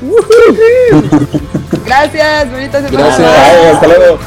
Gracias, 1.86 2.50
bonita 2.50 2.78
semana. 2.86 3.06
Gracias. 3.06 3.28
Ay, 3.28 3.66
hasta 3.72 3.86
luego. 3.86 4.18